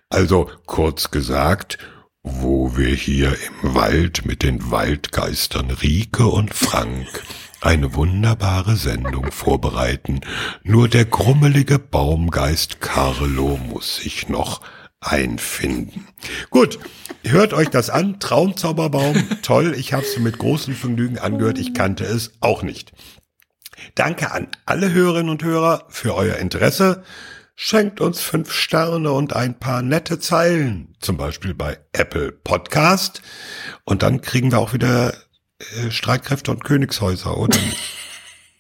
[0.09, 1.77] Also kurz gesagt,
[2.23, 7.23] wo wir hier im Wald mit den Waldgeistern Rike und Frank
[7.65, 10.21] eine wunderbare Sendung vorbereiten.
[10.63, 14.61] Nur der grummelige Baumgeist Carlo muss sich noch
[15.01, 16.07] einfinden.
[16.51, 16.79] Gut,
[17.25, 18.21] hört euch das an.
[18.21, 19.75] Traumzauberbaum, toll.
[19.79, 21.59] Ich habe es mit großem Vergnügen angehört.
[21.59, 22.93] Ich kannte es auch nicht.
[23.95, 27.03] Danke an alle Hörerinnen und Hörer für euer Interesse.
[27.57, 33.23] Schenkt uns fünf Sterne und ein paar nette Zeilen, zum Beispiel bei Apple Podcast.
[33.85, 35.15] Und dann kriegen wir auch wieder
[35.77, 37.59] äh, Streitkräfte und Königshäuser, oder?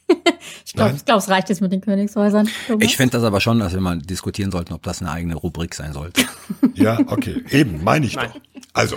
[0.64, 2.48] ich glaube, glaub, es reicht jetzt mit den Königshäusern.
[2.66, 2.84] Thomas.
[2.84, 5.74] Ich finde das aber schon, dass wir mal diskutieren sollten, ob das eine eigene Rubrik
[5.74, 6.24] sein sollte.
[6.74, 7.42] ja, okay.
[7.50, 8.30] Eben, meine ich Nein.
[8.32, 8.40] doch.
[8.72, 8.96] Also,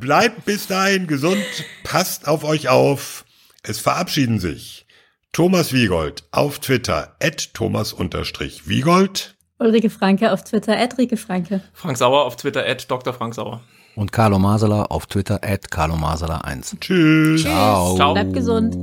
[0.00, 1.42] Bleibt bis dahin gesund,
[1.84, 3.24] passt auf euch auf.
[3.62, 4.86] Es verabschieden sich
[5.32, 9.36] Thomas Wiegold auf Twitter, at Thomas-Wiegold.
[9.58, 11.62] Ulrike Franke auf Twitter, at Rike Franke.
[11.72, 13.12] Frank Sauer auf Twitter, at Dr.
[13.12, 13.60] Frank Sauer.
[13.94, 16.76] Und Carlo Masala auf Twitter, at Carlo Masala 1.
[16.80, 17.42] Tschüss.
[17.42, 17.96] Ciao.
[17.96, 18.14] Ciao.
[18.14, 18.74] Bleibt gesund.